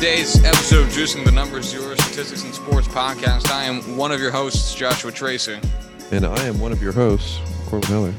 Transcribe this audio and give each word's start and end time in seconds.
today's 0.00 0.42
episode 0.44 0.80
of 0.80 0.88
Juicing 0.88 1.26
the 1.26 1.30
Numbers, 1.30 1.74
your 1.74 1.94
statistics 1.94 2.42
and 2.42 2.54
sports 2.54 2.88
podcast. 2.88 3.50
I 3.50 3.64
am 3.64 3.98
one 3.98 4.12
of 4.12 4.18
your 4.18 4.30
hosts, 4.30 4.74
Joshua 4.74 5.12
Tracy. 5.12 5.58
And 6.10 6.24
I 6.24 6.42
am 6.44 6.58
one 6.58 6.72
of 6.72 6.82
your 6.82 6.92
hosts, 6.92 7.38
Corbin 7.66 7.90
Miller. 7.90 8.14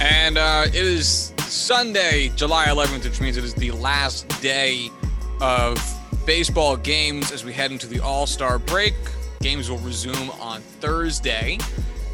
And 0.00 0.38
uh, 0.38 0.64
it 0.68 0.74
is 0.74 1.34
Sunday, 1.40 2.32
July 2.34 2.64
11th, 2.68 3.04
which 3.04 3.20
means 3.20 3.36
it 3.36 3.44
is 3.44 3.52
the 3.52 3.72
last 3.72 4.26
day 4.40 4.88
of 5.42 5.76
baseball 6.24 6.78
games 6.78 7.30
as 7.30 7.44
we 7.44 7.52
head 7.52 7.70
into 7.70 7.86
the 7.86 8.00
All 8.00 8.26
Star 8.26 8.58
break. 8.58 8.94
Games 9.42 9.68
will 9.68 9.76
resume 9.80 10.30
on 10.40 10.62
Thursday 10.62 11.58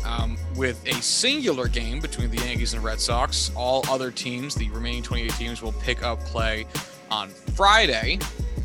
um, 0.05 0.37
with 0.57 0.85
a 0.89 1.01
singular 1.01 1.69
game 1.69 2.01
between 2.01 2.31
the 2.31 2.39
Yankees 2.39 2.75
and 2.75 2.83
Red 2.83 2.99
Sox. 2.99 3.53
All 3.55 3.85
other 3.89 4.11
teams, 4.11 4.57
the 4.57 4.69
remaining 4.71 5.05
28 5.05 5.31
teams, 5.35 5.63
will 5.63 5.71
pick 5.71 6.03
up 6.03 6.19
play 6.23 6.67
on 7.11 7.29
Friday, 7.29 8.19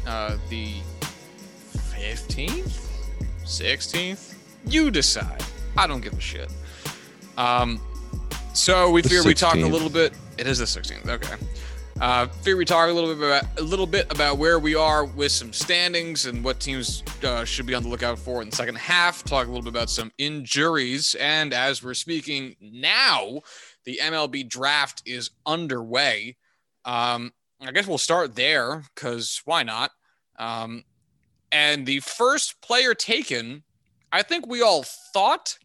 uh, 0.05 0.37
the 0.49 0.75
15th, 1.73 2.89
16th. 3.43 4.35
You 4.67 4.91
decide. 4.91 5.43
I 5.77 5.87
don't 5.87 6.01
give 6.01 6.13
a 6.13 6.21
shit. 6.21 6.51
Um, 7.37 7.81
so 8.53 8.89
we 8.89 9.01
figured 9.01 9.25
we 9.25 9.33
talk 9.33 9.55
a 9.55 9.59
little 9.59 9.89
bit. 9.89 10.13
It 10.37 10.47
is 10.47 10.59
the 10.59 10.65
16th. 10.65 11.07
Okay. 11.07 11.35
Uh, 12.01 12.27
figure 12.27 12.57
we 12.57 12.65
talk 12.65 12.89
a 12.89 12.91
little 12.91 13.15
bit 13.15 13.25
about 13.25 13.45
a 13.57 13.61
little 13.61 13.87
bit 13.87 14.11
about 14.11 14.37
where 14.37 14.59
we 14.59 14.75
are 14.75 15.05
with 15.05 15.31
some 15.31 15.53
standings 15.53 16.25
and 16.25 16.43
what 16.43 16.59
teams 16.59 17.03
uh, 17.23 17.45
should 17.45 17.65
be 17.65 17.73
on 17.73 17.83
the 17.83 17.87
lookout 17.89 18.19
for 18.19 18.41
in 18.41 18.49
the 18.49 18.55
second 18.55 18.75
half. 18.75 19.23
Talk 19.23 19.45
a 19.45 19.49
little 19.49 19.63
bit 19.63 19.69
about 19.69 19.89
some 19.89 20.11
injuries, 20.17 21.15
and 21.21 21.53
as 21.53 21.81
we're 21.81 21.93
speaking 21.93 22.57
now, 22.59 23.39
the 23.85 23.99
MLB 24.01 24.49
draft 24.49 25.03
is 25.05 25.31
underway. 25.45 26.35
Um, 26.83 27.31
I 27.61 27.71
guess 27.71 27.87
we'll 27.87 27.97
start 27.97 28.35
there 28.35 28.83
because 28.93 29.41
why 29.45 29.63
not? 29.63 29.91
Um, 30.37 30.83
and 31.51 31.85
the 31.85 31.99
first 32.01 32.61
player 32.61 32.93
taken, 32.93 33.63
I 34.11 34.21
think 34.21 34.47
we 34.47 34.61
all 34.61 34.83
thought 35.13 35.57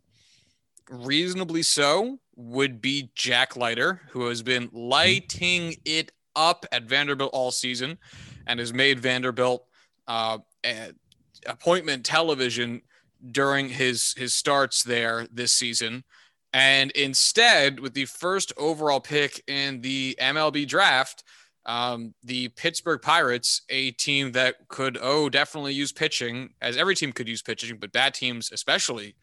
reasonably 0.89 1.63
so, 1.63 2.19
would 2.37 2.81
be 2.81 3.11
Jack 3.15 3.57
Leiter, 3.57 4.03
who 4.11 4.27
has 4.27 4.43
been 4.43 4.69
lighting 4.73 5.77
it 5.85 6.13
up 6.35 6.67
at 6.73 6.85
Vanderbilt 6.85 7.31
all 7.33 7.51
season 7.51 7.99
and 8.47 8.59
has 8.59 8.73
made 8.73 8.99
Vanderbilt 8.99 9.67
uh, 10.09 10.39
appointment 11.47 12.05
television 12.05 12.83
during 13.31 13.69
his 13.69 14.15
his 14.17 14.35
starts 14.35 14.83
there 14.83 15.27
this 15.31 15.53
season. 15.53 16.05
And 16.53 16.91
instead, 16.93 17.79
with 17.79 17.95
the 17.95 18.07
first 18.07 18.53
overall 18.57 19.01
pick 19.01 19.43
in 19.47 19.83
the 19.83 20.17
MLB 20.21 20.67
draft, 20.67 21.23
um, 21.67 22.15
the 22.25 22.49
Pittsburgh 22.49 23.03
Pirates, 23.03 23.63
a 23.69 23.91
team 23.93 24.33
that 24.33 24.57
could, 24.69 24.99
oh, 25.01 25.29
definitely 25.29 25.75
use 25.75 25.93
pitching, 25.93 26.51
as 26.61 26.77
every 26.77 26.95
team 26.95 27.13
could 27.13 27.29
use 27.29 27.43
pitching, 27.43 27.77
but 27.79 27.93
bad 27.93 28.15
teams 28.15 28.51
especially 28.53 29.15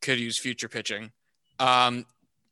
could 0.00 0.18
use 0.18 0.38
future 0.38 0.68
pitching, 0.68 1.10
um, 1.58 2.06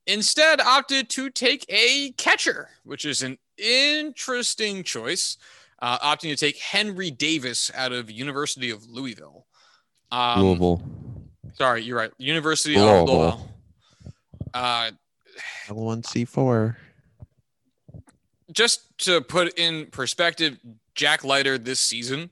instead 0.07 0.61
opted 0.61 1.09
to 1.11 1.31
take 1.31 1.65
a 1.69 2.13
catcher, 2.13 2.69
which 2.85 3.05
is 3.05 3.23
an 3.23 3.39
interesting 3.57 4.83
choice, 4.83 5.39
uh, 5.81 5.99
opting 5.99 6.31
to 6.31 6.37
take 6.37 6.59
Henry 6.59 7.11
Davis 7.11 7.71
out 7.75 7.93
of 7.93 8.11
University 8.11 8.71
of 8.71 8.87
Louisville. 8.89 9.47
Um, 10.11 10.43
Louisville. 10.43 10.83
Sorry, 11.55 11.83
you're 11.83 11.97
right. 11.97 12.13
University 12.19 12.77
Louisville. 12.77 13.03
of 13.03 13.09
Louisville. 13.09 13.49
Uh, 14.55 14.91
L1C4 15.67 16.77
just 18.59 18.99
to 18.99 19.21
put 19.21 19.57
in 19.57 19.87
perspective, 19.87 20.59
Jack 20.97 21.23
Leiter 21.23 21.59
this 21.59 21.79
season 21.79 22.29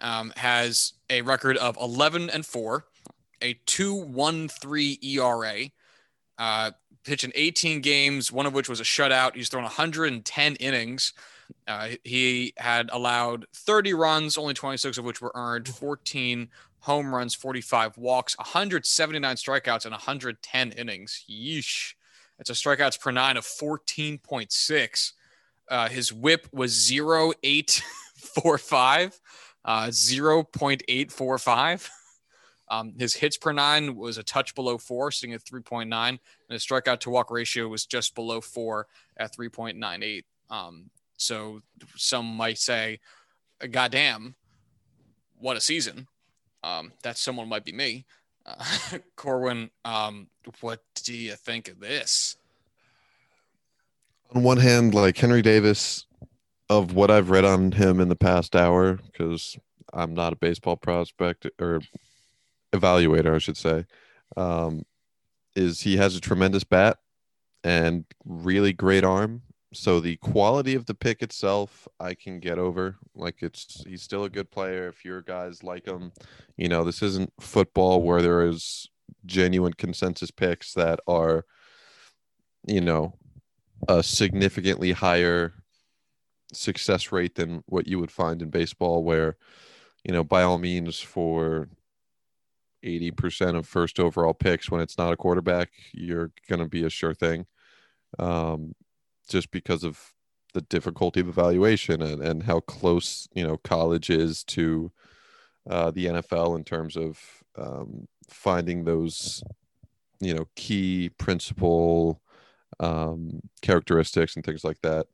um, 0.00 0.32
has 0.34 0.94
a 1.08 1.22
record 1.22 1.56
of 1.58 1.76
11 1.80 2.28
and 2.28 2.44
4, 2.44 2.84
a 3.40 3.54
2.13 3.68 5.04
ERA, 5.04 5.70
uh, 6.38 6.72
pitching 7.04 7.30
18 7.36 7.82
games, 7.82 8.32
one 8.32 8.46
of 8.46 8.52
which 8.52 8.68
was 8.68 8.80
a 8.80 8.82
shutout. 8.82 9.36
He's 9.36 9.48
thrown 9.48 9.62
110 9.62 10.56
innings. 10.56 11.12
Uh, 11.68 11.90
he 12.02 12.52
had 12.56 12.90
allowed 12.92 13.46
30 13.54 13.94
runs, 13.94 14.36
only 14.36 14.54
26 14.54 14.98
of 14.98 15.04
which 15.04 15.20
were 15.20 15.30
earned, 15.36 15.68
14 15.68 16.48
home 16.80 17.14
runs, 17.14 17.36
45 17.36 17.96
walks, 17.96 18.36
179 18.38 19.36
strikeouts, 19.36 19.84
and 19.84 19.92
110 19.92 20.72
innings. 20.72 21.24
Yeesh. 21.30 21.94
It's 22.40 22.50
a 22.50 22.54
strikeouts 22.54 23.00
per 23.00 23.12
nine 23.12 23.36
of 23.36 23.44
14.6. 23.44 25.12
Uh, 25.70 25.88
his 25.88 26.12
whip 26.12 26.46
was 26.52 26.74
0.845, 26.74 29.20
uh, 29.64 29.86
0.845. 29.86 31.88
Um, 32.70 32.94
his 32.98 33.14
hits 33.14 33.36
per 33.36 33.52
nine 33.52 33.94
was 33.96 34.18
a 34.18 34.22
touch 34.22 34.54
below 34.54 34.78
four, 34.78 35.10
sitting 35.10 35.34
at 35.34 35.44
3.9, 35.44 35.90
and 35.90 36.20
his 36.48 36.64
strikeout 36.64 37.00
to 37.00 37.10
walk 37.10 37.30
ratio 37.30 37.68
was 37.68 37.84
just 37.86 38.14
below 38.14 38.40
four 38.40 38.86
at 39.16 39.36
3.98. 39.36 40.24
Um, 40.50 40.90
so 41.16 41.62
some 41.96 42.26
might 42.26 42.58
say, 42.58 43.00
"God 43.70 43.92
damn, 43.92 44.34
what 45.38 45.56
a 45.56 45.60
season!" 45.60 46.06
Um, 46.62 46.92
that 47.02 47.18
someone 47.18 47.48
might 47.48 47.64
be 47.64 47.72
me. 47.72 48.06
Uh, 48.46 48.64
Corbin, 49.16 49.70
um, 49.84 50.28
what 50.60 50.82
do 51.02 51.14
you 51.14 51.34
think 51.34 51.68
of 51.68 51.80
this? 51.80 52.36
On 54.34 54.42
one 54.42 54.58
hand, 54.58 54.94
like 54.94 55.16
Henry 55.16 55.42
Davis, 55.42 56.06
of 56.68 56.94
what 56.94 57.10
I've 57.10 57.30
read 57.30 57.44
on 57.44 57.72
him 57.72 58.00
in 58.00 58.08
the 58.08 58.16
past 58.16 58.54
hour, 58.54 58.94
because 58.94 59.58
I'm 59.92 60.14
not 60.14 60.32
a 60.32 60.36
baseball 60.36 60.76
prospect 60.76 61.46
or 61.58 61.80
evaluator, 62.72 63.34
I 63.34 63.38
should 63.38 63.56
say, 63.56 63.86
um, 64.36 64.84
is 65.56 65.80
he 65.80 65.96
has 65.96 66.14
a 66.14 66.20
tremendous 66.20 66.62
bat 66.62 66.98
and 67.64 68.04
really 68.24 68.72
great 68.72 69.04
arm. 69.04 69.42
So 69.72 70.00
the 70.00 70.16
quality 70.16 70.74
of 70.74 70.86
the 70.86 70.94
pick 70.94 71.22
itself, 71.22 71.86
I 71.98 72.14
can 72.14 72.40
get 72.40 72.58
over. 72.58 72.96
Like 73.14 73.42
it's 73.42 73.84
he's 73.86 74.02
still 74.02 74.24
a 74.24 74.30
good 74.30 74.50
player. 74.50 74.88
If 74.88 75.04
your 75.04 75.22
guys 75.22 75.62
like 75.62 75.86
him, 75.86 76.12
you 76.56 76.68
know 76.68 76.84
this 76.84 77.02
isn't 77.02 77.32
football 77.40 78.02
where 78.02 78.22
there 78.22 78.46
is 78.46 78.88
genuine 79.26 79.74
consensus 79.74 80.30
picks 80.30 80.74
that 80.74 80.98
are, 81.06 81.44
you 82.66 82.80
know, 82.80 83.14
a 83.88 84.02
significantly 84.02 84.92
higher 84.92 85.52
success 86.52 87.12
rate 87.12 87.34
than 87.36 87.62
what 87.66 87.86
you 87.86 87.98
would 87.98 88.10
find 88.10 88.42
in 88.42 88.50
baseball 88.50 89.04
where 89.04 89.36
you 90.04 90.12
know 90.12 90.24
by 90.24 90.42
all 90.42 90.58
means 90.58 91.00
for 91.00 91.68
80% 92.84 93.56
of 93.56 93.68
first 93.68 94.00
overall 94.00 94.32
picks 94.32 94.70
when 94.70 94.80
it's 94.80 94.98
not 94.98 95.12
a 95.12 95.16
quarterback 95.16 95.70
you're 95.92 96.32
going 96.48 96.60
to 96.60 96.66
be 96.66 96.84
a 96.84 96.90
sure 96.90 97.14
thing 97.14 97.46
um, 98.18 98.74
just 99.28 99.50
because 99.50 99.84
of 99.84 100.12
the 100.54 100.62
difficulty 100.62 101.20
of 101.20 101.28
evaluation 101.28 102.02
and, 102.02 102.22
and 102.22 102.42
how 102.42 102.60
close 102.60 103.28
you 103.34 103.46
know 103.46 103.56
college 103.58 104.10
is 104.10 104.42
to 104.44 104.90
uh, 105.68 105.90
the 105.90 106.06
NFL 106.06 106.56
in 106.56 106.64
terms 106.64 106.96
of 106.96 107.20
um, 107.56 108.08
finding 108.28 108.84
those 108.84 109.42
you 110.20 110.34
know 110.34 110.46
key 110.56 111.10
principle 111.18 112.20
um, 112.80 113.40
characteristics 113.62 114.34
and 114.34 114.44
things 114.44 114.64
like 114.64 114.80
that. 114.82 115.06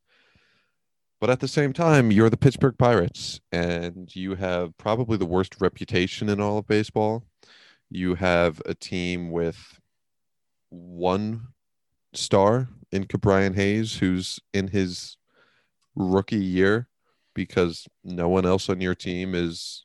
But 1.21 1.31
at 1.31 1.41
the 1.41 1.49
same 1.49 1.73
time, 1.73 2.11
you're 2.11 2.31
the 2.31 2.37
Pittsburgh 2.37 2.77
Pirates, 2.79 3.41
and 3.51 4.15
you 4.15 4.35
have 4.35 4.77
probably 4.79 5.17
the 5.17 5.27
worst 5.27 5.61
reputation 5.61 6.29
in 6.29 6.41
all 6.41 6.59
of 6.59 6.67
baseball. 6.67 7.25
You 7.91 8.15
have 8.17 8.61
a 8.67 8.75
team 8.75 9.31
with 9.31 9.81
one 10.69 11.49
star 12.13 12.69
in 12.93 13.05
Ke'Bryan 13.05 13.55
Hayes, 13.55 13.97
who's 13.97 14.41
in 14.53 14.69
his 14.69 15.17
rookie 15.95 16.37
year 16.37 16.89
because 17.35 17.87
no 18.05 18.29
one 18.29 18.47
else 18.47 18.69
on 18.69 18.81
your 18.81 18.95
team 18.95 19.35
is 19.35 19.85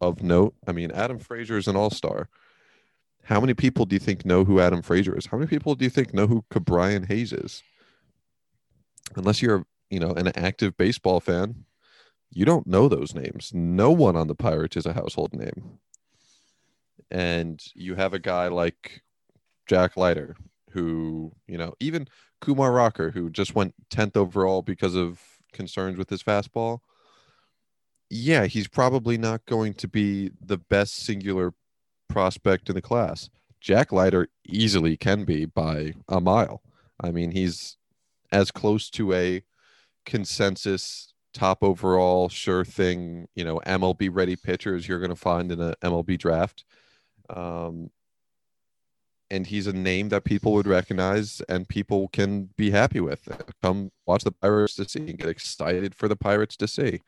of 0.00 0.22
note. 0.22 0.54
I 0.66 0.72
mean, 0.72 0.90
Adam 0.90 1.18
Frazier 1.18 1.58
is 1.58 1.68
an 1.68 1.76
all 1.76 1.90
star. 1.90 2.28
How 3.24 3.40
many 3.40 3.54
people 3.54 3.84
do 3.84 3.94
you 3.94 4.00
think 4.00 4.24
know 4.24 4.44
who 4.44 4.60
Adam 4.60 4.82
Frazier 4.82 5.16
is? 5.16 5.26
How 5.26 5.36
many 5.36 5.48
people 5.48 5.74
do 5.74 5.84
you 5.84 5.90
think 5.90 6.12
know 6.12 6.26
who 6.26 6.44
Ke'Bryan 6.50 7.06
Hayes 7.06 7.32
is? 7.32 7.62
Unless 9.14 9.42
you're, 9.42 9.66
you 9.88 10.00
know, 10.00 10.10
an 10.10 10.28
active 10.36 10.76
baseball 10.76 11.20
fan, 11.20 11.64
you 12.32 12.44
don't 12.44 12.66
know 12.66 12.88
those 12.88 13.14
names. 13.14 13.52
No 13.52 13.90
one 13.90 14.16
on 14.16 14.28
the 14.28 14.34
Pirates 14.34 14.76
is 14.76 14.86
a 14.86 14.92
household 14.92 15.32
name. 15.32 15.78
And 17.10 17.60
you 17.74 17.96
have 17.96 18.14
a 18.14 18.20
guy 18.20 18.48
like 18.48 19.02
Jack 19.66 19.96
Leiter, 19.96 20.36
who, 20.70 21.32
you 21.46 21.58
know, 21.58 21.74
even 21.80 22.08
Kumar 22.40 22.72
Rocker, 22.72 23.10
who 23.10 23.30
just 23.30 23.54
went 23.54 23.74
10th 23.90 24.16
overall 24.16 24.62
because 24.62 24.94
of 24.94 25.20
concerns 25.52 25.98
with 25.98 26.08
his 26.08 26.22
fastball. 26.22 26.80
Yeah, 28.08 28.46
he's 28.46 28.68
probably 28.68 29.18
not 29.18 29.46
going 29.46 29.74
to 29.74 29.88
be 29.88 30.30
the 30.40 30.58
best 30.58 30.96
singular 30.96 31.54
prospect 32.10 32.68
in 32.68 32.74
the 32.74 32.82
class. 32.82 33.30
Jack 33.60 33.92
Leiter 33.92 34.28
easily 34.46 34.96
can 34.96 35.24
be 35.24 35.44
by 35.44 35.94
a 36.08 36.20
mile. 36.20 36.62
I 37.00 37.10
mean, 37.10 37.30
he's 37.30 37.76
as 38.32 38.50
close 38.50 38.90
to 38.90 39.12
a 39.12 39.42
consensus 40.06 41.12
top 41.32 41.62
overall, 41.62 42.28
sure 42.28 42.64
thing, 42.64 43.28
you 43.34 43.44
know, 43.44 43.60
MLB 43.66 44.10
ready 44.12 44.36
pitchers 44.36 44.88
you're 44.88 44.98
going 44.98 45.10
to 45.10 45.16
find 45.16 45.52
in 45.52 45.60
a 45.60 45.74
MLB 45.82 46.18
draft. 46.18 46.64
Um, 47.28 47.90
and 49.30 49.46
he's 49.46 49.68
a 49.68 49.72
name 49.72 50.08
that 50.08 50.24
people 50.24 50.52
would 50.54 50.66
recognize 50.66 51.40
and 51.48 51.68
people 51.68 52.08
can 52.08 52.50
be 52.56 52.70
happy 52.70 52.98
with. 52.98 53.28
Come 53.62 53.92
watch 54.06 54.24
the 54.24 54.32
Pirates 54.32 54.74
to 54.76 54.88
see 54.88 55.08
and 55.08 55.18
get 55.18 55.28
excited 55.28 55.94
for 55.94 56.08
the 56.08 56.16
Pirates 56.16 56.56
to 56.56 56.66
see. 56.66 57.00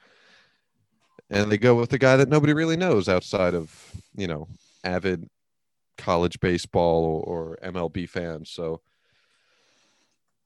And 1.28 1.50
they 1.50 1.58
go 1.58 1.74
with 1.74 1.90
the 1.90 1.98
guy 1.98 2.16
that 2.16 2.28
nobody 2.28 2.52
really 2.52 2.76
knows 2.76 3.08
outside 3.08 3.54
of, 3.54 3.92
you 4.14 4.28
know, 4.28 4.46
avid 4.84 5.28
college 5.98 6.40
baseball 6.40 7.22
or, 7.26 7.58
MLB 7.62 8.08
fans. 8.08 8.50
So 8.50 8.80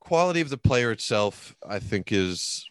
quality 0.00 0.41
of 0.41 0.50
the 0.50 0.59
player 0.59 0.93
itself, 0.93 1.56
I 1.67 1.79
think, 1.79 2.12
is 2.12 2.69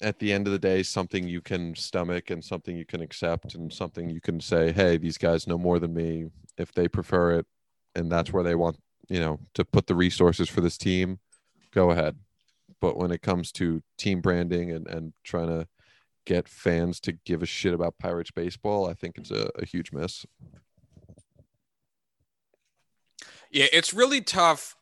at 0.00 0.18
the 0.18 0.32
end 0.32 0.46
of 0.46 0.52
the 0.52 0.58
day 0.58 0.82
something 0.82 1.26
you 1.26 1.40
can 1.40 1.74
stomach 1.74 2.30
and 2.30 2.44
something 2.44 2.76
you 2.76 2.84
can 2.84 3.00
accept 3.00 3.54
and 3.54 3.72
something 3.72 4.10
you 4.10 4.20
can 4.20 4.40
say, 4.40 4.72
hey, 4.72 4.96
these 4.96 5.18
guys 5.18 5.46
know 5.46 5.56
more 5.56 5.78
than 5.78 5.94
me. 5.94 6.26
If 6.58 6.72
they 6.72 6.88
prefer 6.88 7.38
it 7.38 7.46
and 7.94 8.10
that's 8.10 8.32
where 8.32 8.42
they 8.42 8.54
want, 8.54 8.78
you 9.08 9.20
know, 9.20 9.38
to 9.54 9.64
put 9.64 9.86
the 9.86 9.94
resources 9.94 10.48
for 10.48 10.60
this 10.60 10.76
team, 10.76 11.20
go 11.72 11.90
ahead. 11.90 12.16
But 12.80 12.96
when 12.96 13.10
it 13.10 13.22
comes 13.22 13.52
to 13.52 13.82
team 13.96 14.20
branding 14.20 14.70
and, 14.70 14.86
and 14.88 15.12
trying 15.24 15.48
to 15.48 15.66
get 16.26 16.48
fans 16.48 16.98
to 17.00 17.12
give 17.12 17.42
a 17.42 17.46
shit 17.46 17.72
about 17.72 17.98
Pirates 17.98 18.30
baseball, 18.30 18.88
I 18.88 18.94
think 18.94 19.16
it's 19.16 19.30
a, 19.30 19.48
a 19.54 19.64
huge 19.64 19.92
miss. 19.92 20.26
Yeah, 23.50 23.66
it's 23.72 23.94
really 23.94 24.20
tough. 24.20 24.76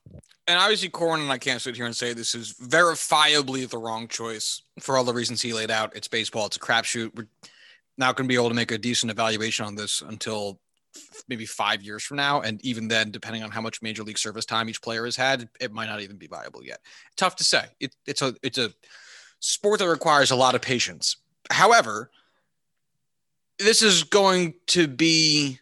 And 0.46 0.58
obviously, 0.58 0.90
Corbin 0.90 1.22
and 1.22 1.32
I 1.32 1.38
can't 1.38 1.60
sit 1.60 1.76
here 1.76 1.86
and 1.86 1.96
say 1.96 2.12
this 2.12 2.34
is 2.34 2.54
verifiably 2.54 3.68
the 3.68 3.78
wrong 3.78 4.08
choice 4.08 4.62
for 4.78 4.96
all 4.96 5.04
the 5.04 5.14
reasons 5.14 5.40
he 5.40 5.54
laid 5.54 5.70
out. 5.70 5.96
It's 5.96 6.08
baseball, 6.08 6.46
it's 6.46 6.56
a 6.56 6.60
crapshoot. 6.60 7.14
We're 7.14 7.28
not 7.96 8.16
going 8.16 8.26
to 8.26 8.28
be 8.28 8.34
able 8.34 8.50
to 8.50 8.54
make 8.54 8.72
a 8.72 8.78
decent 8.78 9.10
evaluation 9.10 9.64
on 9.64 9.74
this 9.74 10.02
until 10.02 10.60
maybe 11.28 11.46
five 11.46 11.82
years 11.82 12.02
from 12.02 12.18
now. 12.18 12.40
And 12.42 12.64
even 12.64 12.88
then, 12.88 13.10
depending 13.10 13.42
on 13.42 13.50
how 13.50 13.60
much 13.60 13.82
major 13.82 14.02
league 14.02 14.18
service 14.18 14.44
time 14.44 14.68
each 14.68 14.82
player 14.82 15.04
has 15.04 15.16
had, 15.16 15.48
it 15.60 15.72
might 15.72 15.86
not 15.86 16.00
even 16.00 16.16
be 16.16 16.26
viable 16.26 16.62
yet. 16.62 16.80
Tough 17.16 17.36
to 17.36 17.44
say. 17.44 17.64
It, 17.80 17.94
it's 18.06 18.22
a 18.22 18.34
it's 18.42 18.58
a 18.58 18.70
sport 19.40 19.78
that 19.80 19.88
requires 19.88 20.30
a 20.30 20.36
lot 20.36 20.54
of 20.54 20.62
patience. 20.62 21.16
However, 21.50 22.10
this 23.58 23.82
is 23.82 24.02
going 24.04 24.54
to 24.68 24.88
be 24.88 25.60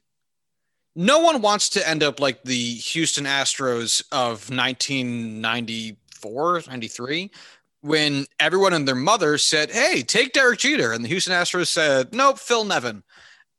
no 0.94 1.20
one 1.20 1.40
wants 1.40 1.70
to 1.70 1.88
end 1.88 2.02
up 2.02 2.20
like 2.20 2.42
the 2.44 2.74
Houston 2.74 3.24
Astros 3.24 4.02
of 4.12 4.50
1994, 4.50 6.62
93, 6.68 7.30
when 7.80 8.26
everyone 8.38 8.74
and 8.74 8.86
their 8.86 8.94
mother 8.94 9.38
said, 9.38 9.70
Hey, 9.70 10.02
take 10.02 10.32
Derek 10.32 10.60
Jeter. 10.60 10.92
And 10.92 11.04
the 11.04 11.08
Houston 11.08 11.32
Astros 11.32 11.68
said, 11.68 12.14
Nope, 12.14 12.38
Phil 12.38 12.64
Nevin. 12.64 13.02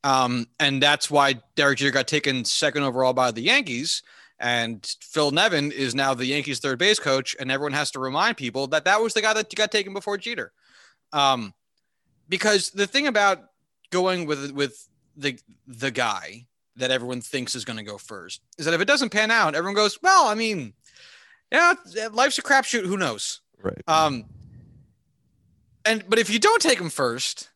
Um, 0.04 0.46
and 0.60 0.82
that's 0.82 1.10
why 1.10 1.40
Derek 1.56 1.78
Jeter 1.78 1.90
got 1.90 2.06
taken 2.06 2.44
second 2.44 2.82
overall 2.82 3.14
by 3.14 3.30
the 3.30 3.42
Yankees. 3.42 4.02
And 4.38 4.84
Phil 5.00 5.30
Nevin 5.30 5.72
is 5.72 5.94
now 5.94 6.14
the 6.14 6.26
Yankees' 6.26 6.60
third 6.60 6.78
base 6.78 6.98
coach. 6.98 7.34
And 7.40 7.50
everyone 7.50 7.72
has 7.72 7.90
to 7.92 8.00
remind 8.00 8.36
people 8.36 8.66
that 8.68 8.84
that 8.84 9.00
was 9.00 9.14
the 9.14 9.22
guy 9.22 9.32
that 9.32 9.52
got 9.54 9.72
taken 9.72 9.92
before 9.92 10.18
Jeter. 10.18 10.52
Um, 11.12 11.54
because 12.28 12.70
the 12.70 12.86
thing 12.86 13.06
about 13.06 13.38
going 13.90 14.26
with 14.26 14.52
with 14.52 14.88
the 15.16 15.38
the 15.66 15.90
guy 15.90 16.46
that 16.76 16.90
everyone 16.90 17.20
thinks 17.20 17.54
is 17.54 17.64
going 17.64 17.76
to 17.78 17.84
go 17.84 17.98
first 17.98 18.40
is 18.58 18.64
that 18.64 18.74
if 18.74 18.80
it 18.80 18.86
doesn't 18.86 19.10
pan 19.10 19.30
out, 19.30 19.54
everyone 19.54 19.74
goes, 19.74 20.00
well, 20.02 20.26
I 20.26 20.34
mean, 20.34 20.72
yeah, 21.52 21.74
life's 22.12 22.38
a 22.38 22.42
crapshoot. 22.42 22.84
Who 22.84 22.96
knows? 22.96 23.40
Right. 23.62 23.82
Um, 23.86 24.24
and 25.84 26.04
but 26.08 26.18
if 26.18 26.30
you 26.30 26.38
don't 26.38 26.60
take 26.60 26.80
him 26.80 26.90
first, 26.90 27.50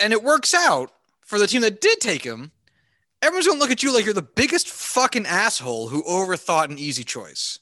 and 0.00 0.12
it 0.12 0.22
works 0.22 0.54
out 0.54 0.90
for 1.20 1.38
the 1.38 1.46
team 1.46 1.62
that 1.62 1.80
did 1.80 2.00
take 2.00 2.24
him, 2.24 2.52
everyone's 3.22 3.46
gonna 3.46 3.60
look 3.60 3.70
at 3.70 3.82
you 3.82 3.92
like 3.94 4.04
you're 4.04 4.14
the 4.14 4.22
biggest 4.22 4.68
fucking 4.68 5.26
asshole 5.26 5.88
who 5.88 6.02
overthought 6.02 6.70
an 6.70 6.78
easy 6.78 7.04
choice. 7.04 7.58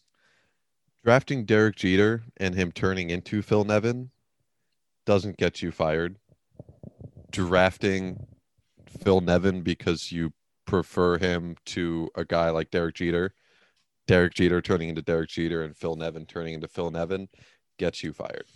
Drafting 1.04 1.44
Derek 1.44 1.76
Jeter 1.76 2.22
and 2.36 2.54
him 2.54 2.72
turning 2.72 3.10
into 3.10 3.42
Phil 3.42 3.64
Nevin 3.64 4.10
doesn't 5.04 5.36
get 5.36 5.62
you 5.62 5.72
fired. 5.72 6.16
Drafting 7.30 8.26
Phil 9.00 9.20
Nevin 9.20 9.62
because 9.62 10.12
you 10.12 10.32
prefer 10.66 11.18
him 11.18 11.56
to 11.66 12.08
a 12.14 12.24
guy 12.24 12.50
like 12.50 12.70
Derek 12.70 12.94
Jeter. 12.94 13.34
Derek 14.06 14.34
Jeter 14.34 14.60
turning 14.60 14.88
into 14.88 15.02
Derek 15.02 15.30
Jeter 15.30 15.62
and 15.62 15.76
Phil 15.76 15.96
Nevin 15.96 16.26
turning 16.26 16.54
into 16.54 16.68
Phil 16.68 16.90
Nevin 16.90 17.28
gets 17.78 18.02
you 18.02 18.12
fired. 18.12 18.46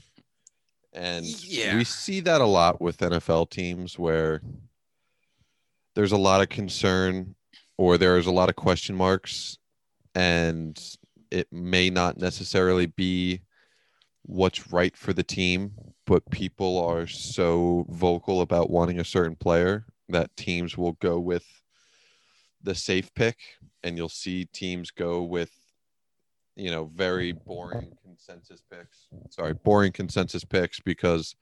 And 0.92 1.26
yeah. 1.44 1.76
we 1.76 1.84
see 1.84 2.20
that 2.20 2.40
a 2.40 2.46
lot 2.46 2.80
with 2.80 2.98
NFL 2.98 3.50
teams 3.50 3.98
where 3.98 4.40
there's 5.94 6.12
a 6.12 6.16
lot 6.16 6.40
of 6.40 6.48
concern 6.48 7.34
or 7.76 7.98
there's 7.98 8.26
a 8.26 8.32
lot 8.32 8.48
of 8.48 8.56
question 8.56 8.96
marks 8.96 9.58
and 10.14 10.80
it 11.30 11.52
may 11.52 11.90
not 11.90 12.16
necessarily 12.18 12.86
be 12.86 13.40
what's 14.22 14.72
right 14.72 14.96
for 14.96 15.12
the 15.12 15.22
team, 15.22 15.72
but 16.06 16.28
people 16.30 16.82
are 16.84 17.06
so 17.06 17.84
vocal 17.90 18.40
about 18.40 18.70
wanting 18.70 18.98
a 18.98 19.04
certain 19.04 19.36
player 19.36 19.84
that 20.08 20.36
teams 20.36 20.76
will 20.76 20.92
go 20.92 21.18
with 21.18 21.44
the 22.62 22.74
safe 22.74 23.12
pick 23.14 23.38
and 23.82 23.96
you'll 23.96 24.08
see 24.08 24.44
teams 24.46 24.90
go 24.90 25.22
with 25.22 25.52
you 26.56 26.70
know 26.70 26.90
very 26.94 27.32
boring 27.32 27.92
consensus 28.02 28.62
picks. 28.70 29.06
Sorry 29.30 29.54
boring 29.54 29.92
consensus 29.92 30.44
picks 30.44 30.80
because 30.80 31.34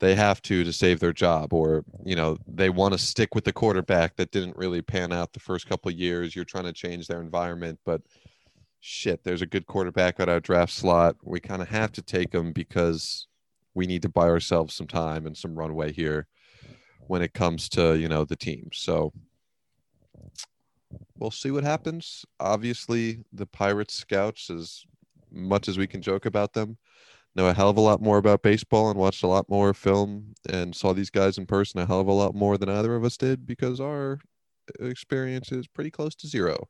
they 0.00 0.14
have 0.14 0.42
to 0.42 0.64
to 0.64 0.72
save 0.72 1.00
their 1.00 1.12
job 1.12 1.52
or 1.52 1.84
you 2.04 2.16
know 2.16 2.36
they 2.48 2.70
want 2.70 2.92
to 2.92 2.98
stick 2.98 3.34
with 3.34 3.44
the 3.44 3.52
quarterback 3.52 4.16
that 4.16 4.32
didn't 4.32 4.56
really 4.56 4.82
pan 4.82 5.12
out 5.12 5.32
the 5.32 5.40
first 5.40 5.68
couple 5.68 5.90
years. 5.90 6.34
You're 6.34 6.44
trying 6.44 6.64
to 6.64 6.72
change 6.72 7.06
their 7.06 7.20
environment 7.20 7.78
but 7.84 8.00
shit 8.80 9.22
there's 9.22 9.42
a 9.42 9.46
good 9.46 9.66
quarterback 9.66 10.18
at 10.18 10.28
our 10.28 10.40
draft 10.40 10.72
slot. 10.72 11.16
We 11.22 11.40
kind 11.40 11.62
of 11.62 11.68
have 11.68 11.92
to 11.92 12.02
take 12.02 12.34
him 12.34 12.52
because 12.52 13.28
we 13.74 13.86
need 13.86 14.02
to 14.02 14.08
buy 14.08 14.26
ourselves 14.26 14.74
some 14.74 14.88
time 14.88 15.26
and 15.26 15.36
some 15.36 15.54
runway 15.54 15.92
here 15.92 16.26
when 17.06 17.22
it 17.22 17.34
comes 17.34 17.68
to 17.70 17.96
you 17.96 18.08
know 18.08 18.24
the 18.24 18.36
team. 18.36 18.70
So 18.72 19.12
we'll 21.18 21.30
see 21.30 21.50
what 21.50 21.64
happens. 21.64 22.24
Obviously, 22.40 23.24
the 23.32 23.46
Pirates 23.46 23.94
scouts, 23.94 24.50
as 24.50 24.84
much 25.30 25.68
as 25.68 25.78
we 25.78 25.86
can 25.86 26.02
joke 26.02 26.26
about 26.26 26.52
them, 26.52 26.76
know 27.34 27.46
a 27.46 27.54
hell 27.54 27.70
of 27.70 27.76
a 27.76 27.80
lot 27.80 28.02
more 28.02 28.18
about 28.18 28.42
baseball 28.42 28.90
and 28.90 28.98
watched 28.98 29.22
a 29.22 29.28
lot 29.28 29.48
more 29.48 29.72
film 29.72 30.34
and 30.48 30.74
saw 30.74 30.92
these 30.92 31.10
guys 31.10 31.38
in 31.38 31.46
person 31.46 31.80
a 31.80 31.86
hell 31.86 32.00
of 32.00 32.08
a 32.08 32.12
lot 32.12 32.34
more 32.34 32.58
than 32.58 32.68
either 32.68 32.94
of 32.94 33.04
us 33.04 33.16
did 33.16 33.46
because 33.46 33.80
our 33.80 34.18
experience 34.80 35.50
is 35.50 35.66
pretty 35.66 35.90
close 35.90 36.14
to 36.14 36.28
zero. 36.28 36.68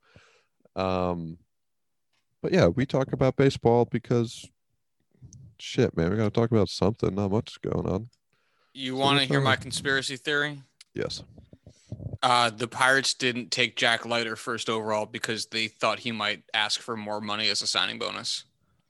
Um, 0.77 1.39
but 2.43 2.53
yeah, 2.53 2.69
we 2.69 2.87
talk 2.87 3.12
about 3.12 3.37
baseball 3.37 3.87
because 3.91 4.49
shit, 5.59 5.97
man, 5.97 6.11
we 6.11 6.17
got 6.17 6.25
to 6.25 6.31
talk 6.31 6.51
about 6.51 6.69
something. 6.69 7.15
Not 7.15 7.31
much 7.31 7.61
going 7.61 7.87
on. 7.87 8.09
You 8.75 8.97
want 8.97 9.21
to 9.21 9.26
hear 9.26 9.41
my 9.41 9.57
conspiracy 9.57 10.17
theory? 10.17 10.62
Yes. 10.95 11.23
Uh, 12.23 12.50
the 12.50 12.69
Pirates 12.69 13.14
didn't 13.14 13.50
take 13.50 13.76
Jack 13.76 14.07
Leiter 14.07 14.37
first 14.37 14.71
overall 14.71 15.07
because 15.07 15.47
they 15.47 15.69
thought 15.69 16.00
he 16.00 16.12
might 16.12 16.45
ask 16.55 16.81
for 16.81 16.97
more 16.97 17.21
money 17.21 17.49
as 17.49 17.62
a 17.62 17.67
signing 17.67 17.99
bonus. 17.99 18.45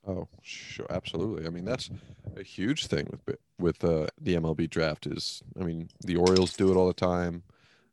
Oh, 0.07 0.27
sure, 0.41 0.85
absolutely. 0.89 1.47
I 1.47 1.49
mean, 1.49 1.65
that's 1.65 1.89
a 2.37 2.43
huge 2.43 2.87
thing 2.87 3.07
with 3.09 3.37
with 3.57 3.83
uh, 3.83 4.07
the 4.21 4.35
MLB 4.35 4.69
draft. 4.69 5.07
Is 5.07 5.41
I 5.59 5.63
mean, 5.63 5.89
the 6.01 6.17
Orioles 6.17 6.53
do 6.53 6.71
it 6.71 6.75
all 6.75 6.87
the 6.87 6.93
time. 6.93 7.43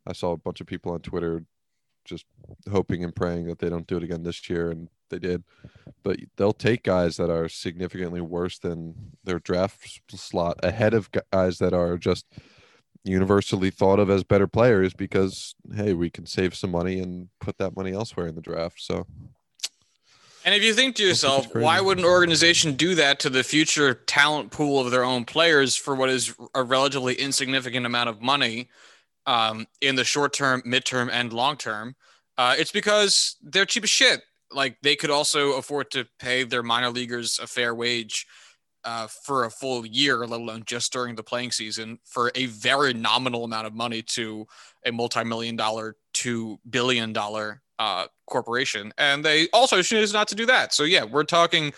I 0.05 0.13
saw 0.13 0.31
a 0.31 0.37
bunch 0.37 0.61
of 0.61 0.67
people 0.67 0.91
on 0.91 0.99
Twitter 0.99 1.43
just 2.11 2.25
hoping 2.69 3.03
and 3.03 3.15
praying 3.15 3.47
that 3.47 3.59
they 3.59 3.69
don't 3.69 3.87
do 3.87 3.97
it 3.97 4.03
again 4.03 4.23
this 4.23 4.49
year, 4.49 4.69
and 4.69 4.89
they 5.09 5.17
did. 5.17 5.43
But 6.03 6.19
they'll 6.37 6.53
take 6.53 6.83
guys 6.83 7.17
that 7.17 7.31
are 7.31 7.49
significantly 7.49 8.21
worse 8.21 8.59
than 8.59 9.13
their 9.23 9.39
draft 9.39 10.01
slot 10.11 10.59
ahead 10.61 10.93
of 10.93 11.09
guys 11.31 11.57
that 11.57 11.73
are 11.73 11.97
just 11.97 12.25
universally 13.03 13.71
thought 13.71 13.99
of 13.99 14.11
as 14.11 14.23
better 14.23 14.47
players 14.47 14.93
because 14.93 15.55
hey, 15.75 15.93
we 15.93 16.09
can 16.09 16.27
save 16.27 16.53
some 16.53 16.69
money 16.69 16.99
and 16.99 17.29
put 17.39 17.57
that 17.57 17.75
money 17.75 17.93
elsewhere 17.93 18.27
in 18.27 18.35
the 18.35 18.41
draft. 18.41 18.79
So 18.79 19.07
and 20.43 20.55
if 20.55 20.63
you 20.63 20.73
think 20.73 20.95
to 20.95 21.05
yourself, 21.05 21.53
why 21.53 21.79
would 21.79 21.99
an 21.99 22.05
organization 22.05 22.73
do 22.73 22.95
that 22.95 23.19
to 23.19 23.29
the 23.29 23.43
future 23.43 23.93
talent 23.93 24.51
pool 24.51 24.79
of 24.79 24.89
their 24.89 25.03
own 25.03 25.23
players 25.23 25.75
for 25.75 25.93
what 25.93 26.09
is 26.09 26.33
a 26.55 26.63
relatively 26.63 27.13
insignificant 27.13 27.85
amount 27.85 28.09
of 28.09 28.21
money 28.21 28.67
um, 29.25 29.67
in 29.81 29.95
the 29.95 30.03
short 30.03 30.33
term, 30.33 30.61
midterm, 30.65 31.09
and 31.11 31.33
long 31.33 31.57
term? 31.57 31.95
Uh, 32.37 32.55
it's 32.57 32.71
because 32.71 33.35
they're 33.41 33.65
cheap 33.65 33.83
as 33.83 33.89
shit 33.89 34.21
like 34.53 34.77
they 34.81 34.95
could 34.95 35.09
also 35.09 35.53
afford 35.53 35.91
to 35.91 36.05
pay 36.19 36.43
their 36.43 36.63
minor 36.63 36.89
leaguers 36.89 37.39
a 37.39 37.47
fair 37.47 37.73
wage 37.73 38.27
uh, 38.83 39.07
for 39.07 39.45
a 39.45 39.51
full 39.51 39.85
year, 39.85 40.25
let 40.25 40.39
alone 40.39 40.63
just 40.65 40.91
during 40.91 41.15
the 41.15 41.23
playing 41.23 41.51
season, 41.51 41.99
for 42.03 42.31
a 42.35 42.47
very 42.47 42.93
nominal 42.93 43.43
amount 43.43 43.67
of 43.67 43.73
money 43.73 44.01
to 44.01 44.47
a 44.85 44.91
multi-million 44.91 45.55
dollar, 45.55 45.95
two 46.13 46.59
billion 46.69 47.13
dollar 47.13 47.61
uh, 47.79 48.07
corporation, 48.27 48.91
and 48.97 49.23
they 49.23 49.47
also 49.53 49.81
choose 49.81 50.13
not 50.13 50.27
to 50.27 50.35
do 50.35 50.45
that. 50.45 50.73
So 50.73 50.83
yeah, 50.83 51.03
we're 51.03 51.23
talking 51.23 51.73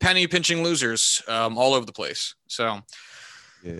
penny 0.00 0.26
pinching 0.26 0.62
losers 0.62 1.22
um, 1.28 1.56
all 1.58 1.74
over 1.74 1.86
the 1.86 1.92
place. 1.92 2.34
So 2.48 2.80
Yeah. 3.62 3.78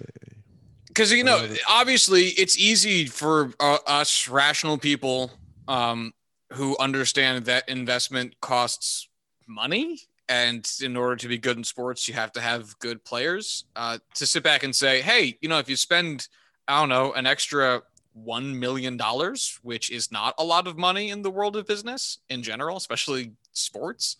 Because 0.97 1.13
you 1.13 1.25
know, 1.25 1.47
obviously, 1.69 2.29
it's 2.29 2.59
easy 2.59 3.05
for 3.05 3.53
uh, 3.61 3.77
us 3.87 4.29
rational 4.29 4.79
people 4.79 5.31
um, 5.69 6.15
who 6.55 6.75
understand 6.79 7.45
that 7.45 7.69
investment 7.69 8.35
costs 8.41 9.07
money, 9.47 10.01
and 10.27 10.67
in 10.81 10.97
order 10.97 11.15
to 11.17 11.29
be 11.29 11.37
good 11.37 11.59
in 11.59 11.65
sports, 11.65 12.09
you 12.09 12.15
have 12.15 12.33
to 12.33 12.41
have 12.41 12.79
good 12.79 13.05
players. 13.05 13.67
Uh, 13.77 13.99
to 14.15 14.25
sit 14.25 14.43
back 14.43 14.63
and 14.63 14.75
say, 14.75 15.03
hey, 15.03 15.37
you 15.43 15.51
know, 15.51 15.59
if 15.59 15.69
you 15.69 15.77
spend, 15.77 16.29
I 16.67 16.81
don't 16.81 16.89
know, 16.89 17.13
an 17.13 17.27
extra 17.27 17.83
one 18.15 18.59
million 18.59 18.97
dollars, 18.97 19.61
which 19.63 19.91
is 19.91 20.11
not 20.11 20.33
a 20.39 20.45
lot 20.45 20.67
of 20.67 20.79
money 20.79 21.11
in 21.11 21.21
the 21.21 21.31
world 21.31 21.57
of 21.57 21.67
business 21.67 22.21
in 22.31 22.43
general, 22.43 22.79
especially 22.79 23.33
sports 23.53 24.17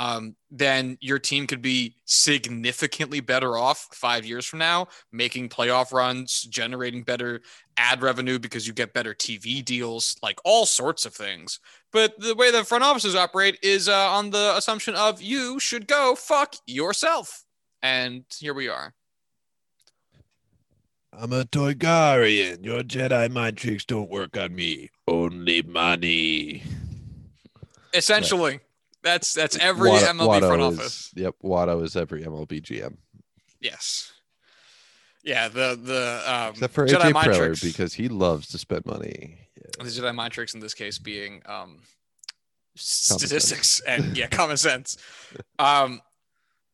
um, 0.00 0.34
then 0.50 0.96
your 1.02 1.18
team 1.18 1.46
could 1.46 1.60
be 1.60 1.94
significantly 2.06 3.20
better 3.20 3.58
off 3.58 3.86
five 3.92 4.24
years 4.24 4.46
from 4.46 4.58
now, 4.58 4.88
making 5.12 5.50
playoff 5.50 5.92
runs, 5.92 6.40
generating 6.40 7.02
better 7.02 7.42
ad 7.76 8.00
revenue 8.00 8.38
because 8.38 8.66
you 8.66 8.72
get 8.72 8.94
better 8.94 9.12
TV 9.12 9.62
deals, 9.62 10.16
like 10.22 10.38
all 10.42 10.64
sorts 10.64 11.04
of 11.04 11.12
things. 11.12 11.60
But 11.92 12.18
the 12.18 12.34
way 12.34 12.50
the 12.50 12.64
front 12.64 12.82
offices 12.82 13.14
operate 13.14 13.58
is 13.62 13.90
uh, 13.90 14.10
on 14.10 14.30
the 14.30 14.54
assumption 14.56 14.94
of 14.94 15.20
you 15.20 15.60
should 15.60 15.86
go 15.86 16.14
fuck 16.14 16.54
yourself. 16.66 17.44
And 17.82 18.24
here 18.38 18.54
we 18.54 18.68
are. 18.68 18.94
I'm 21.12 21.34
a 21.34 21.44
Toydarian. 21.44 22.64
Your 22.64 22.80
Jedi 22.80 23.30
mind 23.30 23.58
tricks 23.58 23.84
don't 23.84 24.08
work 24.08 24.38
on 24.38 24.54
me. 24.54 24.88
Only 25.06 25.60
money. 25.60 26.62
Essentially. 27.92 28.52
Right. 28.52 28.60
That's 29.02 29.32
that's 29.32 29.56
every 29.56 29.90
Watto, 29.90 30.08
MLB 30.08 30.28
Watto 30.28 30.46
front 30.46 30.62
office. 30.62 31.06
Is, 31.06 31.12
yep, 31.16 31.34
Watto 31.42 31.82
is 31.82 31.96
every 31.96 32.22
MLB 32.22 32.62
GM. 32.62 32.96
Yes. 33.60 34.12
Yeah, 35.22 35.48
the 35.48 35.78
the 35.82 36.22
um, 36.26 36.50
except 36.50 36.74
for 36.74 36.86
Jedi 36.86 37.00
AJ 37.00 37.12
Mind 37.12 37.30
Preller 37.30 37.46
tricks, 37.46 37.62
because 37.62 37.94
he 37.94 38.08
loves 38.08 38.48
to 38.48 38.58
spend 38.58 38.86
money. 38.86 39.38
Yeah. 39.56 39.84
The 39.84 39.90
Jedi 39.90 40.14
mind 40.14 40.32
tricks 40.32 40.54
in 40.54 40.60
this 40.60 40.74
case 40.74 40.98
being 40.98 41.42
um, 41.46 41.80
statistics 42.74 43.80
and 43.80 44.16
yeah, 44.16 44.26
common 44.30 44.56
sense. 44.56 44.96
Um, 45.58 46.00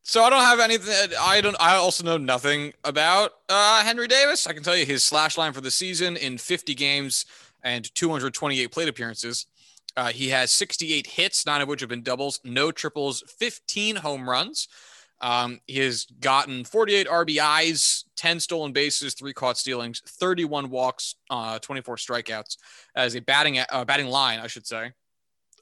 so 0.02 0.22
I 0.22 0.30
don't 0.30 0.42
have 0.42 0.60
anything. 0.60 1.16
I 1.20 1.40
don't. 1.40 1.56
I 1.58 1.74
also 1.74 2.04
know 2.04 2.18
nothing 2.18 2.72
about 2.84 3.32
uh, 3.48 3.82
Henry 3.82 4.06
Davis. 4.06 4.46
I 4.46 4.52
can 4.52 4.62
tell 4.62 4.76
you 4.76 4.86
his 4.86 5.02
slash 5.02 5.36
line 5.36 5.52
for 5.52 5.60
the 5.60 5.70
season 5.70 6.16
in 6.16 6.38
50 6.38 6.74
games 6.76 7.26
and 7.64 7.92
228 7.96 8.70
plate 8.70 8.88
appearances 8.88 9.46
uh, 9.96 10.08
he 10.08 10.28
has 10.28 10.50
68 10.50 11.06
hits, 11.06 11.46
nine 11.46 11.60
of 11.60 11.68
which 11.68 11.80
have 11.80 11.88
been 11.88 12.02
doubles, 12.02 12.40
no 12.44 12.70
triples, 12.70 13.22
15 13.38 13.96
home 13.96 14.28
runs. 14.28 14.68
Um, 15.22 15.60
he 15.66 15.80
has 15.80 16.04
gotten 16.20 16.64
48 16.64 17.08
RBIs, 17.08 18.04
10 18.16 18.40
stolen 18.40 18.72
bases, 18.72 19.14
three 19.14 19.32
caught 19.32 19.56
stealings, 19.56 20.02
31 20.06 20.68
walks, 20.68 21.14
uh, 21.30 21.58
24 21.58 21.96
strikeouts 21.96 22.58
as 22.94 23.14
a 23.14 23.20
batting 23.20 23.58
uh, 23.58 23.84
batting 23.86 24.08
line, 24.08 24.40
I 24.40 24.46
should 24.46 24.66
say, 24.66 24.92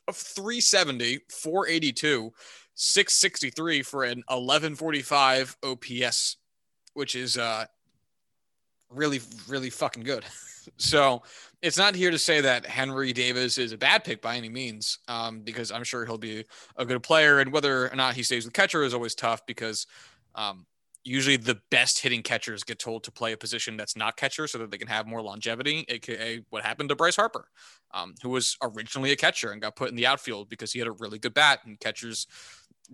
of 0.09 0.17
370, 0.17 1.21
482, 1.31 2.33
663 2.75 3.83
for 3.83 4.03
an 4.03 4.19
1145 4.27 5.57
OPS, 5.63 6.37
which 6.95 7.15
is 7.15 7.39
uh, 7.39 7.67
really, 8.91 9.21
really 9.49 9.71
fucking 9.71 10.03
good. 10.03 10.25
so 10.77 11.23
it's 11.65 11.79
not 11.79 11.95
here 11.95 12.11
to 12.11 12.19
say 12.19 12.43
that 12.43 12.67
Henry 12.67 13.15
Davis 13.15 13.57
is 13.57 13.73
a 13.73 13.79
bad 13.79 14.05
pick 14.05 14.21
by 14.21 14.37
any 14.37 14.51
means, 14.51 14.99
um, 15.09 15.41
because 15.41 15.73
I'm 15.73 15.83
sure 15.83 16.05
he'll 16.05 16.19
be 16.19 16.45
a 16.77 16.85
good 16.85 17.03
player. 17.03 17.39
And 17.39 17.51
whether 17.53 17.91
or 17.91 17.97
not 17.97 18.15
he 18.15 18.23
stays 18.23 18.45
with 18.45 18.53
catcher 18.53 18.83
is 18.83 18.93
always 18.93 19.15
tough 19.15 19.47
because 19.47 19.87
um, 20.35 20.67
usually 21.05 21.39
the 21.39 21.59
best 21.71 22.01
hitting 22.01 22.23
catchers 22.23 22.65
get 22.65 22.79
told 22.79 23.03
to 23.05 23.11
play 23.11 23.33
a 23.33 23.37
position 23.39 23.79
that's 23.79 23.97
not 23.97 24.19
catcher 24.19 24.47
so 24.47 24.59
that 24.59 24.71
they 24.71 24.77
can 24.77 24.89
have 24.89 25.07
more 25.07 25.23
longevity, 25.23 25.87
aka 25.89 26.43
what 26.51 26.63
happened 26.63 26.91
to 26.91 26.97
Bryce 26.97 27.17
Harper, 27.17 27.49
um, 27.95 28.15
who 28.23 28.29
was 28.29 28.59
originally 28.63 29.13
a 29.13 29.17
catcher 29.17 29.51
and 29.51 29.63
got 29.63 29.75
put 29.75 29.89
in 29.89 29.97
the 29.97 30.07
outfield 30.07 30.51
because 30.51 30.71
he 30.71 30.79
had 30.79 30.89
a 30.89 30.93
really 30.93 31.19
good 31.19 31.33
bat. 31.33 31.61
And 31.65 31.81
catchers 31.81 32.27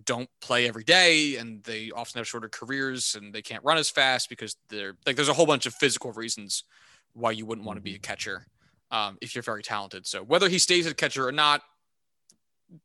don't 0.05 0.31
play 0.41 0.69
every 0.69 0.85
day 0.85 1.35
and 1.39 1.61
they 1.65 1.91
often 1.91 2.21
have 2.21 2.29
shorter 2.29 2.49
careers 2.49 3.17
and 3.17 3.35
they 3.35 3.43
can't 3.43 3.65
run 3.65 3.79
as 3.79 3.91
fast 3.91 4.29
because 4.29 4.55
they're 4.69 4.95
like 5.05 5.17
there's 5.17 5.29
a 5.29 5.35
whole 5.35 5.47
bunch 5.47 5.67
of 5.67 5.75
physical 5.75 6.13
reasons 6.13 6.63
why 7.15 7.33
you 7.33 7.45
wouldn't 7.45 7.67
want 7.67 7.77
to 7.77 7.83
be 7.83 7.97
a 7.97 7.99
catcher 7.99 8.47
um, 8.91 9.19
if 9.21 9.35
you're 9.35 9.43
very 9.43 9.63
talented. 9.63 10.07
So 10.07 10.23
whether 10.23 10.49
he 10.49 10.59
stays 10.59 10.87
at 10.87 10.97
catcher 10.97 11.27
or 11.27 11.33
not, 11.33 11.63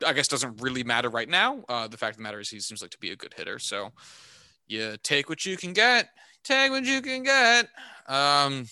I 0.05 0.13
guess 0.13 0.27
doesn't 0.27 0.61
really 0.61 0.83
matter 0.83 1.09
right 1.09 1.29
now. 1.29 1.63
Uh, 1.69 1.87
the 1.87 1.97
fact 1.97 2.13
of 2.13 2.17
the 2.17 2.23
matter 2.23 2.39
is 2.39 2.49
he 2.49 2.59
seems 2.59 2.81
like 2.81 2.91
to 2.91 2.97
be 2.99 3.11
a 3.11 3.15
good 3.15 3.33
hitter. 3.33 3.59
So 3.59 3.91
you 4.67 4.97
take 5.03 5.29
what 5.29 5.45
you 5.45 5.57
can 5.57 5.73
get. 5.73 6.09
Take 6.43 6.71
what 6.71 6.85
you 6.85 7.01
can 7.01 7.23
get. 7.23 7.69
Um, 8.07 8.67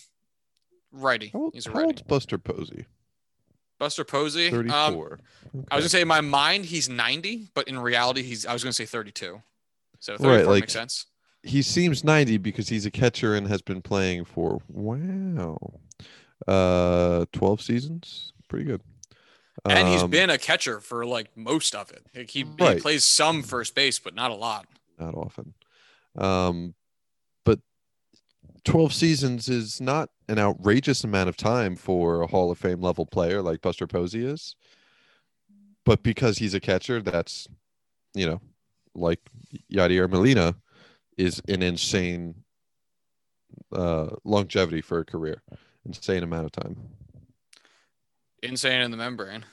righty. 0.92 1.30
How, 1.34 1.52
He's 1.54 1.68
a 1.68 1.72
righty. 1.72 1.82
How 1.82 1.86
old's 1.88 2.02
Buster 2.04 2.38
Posey? 2.38 2.86
Buster 3.80 4.04
Posey. 4.04 4.48
Um, 4.48 4.54
34. 4.54 4.74
Um, 4.75 5.20
okay. 5.56 5.68
I 5.72 5.75
was 5.75 5.84
gonna 5.84 5.90
say 5.90 6.02
in 6.02 6.08
my 6.08 6.22
mind 6.22 6.66
he's 6.66 6.90
90, 6.90 7.50
but 7.54 7.68
in 7.68 7.80
reality 7.80 8.24
he's 8.24 8.46
I 8.46 8.54
was 8.54 8.63
gonna 8.63 8.74
say 8.74 8.86
32. 8.86 9.42
So 10.00 10.18
34 10.18 10.32
right, 10.32 10.48
like, 10.48 10.63
makes 10.63 10.74
sense. 10.74 11.06
He 11.44 11.62
seems 11.62 12.04
90 12.04 12.38
because 12.38 12.70
he's 12.70 12.86
a 12.86 12.92
catcher 12.92 13.36
and 13.36 13.48
has 13.48 13.62
been 13.62 13.82
playing 13.82 14.25
for 14.25 14.62
wow 14.70 15.58
uh, 16.48 17.26
12 17.32 17.62
seasons. 17.62 18.34
Pretty 18.48 18.66
good. 18.66 18.82
And 19.66 19.88
um, 19.88 19.88
he's 19.88 20.04
been 20.04 20.30
a 20.30 20.38
catcher 20.38 20.80
for 20.80 21.06
like 21.06 21.36
most 21.38 21.76
of 21.76 21.92
it. 21.92 22.06
Like 22.16 22.30
he, 22.30 22.44
right. 22.44 22.76
he 22.76 22.82
plays 22.82 23.06
some 23.06 23.44
first 23.44 23.76
base, 23.76 24.00
but 24.00 24.16
not 24.16 24.32
a 24.32 24.36
lot. 24.36 24.68
Not 25.00 25.16
often. 25.16 25.54
Um, 26.16 26.74
but 27.46 27.60
12 28.66 28.94
seasons 28.94 29.50
is 29.50 29.80
not 29.80 30.10
an 30.28 30.40
outrageous 30.40 31.04
amount 31.04 31.30
of 31.30 31.38
time 31.38 31.76
for 31.76 32.22
a 32.22 32.28
Hall 32.28 32.52
of 32.52 32.58
Fame 32.58 32.82
level 32.82 33.06
player 33.06 33.42
like 33.42 33.62
Buster 33.62 33.88
Posey 33.88 34.26
is. 34.26 34.56
But 35.86 36.04
because 36.04 36.38
he's 36.38 36.54
a 36.54 36.60
catcher, 36.60 37.02
that's, 37.02 37.48
you 38.14 38.26
know, 38.26 38.42
like 38.96 39.20
Yadier 39.72 40.10
Molina 40.10 40.56
is 41.18 41.42
an 41.48 41.62
insane 41.62 42.36
uh, 43.72 44.08
longevity 44.24 44.82
for 44.82 45.00
a 45.00 45.06
career 45.06 45.42
insane 45.86 46.24
amount 46.24 46.46
of 46.46 46.52
time. 46.52 46.78
Insane 48.42 48.82
in 48.82 48.92
the 48.92 48.98
membrane. 48.98 49.46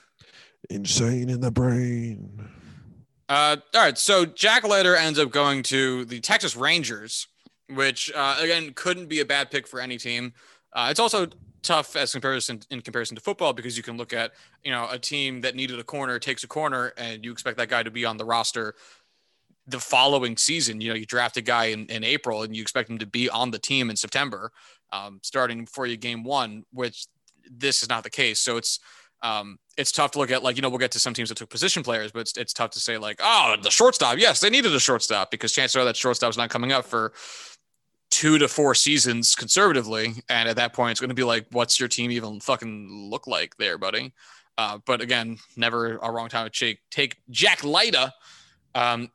Insane 0.69 1.29
in 1.29 1.41
the 1.41 1.51
brain. 1.51 2.49
Uh, 3.29 3.55
all 3.73 3.81
right. 3.81 3.97
So 3.97 4.25
Jack 4.25 4.63
Leiter 4.63 4.95
ends 4.95 5.17
up 5.17 5.31
going 5.31 5.63
to 5.63 6.05
the 6.05 6.19
Texas 6.19 6.55
Rangers, 6.55 7.27
which 7.69 8.11
uh, 8.13 8.37
again 8.39 8.73
couldn't 8.75 9.07
be 9.07 9.21
a 9.21 9.25
bad 9.25 9.49
pick 9.49 9.67
for 9.67 9.79
any 9.79 9.97
team. 9.97 10.33
Uh, 10.73 10.87
it's 10.91 10.99
also 10.99 11.27
tough 11.63 11.95
as 11.95 12.11
comparison 12.11 12.59
in 12.69 12.81
comparison 12.81 13.15
to 13.15 13.21
football 13.21 13.53
because 13.53 13.77
you 13.77 13.83
can 13.83 13.95
look 13.95 14.13
at 14.13 14.33
you 14.63 14.71
know 14.71 14.87
a 14.89 14.97
team 14.97 15.41
that 15.41 15.55
needed 15.55 15.79
a 15.79 15.83
corner 15.83 16.17
takes 16.19 16.43
a 16.43 16.47
corner 16.47 16.91
and 16.97 17.23
you 17.23 17.31
expect 17.31 17.57
that 17.57 17.69
guy 17.69 17.83
to 17.83 17.91
be 17.91 18.03
on 18.03 18.17
the 18.17 18.25
roster 18.25 18.75
the 19.67 19.79
following 19.79 20.35
season. 20.37 20.81
You 20.81 20.89
know, 20.89 20.95
you 20.95 21.05
draft 21.05 21.37
a 21.37 21.41
guy 21.41 21.65
in, 21.65 21.85
in 21.85 22.03
April 22.03 22.43
and 22.43 22.55
you 22.55 22.61
expect 22.61 22.89
him 22.89 22.97
to 22.97 23.05
be 23.05 23.29
on 23.29 23.51
the 23.51 23.59
team 23.59 23.89
in 23.89 23.95
September 23.95 24.51
um, 24.91 25.19
starting 25.23 25.65
for 25.65 25.85
you 25.85 25.97
game 25.97 26.23
one, 26.23 26.63
which 26.71 27.05
this 27.49 27.83
is 27.83 27.89
not 27.89 28.03
the 28.03 28.09
case. 28.09 28.39
So 28.39 28.57
it's 28.57 28.79
um, 29.23 29.59
it's 29.77 29.91
tough 29.91 30.11
to 30.11 30.19
look 30.19 30.31
at 30.31 30.43
like 30.43 30.55
you 30.55 30.61
know 30.61 30.69
we'll 30.69 30.79
get 30.79 30.91
to 30.91 30.99
some 30.99 31.13
teams 31.13 31.29
that 31.29 31.35
took 31.35 31.49
position 31.49 31.83
players, 31.83 32.11
but 32.11 32.21
it's, 32.21 32.37
it's 32.37 32.53
tough 32.53 32.71
to 32.71 32.79
say 32.79 32.97
like 32.97 33.19
oh 33.21 33.55
the 33.61 33.69
shortstop 33.69 34.17
yes 34.17 34.39
they 34.39 34.49
needed 34.49 34.73
a 34.73 34.79
shortstop 34.79 35.31
because 35.31 35.51
chances 35.51 35.75
are 35.75 35.85
that 35.85 35.95
shortstop's 35.95 36.37
not 36.37 36.49
coming 36.49 36.71
up 36.71 36.85
for 36.85 37.13
two 38.09 38.37
to 38.37 38.47
four 38.47 38.75
seasons 38.75 39.35
conservatively, 39.35 40.13
and 40.29 40.49
at 40.49 40.55
that 40.57 40.73
point 40.73 40.91
it's 40.91 40.99
going 40.99 41.09
to 41.09 41.15
be 41.15 41.23
like 41.23 41.45
what's 41.51 41.79
your 41.79 41.89
team 41.89 42.11
even 42.11 42.39
fucking 42.39 43.09
look 43.09 43.27
like 43.27 43.55
there, 43.57 43.77
buddy? 43.77 44.13
Uh, 44.57 44.79
but 44.85 45.01
again, 45.01 45.37
never 45.55 45.97
a 45.97 46.11
wrong 46.11 46.29
time 46.29 46.49
to 46.49 46.51
take 46.51 46.79
take 46.89 47.17
Jack 47.29 47.63
Leiter. 47.63 48.11
Um, 48.75 49.09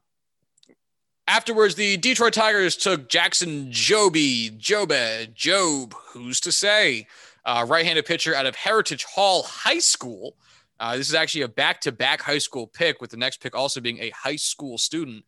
Afterwards, 1.28 1.74
the 1.74 1.96
Detroit 1.96 2.34
Tigers 2.34 2.76
took 2.76 3.08
Jackson 3.08 3.66
Joby, 3.70 4.50
Jobe, 4.50 5.34
Job, 5.34 5.92
who's 6.10 6.40
to 6.40 6.52
say, 6.52 7.08
uh, 7.44 7.66
right-handed 7.68 8.06
pitcher 8.06 8.34
out 8.34 8.46
of 8.46 8.54
Heritage 8.54 9.04
Hall 9.04 9.42
High 9.42 9.80
School. 9.80 10.36
Uh, 10.78 10.96
this 10.96 11.08
is 11.08 11.14
actually 11.14 11.42
a 11.42 11.48
back-to-back 11.48 12.20
high 12.20 12.38
school 12.38 12.66
pick, 12.68 13.00
with 13.00 13.10
the 13.10 13.16
next 13.16 13.40
pick 13.40 13.56
also 13.56 13.80
being 13.80 13.98
a 13.98 14.10
high 14.10 14.36
school 14.36 14.78
student, 14.78 15.24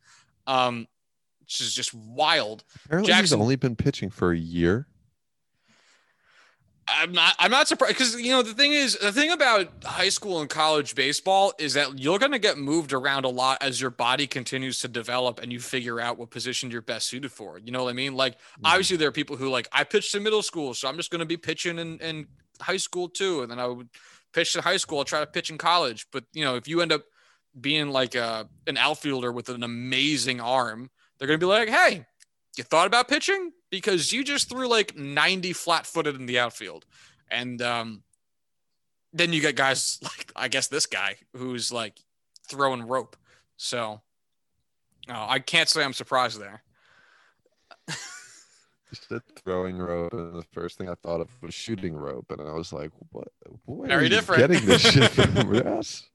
um, 0.47 0.87
which 1.41 1.59
is 1.59 1.73
just 1.73 1.93
wild. 1.93 2.63
Apparently, 2.85 3.11
Jackson, 3.11 3.23
he's 3.23 3.33
only 3.33 3.55
been 3.57 3.75
pitching 3.75 4.09
for 4.09 4.31
a 4.31 4.37
year. 4.37 4.87
I'm 6.89 7.11
not. 7.11 7.35
I'm 7.39 7.51
not 7.51 7.67
surprised 7.67 7.97
because 7.97 8.19
you 8.19 8.31
know 8.31 8.41
the 8.41 8.53
thing 8.53 8.73
is 8.73 8.97
the 8.97 9.11
thing 9.11 9.31
about 9.31 9.69
high 9.83 10.09
school 10.09 10.41
and 10.41 10.49
college 10.49 10.95
baseball 10.95 11.53
is 11.59 11.73
that 11.75 11.99
you're 11.99 12.19
going 12.19 12.31
to 12.31 12.39
get 12.39 12.57
moved 12.57 12.93
around 12.93 13.25
a 13.25 13.29
lot 13.29 13.59
as 13.61 13.79
your 13.79 13.89
body 13.89 14.27
continues 14.27 14.79
to 14.79 14.87
develop 14.87 15.39
and 15.39 15.51
you 15.51 15.59
figure 15.59 15.99
out 15.99 16.17
what 16.17 16.29
position 16.29 16.71
you're 16.71 16.81
best 16.81 17.07
suited 17.07 17.31
for. 17.31 17.59
You 17.59 17.71
know 17.71 17.83
what 17.83 17.91
I 17.91 17.93
mean? 17.93 18.15
Like 18.15 18.35
mm-hmm. 18.35 18.65
obviously 18.65 18.97
there 18.97 19.07
are 19.07 19.13
people 19.13 19.35
who 19.35 19.49
like 19.49 19.67
I 19.71 19.83
pitched 19.83 20.15
in 20.15 20.23
middle 20.23 20.41
school, 20.41 20.73
so 20.73 20.87
I'm 20.87 20.97
just 20.97 21.11
going 21.11 21.19
to 21.19 21.25
be 21.25 21.37
pitching 21.37 21.79
in, 21.79 21.99
in 21.99 22.27
high 22.61 22.77
school 22.77 23.07
too, 23.07 23.41
and 23.41 23.51
then 23.51 23.59
I 23.59 23.67
would 23.67 23.89
pitch 24.33 24.55
in 24.55 24.61
high 24.61 24.77
school. 24.77 24.99
I'll 24.99 25.05
try 25.05 25.19
to 25.19 25.27
pitch 25.27 25.49
in 25.49 25.57
college, 25.57 26.07
but 26.11 26.23
you 26.33 26.43
know 26.43 26.55
if 26.55 26.67
you 26.67 26.81
end 26.81 26.91
up 26.91 27.03
being 27.59 27.89
like 27.89 28.15
a 28.15 28.47
an 28.67 28.77
outfielder 28.77 29.31
with 29.31 29.49
an 29.49 29.63
amazing 29.63 30.41
arm, 30.41 30.89
they're 31.17 31.27
going 31.27 31.39
to 31.39 31.45
be 31.45 31.49
like, 31.49 31.69
hey, 31.69 32.05
you 32.57 32.63
thought 32.63 32.87
about 32.87 33.07
pitching 33.07 33.51
because 33.69 34.11
you 34.11 34.23
just 34.23 34.49
threw 34.49 34.67
like 34.67 34.97
90 34.97 35.53
flat-footed 35.53 36.15
in 36.15 36.25
the 36.25 36.39
outfield, 36.39 36.85
and 37.29 37.61
um, 37.61 38.03
then 39.13 39.33
you 39.33 39.41
get 39.41 39.55
guys 39.55 39.99
like 40.03 40.31
I 40.35 40.47
guess 40.47 40.67
this 40.67 40.85
guy 40.85 41.15
who's 41.35 41.71
like 41.71 41.99
throwing 42.47 42.83
rope. 42.83 43.15
So 43.57 44.01
uh, 45.09 45.25
I 45.27 45.39
can't 45.39 45.69
say 45.69 45.83
I'm 45.83 45.93
surprised 45.93 46.39
there. 46.39 46.63
You 48.91 48.97
said 49.07 49.21
throwing 49.45 49.77
rope, 49.77 50.13
and 50.13 50.33
the 50.33 50.41
first 50.51 50.79
thing 50.79 50.89
I 50.89 50.95
thought 50.95 51.21
of 51.21 51.29
was 51.43 51.53
shooting 51.53 51.93
rope, 51.95 52.25
and 52.31 52.41
I 52.41 52.53
was 52.53 52.73
like, 52.73 52.89
"What? 53.11 53.27
Where 53.65 53.87
Very 53.87 53.99
are 53.99 54.03
you 54.05 54.09
different. 54.09 54.39
getting 54.39 54.65
this 54.65 54.81
shit 54.81 55.11
from?" 55.11 55.53
yes. 55.53 56.09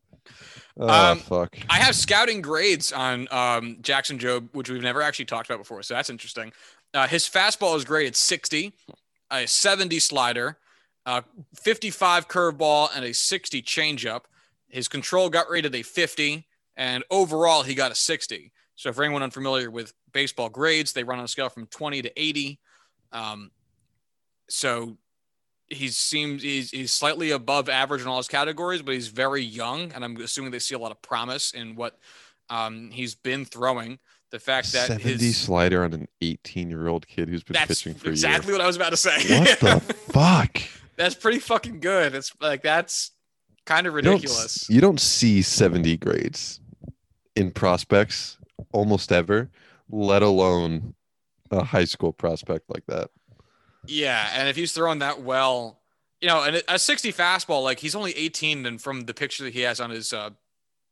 Oh 0.77 0.89
Um, 0.89 1.19
fuck! 1.19 1.57
I 1.71 1.79
have 1.79 1.95
scouting 1.95 2.43
grades 2.43 2.93
on 2.93 3.29
um, 3.31 3.79
Jackson 3.81 4.19
Job, 4.19 4.49
which 4.53 4.69
we've 4.69 4.83
never 4.83 5.03
actually 5.03 5.27
talked 5.27 5.49
about 5.49 5.59
before, 5.59 5.83
so 5.83 5.95
that's 5.95 6.11
interesting. 6.11 6.53
Uh, 6.93 7.07
his 7.07 7.29
fastball 7.29 7.77
is 7.77 7.85
graded 7.85 8.17
60, 8.17 8.73
a 9.31 9.47
70 9.47 9.99
slider, 10.01 10.59
uh, 11.07 11.23
55 11.55 12.29
curveball, 12.29 12.89
and 12.95 13.05
a 13.05 13.13
60 13.13 13.63
changeup. 13.63 14.23
His 14.69 14.89
control 14.89 15.29
got 15.29 15.49
rated 15.51 15.75
a 15.75 15.83
50, 15.83 16.47
and 16.77 17.05
overall 17.11 17.63
he 17.63 17.75
got 17.75 17.93
a 17.93 17.97
60. 17.97 18.53
So 18.77 18.93
for 18.93 19.05
anyone 19.05 19.23
unfamiliar 19.23 19.71
with 19.71 19.93
baseball 20.13 20.49
grades, 20.49 20.93
they 20.93 21.05
run 21.05 21.19
on 21.21 21.25
a 21.25 21.29
scale 21.29 21.49
from 21.49 21.67
20 21.67 22.03
to 22.03 22.21
80. 22.21 22.59
Um, 23.13 23.51
so 24.49 24.97
he 25.69 25.89
seems 25.89 26.43
he's, 26.43 26.71
he's 26.71 26.93
slightly 26.93 27.31
above 27.31 27.69
average 27.69 28.03
in 28.03 28.09
all 28.09 28.19
his 28.19 28.29
categories, 28.29 28.83
but 28.83 28.95
he's 28.95 29.09
very 29.09 29.43
young, 29.43 29.93
and 29.93 30.05
I'm 30.05 30.17
assuming 30.19 30.51
they 30.51 30.59
see 30.59 30.75
a 30.75 30.79
lot 30.79 30.91
of 30.91 31.01
promise 31.03 31.53
in 31.53 31.75
what 31.75 31.99
um, 32.51 32.91
he's 32.91 33.15
been 33.15 33.45
throwing. 33.45 33.99
The 34.31 34.41
fact 34.41 34.73
that 34.73 34.89
Seventy 34.89 35.13
his 35.13 35.37
slider 35.37 35.85
on 35.85 35.93
an 35.93 36.09
eighteen-year-old 36.21 37.07
kid 37.07 37.29
who's 37.29 37.45
been 37.45 37.57
pitching 37.67 37.95
for 37.95 38.11
exactly 38.11 38.53
what 38.53 38.61
I 38.61 38.67
was 38.67 38.77
about 38.77 38.91
to 38.91 38.97
say. 38.97 39.39
What 39.39 39.61
the 39.61 39.95
fuck? 40.13 40.59
that's 40.97 41.15
pretty 41.15 41.39
fucking 41.39 41.81
good. 41.81 42.15
It's 42.15 42.33
like 42.41 42.63
that's 42.63 43.13
kind 43.65 43.87
of 43.87 43.95
You 43.95 44.03
don't 44.03 44.15
ridiculous. 44.15 44.69
You 44.69 44.81
don't 44.81 45.01
see 45.01 45.41
seventy 45.43 45.97
grades 45.97 46.61
in 47.37 47.53
prospects 47.53 48.39
almost 48.73 49.13
ever, 49.13 49.51
let 49.89 50.23
alone 50.23 50.95
a 51.51 51.65
high 51.65 51.85
school 51.85 52.13
prospect 52.13 52.65
like 52.69 52.87
that. 52.87 53.11
Yeah, 53.87 54.31
and 54.35 54.49
if 54.49 54.57
he's 54.57 54.73
throwing 54.73 55.01
that 55.01 55.23
well, 55.23 55.81
you 56.21 56.29
know, 56.29 56.43
and 56.43 56.63
a 56.69 56.79
60 56.79 57.13
fastball, 57.13 57.63
like 57.63 57.81
he's 57.81 57.95
only 57.95 58.13
18, 58.17 58.67
and 58.67 58.81
from 58.81 59.03
the 59.03 59.15
picture 59.15 59.45
that 59.45 59.53
he 59.53 59.61
has 59.61 59.81
on 59.81 59.91
his 59.91 60.13
uh, 60.13 60.31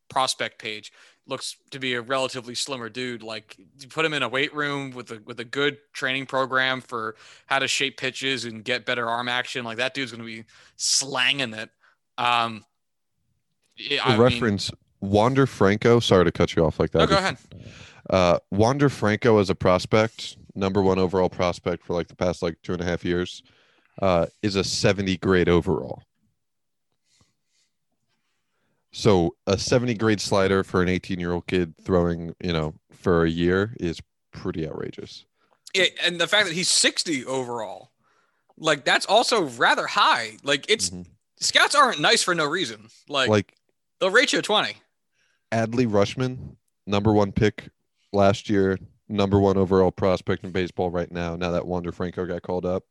prospect 0.08 0.58
page, 0.58 0.92
looks 1.26 1.56
to 1.70 1.78
be 1.78 1.94
a 1.94 2.02
relatively 2.02 2.54
slimmer 2.54 2.88
dude. 2.88 3.22
Like 3.22 3.56
you 3.78 3.88
put 3.88 4.04
him 4.04 4.12
in 4.12 4.22
a 4.22 4.28
weight 4.28 4.54
room 4.54 4.90
with 4.90 5.10
a 5.10 5.22
with 5.24 5.38
a 5.40 5.44
good 5.44 5.78
training 5.92 6.26
program 6.26 6.80
for 6.80 7.14
how 7.46 7.60
to 7.60 7.68
shape 7.68 7.96
pitches 7.96 8.44
and 8.44 8.64
get 8.64 8.84
better 8.84 9.08
arm 9.08 9.28
action. 9.28 9.64
Like 9.64 9.78
that 9.78 9.94
dude's 9.94 10.12
going 10.12 10.20
to 10.20 10.26
be 10.26 10.44
slanging 10.76 11.54
it. 11.54 11.70
Um, 12.18 12.64
yeah, 13.76 14.04
I 14.04 14.10
mean- 14.10 14.20
reference, 14.20 14.70
Wander 15.00 15.46
Franco. 15.46 16.00
Sorry 16.00 16.24
to 16.24 16.32
cut 16.32 16.54
you 16.56 16.64
off 16.64 16.78
like 16.78 16.90
that. 16.90 16.98
no, 16.98 17.06
go 17.06 17.16
ahead. 17.16 17.36
Uh, 18.10 18.38
Wander 18.50 18.88
Franco 18.88 19.38
as 19.38 19.48
a 19.50 19.54
prospect, 19.54 20.36
number 20.54 20.82
one 20.82 20.98
overall 20.98 21.28
prospect 21.28 21.84
for 21.84 21.94
like 21.94 22.08
the 22.08 22.16
past 22.16 22.42
like 22.42 22.56
two 22.62 22.72
and 22.72 22.82
a 22.82 22.84
half 22.84 23.04
years, 23.04 23.42
uh, 24.00 24.26
is 24.42 24.56
a 24.56 24.64
70 24.64 25.16
grade 25.18 25.48
overall. 25.48 26.02
So 28.92 29.36
a 29.46 29.56
70 29.56 29.94
grade 29.94 30.20
slider 30.20 30.62
for 30.64 30.82
an 30.82 30.88
18 30.88 31.18
year 31.18 31.32
old 31.32 31.46
kid 31.46 31.74
throwing, 31.82 32.34
you 32.42 32.52
know, 32.52 32.74
for 32.90 33.24
a 33.24 33.30
year 33.30 33.74
is 33.80 34.00
pretty 34.32 34.68
outrageous. 34.68 35.24
Yeah, 35.74 35.86
and 36.02 36.20
the 36.20 36.26
fact 36.26 36.46
that 36.46 36.54
he's 36.54 36.68
60 36.68 37.24
overall, 37.24 37.92
like 38.58 38.84
that's 38.84 39.06
also 39.06 39.44
rather 39.44 39.86
high. 39.86 40.36
Like 40.42 40.66
it's 40.68 40.90
Mhm. 40.90 41.06
scouts 41.40 41.74
aren't 41.74 42.00
nice 42.00 42.22
for 42.22 42.34
no 42.34 42.44
reason. 42.44 42.88
Like, 43.08 43.30
Like 43.30 43.54
they'll 43.98 44.10
rate 44.10 44.32
you 44.34 44.40
a 44.40 44.42
20. 44.42 44.76
Adley 45.50 45.86
Rutschman, 45.86 46.56
number 46.86 47.12
one 47.14 47.32
pick 47.32 47.70
last 48.12 48.48
year, 48.48 48.78
number 49.08 49.38
one 49.38 49.56
overall 49.56 49.90
prospect 49.90 50.44
in 50.44 50.50
baseball 50.50 50.90
right 50.90 51.10
now. 51.10 51.36
Now 51.36 51.50
that 51.50 51.66
Wander 51.66 51.92
Franco 51.92 52.26
got 52.26 52.42
called 52.42 52.66
up, 52.66 52.84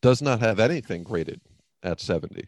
does 0.00 0.22
not 0.22 0.40
have 0.40 0.60
anything 0.60 1.02
graded 1.02 1.40
at 1.82 2.00
70. 2.00 2.46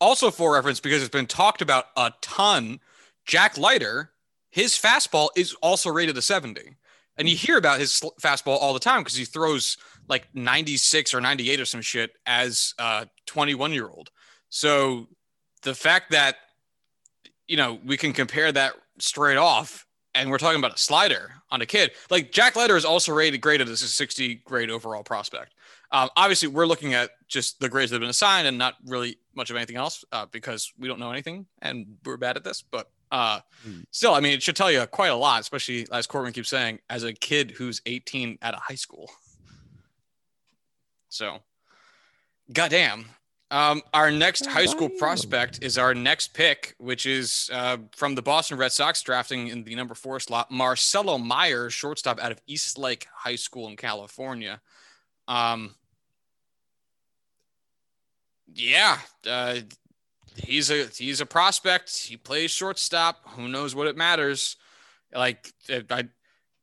Also, 0.00 0.30
for 0.30 0.54
reference, 0.54 0.80
because 0.80 1.00
it's 1.00 1.10
been 1.10 1.26
talked 1.26 1.62
about 1.62 1.86
a 1.96 2.12
ton, 2.20 2.80
Jack 3.24 3.56
Leiter, 3.56 4.10
his 4.50 4.74
fastball 4.74 5.28
is 5.36 5.54
also 5.62 5.90
rated 5.90 6.16
a 6.16 6.22
70. 6.22 6.76
And 7.18 7.28
you 7.28 7.36
hear 7.36 7.56
about 7.56 7.80
his 7.80 8.02
fastball 8.20 8.58
all 8.60 8.74
the 8.74 8.80
time 8.80 9.00
because 9.00 9.16
he 9.16 9.24
throws 9.24 9.78
like 10.08 10.28
96 10.34 11.14
or 11.14 11.20
98 11.20 11.60
or 11.60 11.64
some 11.64 11.80
shit 11.80 12.12
as 12.26 12.74
a 12.78 13.08
21 13.24 13.72
year 13.72 13.88
old. 13.88 14.10
So 14.50 15.08
the 15.62 15.74
fact 15.74 16.10
that, 16.10 16.36
you 17.48 17.56
know, 17.56 17.78
we 17.84 17.96
can 17.96 18.12
compare 18.12 18.52
that 18.52 18.74
straight 18.98 19.38
off 19.38 19.85
and 20.16 20.30
we're 20.30 20.38
talking 20.38 20.58
about 20.58 20.74
a 20.74 20.78
slider 20.78 21.32
on 21.50 21.60
a 21.62 21.66
kid, 21.66 21.92
like 22.10 22.32
Jack 22.32 22.56
Leiter 22.56 22.76
is 22.76 22.84
also 22.84 23.12
rated 23.12 23.40
graded 23.40 23.68
as 23.68 23.82
a 23.82 23.88
60 23.88 24.36
grade 24.44 24.70
overall 24.70 25.02
prospect. 25.04 25.54
Um, 25.92 26.08
obviously, 26.16 26.48
we're 26.48 26.66
looking 26.66 26.94
at 26.94 27.10
just 27.28 27.60
the 27.60 27.68
grades 27.68 27.90
that 27.90 27.96
have 27.96 28.00
been 28.00 28.10
assigned 28.10 28.48
and 28.48 28.58
not 28.58 28.74
really 28.86 29.18
much 29.34 29.50
of 29.50 29.56
anything 29.56 29.76
else 29.76 30.04
uh, 30.10 30.26
because 30.26 30.72
we 30.78 30.88
don't 30.88 30.98
know 30.98 31.12
anything 31.12 31.46
and 31.62 31.86
we're 32.04 32.16
bad 32.16 32.36
at 32.36 32.42
this. 32.44 32.62
But 32.62 32.90
uh, 33.12 33.40
Hmm. 33.62 33.82
still, 33.92 34.14
I 34.14 34.20
mean, 34.20 34.32
it 34.32 34.42
should 34.42 34.56
tell 34.56 34.70
you 34.72 34.84
quite 34.86 35.08
a 35.12 35.14
lot, 35.14 35.40
especially 35.40 35.86
as 35.92 36.08
Corbin 36.08 36.32
keeps 36.32 36.48
saying, 36.48 36.80
as 36.90 37.04
a 37.04 37.12
kid 37.12 37.52
who's 37.52 37.80
18 37.86 38.38
at 38.42 38.54
a 38.54 38.56
high 38.56 38.74
school. 38.74 39.08
So, 41.08 41.38
goddamn. 42.52 43.06
Um, 43.50 43.82
our 43.94 44.10
next 44.10 44.46
high 44.46 44.66
school 44.66 44.88
prospect 44.88 45.62
is 45.62 45.78
our 45.78 45.94
next 45.94 46.34
pick, 46.34 46.74
which 46.78 47.06
is 47.06 47.48
uh, 47.52 47.76
from 47.92 48.16
the 48.16 48.22
Boston 48.22 48.58
Red 48.58 48.72
Sox, 48.72 49.02
drafting 49.02 49.48
in 49.48 49.62
the 49.62 49.76
number 49.76 49.94
four 49.94 50.18
slot, 50.18 50.50
Marcelo 50.50 51.16
Meyer, 51.16 51.70
shortstop 51.70 52.20
out 52.20 52.32
of 52.32 52.40
East 52.48 52.76
Lake 52.76 53.06
High 53.14 53.36
School 53.36 53.68
in 53.68 53.76
California. 53.76 54.60
Um, 55.28 55.76
yeah, 58.52 58.98
uh, 59.28 59.58
he's 60.36 60.70
a 60.70 60.86
he's 60.86 61.20
a 61.20 61.26
prospect. 61.26 61.96
He 61.96 62.16
plays 62.16 62.50
shortstop. 62.50 63.20
Who 63.30 63.46
knows 63.46 63.76
what 63.76 63.86
it 63.86 63.96
matters? 63.96 64.56
Like 65.14 65.52
if, 65.68 65.90
I, 65.92 66.04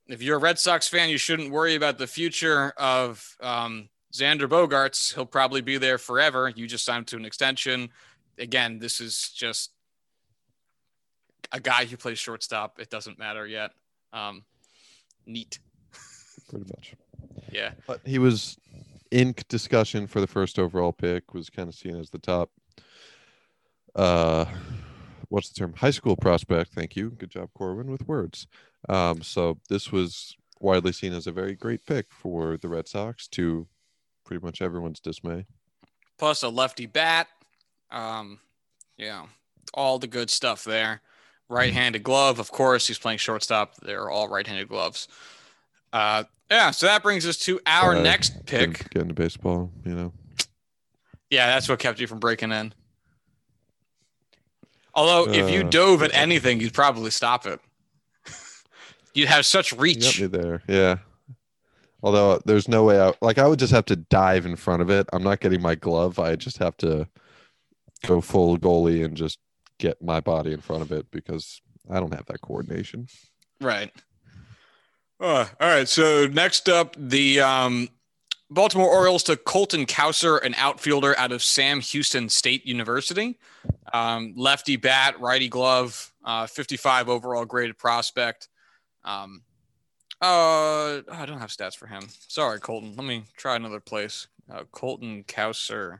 if 0.07 0.21
you're 0.21 0.37
a 0.37 0.39
Red 0.39 0.59
Sox 0.59 0.89
fan, 0.89 1.09
you 1.09 1.17
shouldn't 1.17 1.51
worry 1.51 1.75
about 1.75 1.97
the 1.97 2.07
future 2.07 2.73
of 2.77 3.25
um, 3.39 3.87
Xander 4.13 4.47
Bogaerts. 4.47 5.13
He'll 5.13 5.25
probably 5.25 5.61
be 5.61 5.77
there 5.77 5.97
forever. 5.97 6.51
You 6.55 6.67
just 6.67 6.85
signed 6.85 7.07
to 7.07 7.17
an 7.17 7.25
extension. 7.25 7.89
Again, 8.37 8.79
this 8.79 8.99
is 9.01 9.29
just 9.35 9.71
a 11.51 11.59
guy 11.59 11.85
who 11.85 11.97
plays 11.97 12.19
shortstop. 12.19 12.79
It 12.79 12.89
doesn't 12.89 13.19
matter 13.19 13.45
yet. 13.47 13.71
Um, 14.11 14.43
neat. 15.25 15.59
Pretty 16.49 16.65
much. 16.65 16.95
Yeah. 17.51 17.71
But 17.87 18.01
he 18.05 18.19
was 18.19 18.57
in 19.11 19.35
discussion 19.49 20.07
for 20.07 20.21
the 20.21 20.27
first 20.27 20.57
overall 20.59 20.91
pick, 20.91 21.33
was 21.33 21.49
kind 21.49 21.69
of 21.69 21.75
seen 21.75 21.95
as 21.95 22.09
the 22.09 22.19
top 22.19 22.49
uh 23.95 24.45
what's 25.33 25.49
the 25.49 25.55
term? 25.55 25.73
High 25.73 25.89
school 25.89 26.15
prospect. 26.15 26.73
Thank 26.73 26.95
you. 26.95 27.09
Good 27.09 27.31
job, 27.31 27.49
Corbin, 27.55 27.89
with 27.89 28.07
words. 28.07 28.45
Um, 28.87 29.23
so 29.23 29.59
this 29.67 29.91
was 29.91 30.35
widely 30.59 30.91
seen 30.91 31.11
as 31.11 31.25
a 31.25 31.31
very 31.31 31.55
great 31.55 31.85
pick 31.87 32.05
for 32.11 32.55
the 32.57 32.69
Red 32.69 32.87
Sox 32.87 33.27
to 33.29 33.67
pretty 34.25 34.43
much 34.45 34.61
everyone's 34.61 34.99
dismay. 34.99 35.45
plus 36.17 36.43
a 36.43 36.49
lefty 36.49 36.85
bat. 36.85 37.27
Um, 37.91 38.39
yeah, 38.97 39.25
all 39.73 39.99
the 39.99 40.07
good 40.07 40.29
stuff 40.29 40.63
there. 40.63 41.01
Right-handed 41.49 42.01
glove, 42.03 42.39
of 42.39 42.51
course. 42.51 42.87
He's 42.87 42.97
playing 42.97 43.19
shortstop. 43.19 43.75
They're 43.81 44.09
all 44.09 44.27
right-handed 44.29 44.69
gloves. 44.69 45.07
Uh, 45.91 46.23
yeah. 46.49 46.71
So 46.71 46.85
that 46.87 47.03
brings 47.03 47.27
us 47.27 47.37
to 47.39 47.59
our 47.67 47.91
Sorry, 47.93 48.01
next 48.01 48.45
pick. 48.45 48.89
getting 48.91 49.09
to 49.09 49.13
baseball, 49.13 49.71
you 49.85 49.93
know. 49.93 50.13
Yeah, 51.29 51.47
that's 51.47 51.67
what 51.69 51.79
kept 51.79 51.99
you 51.99 52.07
from 52.07 52.19
breaking 52.19 52.51
in. 52.51 52.73
Although, 54.95 55.31
if 55.31 55.49
you 55.51 55.61
Uh, 55.61 55.69
dove 55.69 56.03
at 56.03 56.13
anything, 56.13 56.59
you'd 56.61 56.73
probably 56.73 57.11
stop 57.11 57.45
it. 57.47 57.59
you'd 59.13 59.27
have 59.29 59.45
such 59.45 59.71
You 59.71 59.77
reach. 59.79 60.19
got 60.19 60.31
me 60.31 60.37
there. 60.39 60.63
Yeah. 60.67 60.97
Although 62.03 62.41
there's 62.45 62.67
no 62.67 62.83
way 62.83 62.99
I 62.99 63.13
like 63.21 63.37
I 63.37 63.47
would 63.47 63.59
just 63.59 63.71
have 63.71 63.85
to 63.85 63.95
dive 63.95 64.45
in 64.45 64.57
front 64.57 64.81
of 64.81 64.89
it. 64.89 65.07
I'm 65.13 65.23
not 65.23 65.39
getting 65.39 65.61
my 65.61 65.75
glove. 65.75 66.19
I 66.19 66.35
just 66.35 66.57
have 66.57 66.75
to 66.77 67.07
go 68.05 68.19
full 68.19 68.57
goalie 68.57 69.05
and 69.05 69.15
just 69.15 69.39
get 69.79 70.01
my 70.01 70.19
body 70.19 70.51
in 70.51 70.59
front 70.59 70.81
of 70.81 70.91
it 70.91 71.09
because 71.11 71.61
I 71.89 72.01
don't 72.01 72.13
have 72.13 72.25
that 72.25 72.41
coordination. 72.41 73.07
Right. 73.61 73.91
Uh, 75.19 75.45
all 75.61 75.67
right. 75.69 75.87
So 75.87 76.27
next 76.27 76.67
up, 76.67 76.95
the 76.99 77.39
um, 77.39 77.87
Baltimore 78.49 78.89
Orioles 78.89 79.23
took 79.23 79.45
Colton 79.45 79.85
Cowser, 79.85 80.43
an 80.43 80.55
outfielder 80.57 81.17
out 81.17 81.31
of 81.31 81.41
Sam 81.41 81.79
Houston 81.79 82.27
State 82.27 82.65
University. 82.65 83.39
Um, 83.93 84.33
lefty 84.35 84.75
bat, 84.75 85.19
righty 85.21 85.47
glove, 85.47 86.11
uh, 86.25 86.47
55 86.47 87.07
overall 87.07 87.45
graded 87.45 87.77
prospect. 87.77 88.49
Um, 89.05 89.43
Uh, 90.23 90.25
oh, 90.25 91.03
I 91.11 91.25
don't 91.25 91.39
have 91.39 91.49
stats 91.49 91.75
for 91.75 91.85
him. 91.85 92.03
Sorry, 92.29 92.57
Colton. 92.57 92.95
Let 92.95 93.05
me 93.05 93.25
try 93.35 93.57
another 93.57 93.81
place. 93.81 94.27
Uh, 94.49 94.63
Colton 94.71 95.25
Cowser. 95.25 95.99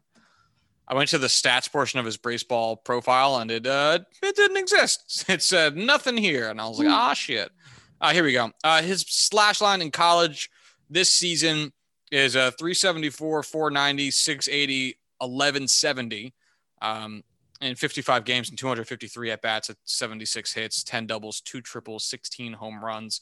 I 0.87 0.95
went 0.95 1.09
to 1.09 1.17
the 1.17 1.27
stats 1.27 1.69
portion 1.69 1.99
of 1.99 2.05
his 2.05 2.15
baseball 2.15 2.77
profile 2.77 3.37
and 3.37 3.51
it 3.51 3.67
uh 3.67 3.99
it 4.21 4.35
didn't 4.35 4.57
exist. 4.57 5.25
It 5.29 5.41
said 5.41 5.75
nothing 5.75 6.15
here, 6.15 6.49
and 6.49 6.61
I 6.61 6.67
was 6.67 6.79
like, 6.79 6.87
ah 6.87 7.13
shit. 7.13 7.51
Uh, 7.99 8.13
here 8.13 8.23
we 8.23 8.31
go. 8.31 8.51
Uh, 8.63 8.81
his 8.81 9.01
slash 9.01 9.59
line 9.59 9.81
in 9.81 9.91
college 9.91 10.49
this 10.89 11.09
season 11.11 11.73
is 12.09 12.35
a 12.35 12.51
374, 12.51 13.43
490, 13.43 14.11
680, 14.11 14.97
1170. 15.19 16.33
Um, 16.81 17.23
in 17.61 17.75
55 17.75 18.25
games 18.25 18.49
and 18.49 18.57
253 18.57 19.31
at 19.31 19.41
bats 19.41 19.69
at 19.69 19.77
76 19.85 20.53
hits, 20.53 20.83
10 20.83 21.07
doubles, 21.07 21.39
two 21.39 21.61
triples, 21.61 22.03
16 22.03 22.53
home 22.53 22.83
runs, 22.83 23.21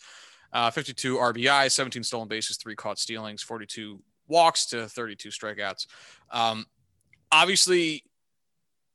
uh, 0.54 0.72
52 0.72 1.18
RBI, 1.18 1.72
17 1.72 2.04
stolen 2.04 2.28
bases, 2.28 2.58
three 2.58 2.76
caught 2.76 3.00
stealings, 3.00 3.42
42 3.42 4.02
walks 4.28 4.66
to 4.68 4.88
32 4.88 5.30
strikeouts. 5.30 5.88
Um, 6.32 6.66
obviously, 7.32 8.04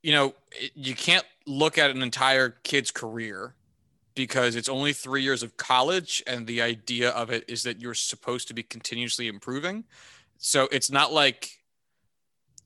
you 0.02 0.12
know, 0.12 0.34
you 0.74 0.94
can't 0.94 1.24
look 1.46 1.78
at 1.78 1.90
an 1.90 2.02
entire 2.02 2.50
kid's 2.62 2.90
career 2.90 3.54
because 4.14 4.56
it's 4.56 4.68
only 4.68 4.92
three 4.92 5.22
years 5.22 5.42
of 5.42 5.56
college, 5.56 6.22
and 6.26 6.46
the 6.46 6.62
idea 6.62 7.10
of 7.10 7.30
it 7.30 7.44
is 7.48 7.62
that 7.64 7.80
you're 7.80 7.94
supposed 7.94 8.48
to 8.48 8.54
be 8.54 8.62
continuously 8.62 9.28
improving. 9.28 9.84
So 10.38 10.68
it's 10.72 10.90
not 10.90 11.12
like, 11.12 11.50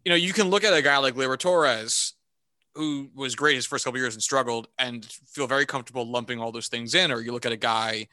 you 0.04 0.10
know, 0.10 0.16
you 0.16 0.32
can 0.32 0.48
look 0.48 0.64
at 0.64 0.72
a 0.72 0.82
guy 0.82 0.96
like 0.98 1.14
Gleyber 1.14 1.38
Torres, 1.38 2.14
who 2.74 3.10
was 3.14 3.34
great 3.34 3.56
his 3.56 3.66
first 3.66 3.84
couple 3.84 3.98
years 3.98 4.14
and 4.14 4.22
struggled, 4.22 4.68
and 4.78 5.04
feel 5.04 5.46
very 5.46 5.66
comfortable 5.66 6.08
lumping 6.08 6.40
all 6.40 6.52
those 6.52 6.68
things 6.68 6.94
in. 6.94 7.10
Or 7.10 7.20
you 7.20 7.32
look 7.32 7.46
at 7.46 7.52
a 7.52 7.56
guy 7.56 8.06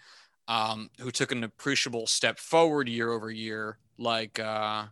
um, 0.47 0.89
who 0.99 1.11
took 1.11 1.31
an 1.31 1.43
appreciable 1.43 2.07
step 2.07 2.39
forward 2.39 2.87
year 2.87 3.11
over 3.11 3.29
year, 3.29 3.77
like 3.97 4.39
uh, 4.39 4.85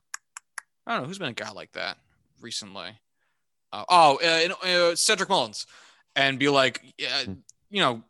I 0.88 0.94
don't 0.94 1.02
know 1.02 1.08
who's 1.08 1.18
been 1.18 1.30
a 1.30 1.34
guy 1.34 1.52
like 1.52 1.72
that 1.74 1.98
recently. 2.42 3.00
Uh, 3.72 3.86
oh, 3.90 4.20
uh, 4.24 4.68
uh, 4.68 4.96
Cedric 4.96 5.30
Mullins, 5.30 5.66
and 6.16 6.40
be 6.40 6.50
like, 6.50 6.82
hmm. 7.00 7.34
you 7.70 7.82
know, 7.82 8.02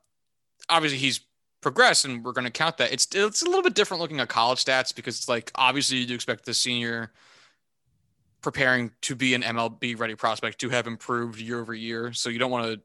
obviously 0.70 0.98
he's 0.98 1.22
progressed, 1.62 2.06
and 2.06 2.24
we're 2.24 2.34
going 2.34 2.46
to 2.46 2.52
count 2.52 2.78
that. 2.78 2.92
It's 2.92 3.08
it's 3.14 3.42
a 3.42 3.46
little 3.46 3.64
bit 3.64 3.74
different 3.74 4.02
looking 4.02 4.20
at 4.20 4.28
college 4.28 4.64
stats 4.64 4.96
because 4.96 5.18
it's 5.18 5.30
like 5.30 5.52
obviously 5.56 5.98
you 5.98 6.06
do 6.06 6.16
expect 6.16 6.46
the 6.46 6.54
senior 6.54 7.12
preparing 8.42 8.92
to 9.02 9.16
be 9.16 9.34
an 9.34 9.42
MLB 9.42 10.00
ready 10.00 10.14
prospect 10.14 10.60
to 10.60 10.70
have 10.70 10.86
improved 10.86 11.40
year 11.40 11.60
over 11.60 11.74
year. 11.74 12.14
So 12.14 12.30
you 12.30 12.38
don't 12.38 12.52
want 12.52 12.66
to 12.66 12.80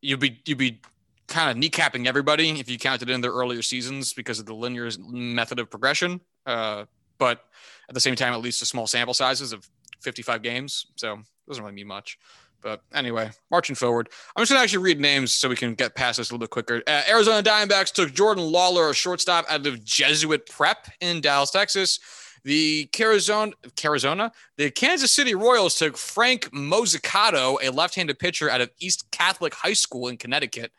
you'd 0.00 0.20
be 0.20 0.40
you'd 0.46 0.58
be 0.58 0.80
kind 1.28 1.50
of 1.50 1.56
kneecapping 1.62 2.06
everybody 2.06 2.50
if 2.60 2.70
you 2.70 2.78
counted 2.78 3.10
in 3.10 3.20
their 3.20 3.32
earlier 3.32 3.62
seasons 3.62 4.12
because 4.12 4.38
of 4.38 4.46
the 4.46 4.54
linear 4.54 4.90
method 5.08 5.58
of 5.58 5.70
progression. 5.70 6.20
Uh, 6.44 6.84
but 7.18 7.44
at 7.88 7.94
the 7.94 8.00
same 8.00 8.14
time, 8.14 8.32
at 8.32 8.40
least 8.40 8.60
the 8.60 8.66
small 8.66 8.86
sample 8.86 9.14
sizes 9.14 9.52
of 9.52 9.68
55 10.00 10.42
games. 10.42 10.86
So 10.96 11.14
it 11.14 11.20
doesn't 11.48 11.62
really 11.62 11.74
mean 11.74 11.86
much. 11.86 12.18
But 12.62 12.82
anyway, 12.92 13.30
marching 13.50 13.76
forward, 13.76 14.08
I'm 14.34 14.42
just 14.42 14.50
going 14.50 14.58
to 14.58 14.62
actually 14.62 14.82
read 14.82 15.00
names 15.00 15.32
so 15.32 15.48
we 15.48 15.56
can 15.56 15.74
get 15.74 15.94
past 15.94 16.16
this 16.16 16.30
a 16.30 16.34
little 16.34 16.44
bit 16.44 16.50
quicker. 16.50 16.82
Uh, 16.86 17.02
Arizona 17.08 17.42
Diamondbacks 17.42 17.92
took 17.92 18.12
Jordan 18.12 18.44
Lawlar, 18.44 18.90
a 18.90 18.94
shortstop 18.94 19.44
out 19.48 19.66
of 19.66 19.84
Jesuit 19.84 20.46
Prep 20.46 20.88
in 21.00 21.20
Dallas, 21.20 21.50
Texas. 21.50 22.00
The 22.44 22.88
Arizona, 22.98 23.52
Arizona, 23.84 24.32
the 24.56 24.70
Kansas 24.70 25.10
City 25.12 25.34
Royals 25.34 25.76
took 25.76 25.96
Frank 25.96 26.50
Mozzicato, 26.50 27.58
a 27.60 27.70
left-handed 27.70 28.20
pitcher 28.20 28.48
out 28.48 28.60
of 28.60 28.70
East 28.78 29.10
Catholic 29.10 29.52
High 29.52 29.72
School 29.72 30.06
in 30.06 30.16
Connecticut. 30.16 30.70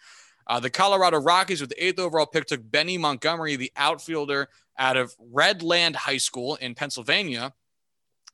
Uh, 0.48 0.60
the 0.60 0.70
Colorado 0.70 1.20
Rockies, 1.20 1.62
with 1.62 1.70
the 1.70 1.86
eighth 1.86 2.00
overall 2.00 2.26
pick, 2.26 2.46
took 2.46 2.72
Benny 2.72 2.98
Montgomery, 2.98 3.56
the 3.58 3.72
outfielder 3.76 4.48
out 4.78 4.96
of 4.96 5.16
Redland 5.18 5.96
High 5.96 6.18
School 6.18 6.56
in 6.56 6.74
Pennsylvania 6.74 7.54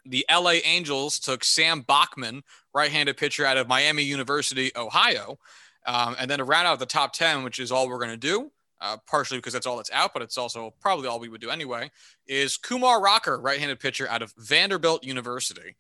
the 0.06 0.26
LA 0.32 0.56
Angels 0.64 1.20
took 1.20 1.44
Sam 1.44 1.82
Bachman, 1.82 2.44
right 2.74 2.92
handed 2.92 3.18
pitcher 3.18 3.46
out 3.46 3.58
of 3.58 3.68
Miami 3.68 4.04
University, 4.04 4.72
Ohio. 4.76 5.38
Um, 5.86 6.16
and 6.20 6.30
then 6.30 6.40
to 6.40 6.46
round 6.46 6.68
out 6.68 6.80
the 6.80 6.86
top 6.86 7.14
10, 7.14 7.44
which 7.44 7.60
is 7.60 7.72
all 7.72 7.90
we're 7.90 7.98
going 7.98 8.10
to 8.10 8.18
do, 8.18 8.52
uh, 8.82 8.98
partially 9.08 9.38
because 9.38 9.54
that's 9.54 9.66
all 9.66 9.78
that's 9.78 9.92
out, 9.92 10.14
but 10.14 10.22
it's 10.22 10.38
also 10.38 10.74
probably 10.82 11.08
all 11.08 11.20
we 11.20 11.30
would 11.30 11.42
do 11.42 11.50
anyway, 11.50 11.92
is 12.28 12.58
Kumar 12.58 13.02
Rocker, 13.02 13.40
right 13.40 13.60
handed 13.60 13.80
pitcher 13.80 14.08
out 14.10 14.22
of 14.22 14.34
Vanderbilt 14.38 15.04
University. 15.04 15.76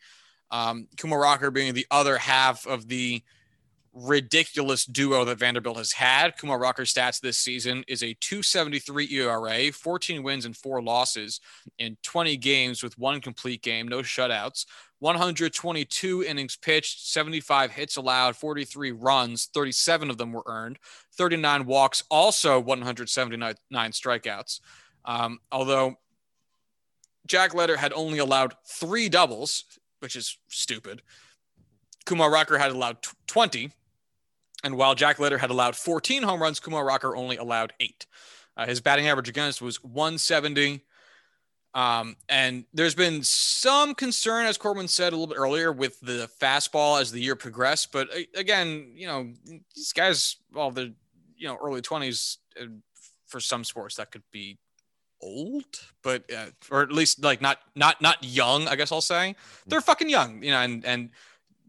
Um, 0.52 0.88
Kumar 0.98 1.22
Rocker 1.22 1.52
being 1.52 1.74
the 1.74 1.88
other 1.90 2.18
half 2.18 2.68
of 2.68 2.88
the 2.88 3.24
ridiculous 3.94 4.86
duo 4.86 5.24
that 5.26 5.38
Vanderbilt 5.38 5.78
has 5.78 5.92
had. 5.92 6.38
Kumar 6.38 6.58
Rocker's 6.60 6.94
stats 6.94 7.22
this 7.22 7.38
season 7.38 7.84
is 7.88 8.02
a 8.02 8.16
273 8.16 9.08
ERA, 9.12 9.72
14 9.72 10.24
wins 10.24 10.46
and 10.46 10.58
four 10.58 10.82
losses 10.82 11.40
in 11.78 11.98
20 12.02 12.36
games 12.38 12.82
with 12.82 12.98
one 12.98 13.22
complete 13.22 13.62
game, 13.62 13.88
no 13.88 14.00
shutouts, 14.00 14.66
122 15.00 16.24
innings 16.24 16.56
pitched, 16.56 17.08
75 17.08 17.72
hits 17.72 17.98
allowed, 17.98 18.36
43 18.36 18.92
runs, 18.92 19.50
37 19.54 20.10
of 20.10 20.18
them 20.18 20.32
were 20.32 20.44
earned, 20.48 20.80
39 21.18 21.66
walks, 21.66 22.04
also 22.10 22.60
179 22.60 23.56
strikeouts. 23.70 24.60
Um, 25.06 25.40
although 25.52 25.98
Jack 27.28 27.54
Leiter 27.54 27.78
had 27.78 27.94
only 27.94 28.20
allowed 28.20 28.56
three 28.68 29.08
doubles, 29.10 29.66
which 30.00 30.16
is 30.16 30.38
stupid. 30.50 31.02
Kumar 32.06 32.32
Rocker 32.32 32.58
had 32.58 32.72
allowed 32.72 32.98
20, 33.28 33.72
and 34.64 34.76
while 34.78 34.96
Jack 34.96 35.20
Leiter 35.20 35.38
had 35.38 35.50
allowed 35.50 35.76
14 35.76 36.24
home 36.24 36.42
runs, 36.42 36.60
Kumar 36.60 36.86
Rocker 36.86 37.16
only 37.16 37.38
allowed 37.38 37.74
eight. 37.80 38.06
Uh, 38.56 38.66
his 38.66 38.82
batting 38.82 39.08
average 39.08 39.30
against 39.30 39.62
was 39.62 39.84
170. 39.84 40.84
Um, 41.76 42.16
and 42.30 42.66
there's 42.74 42.94
been 42.94 43.24
some 43.24 43.96
concern, 43.96 44.46
as 44.46 44.58
Corbin 44.58 44.88
said 44.88 45.12
a 45.12 45.16
little 45.16 45.28
bit 45.28 45.40
earlier, 45.40 45.72
with 45.72 46.00
the 46.02 46.30
fastball 46.40 47.02
as 47.02 47.12
the 47.12 47.20
year 47.20 47.36
progressed. 47.36 47.92
But 47.92 48.10
uh, 48.16 48.20
again, 48.36 48.92
you 48.96 49.08
know, 49.08 49.32
these 49.76 49.92
guys, 49.92 50.38
well, 50.54 50.70
the 50.70 50.94
you 51.36 51.48
know 51.48 51.58
early 51.62 51.82
20s 51.82 52.38
uh, 52.62 52.66
for 53.26 53.40
some 53.40 53.64
sports 53.64 53.96
that 53.96 54.12
could 54.12 54.24
be 54.32 54.60
old, 55.20 55.66
but 56.04 56.30
uh, 56.32 56.48
or 56.70 56.84
at 56.84 56.92
least 56.92 57.24
like 57.24 57.42
not 57.42 57.58
not 57.76 58.02
not 58.02 58.24
young. 58.24 58.68
I 58.68 58.76
guess 58.76 58.92
I'll 58.92 59.02
say 59.02 59.36
they're 59.66 59.82
fucking 59.82 60.10
young, 60.10 60.44
you 60.44 60.52
know, 60.52 60.60
and 60.60 60.86
and 60.86 61.10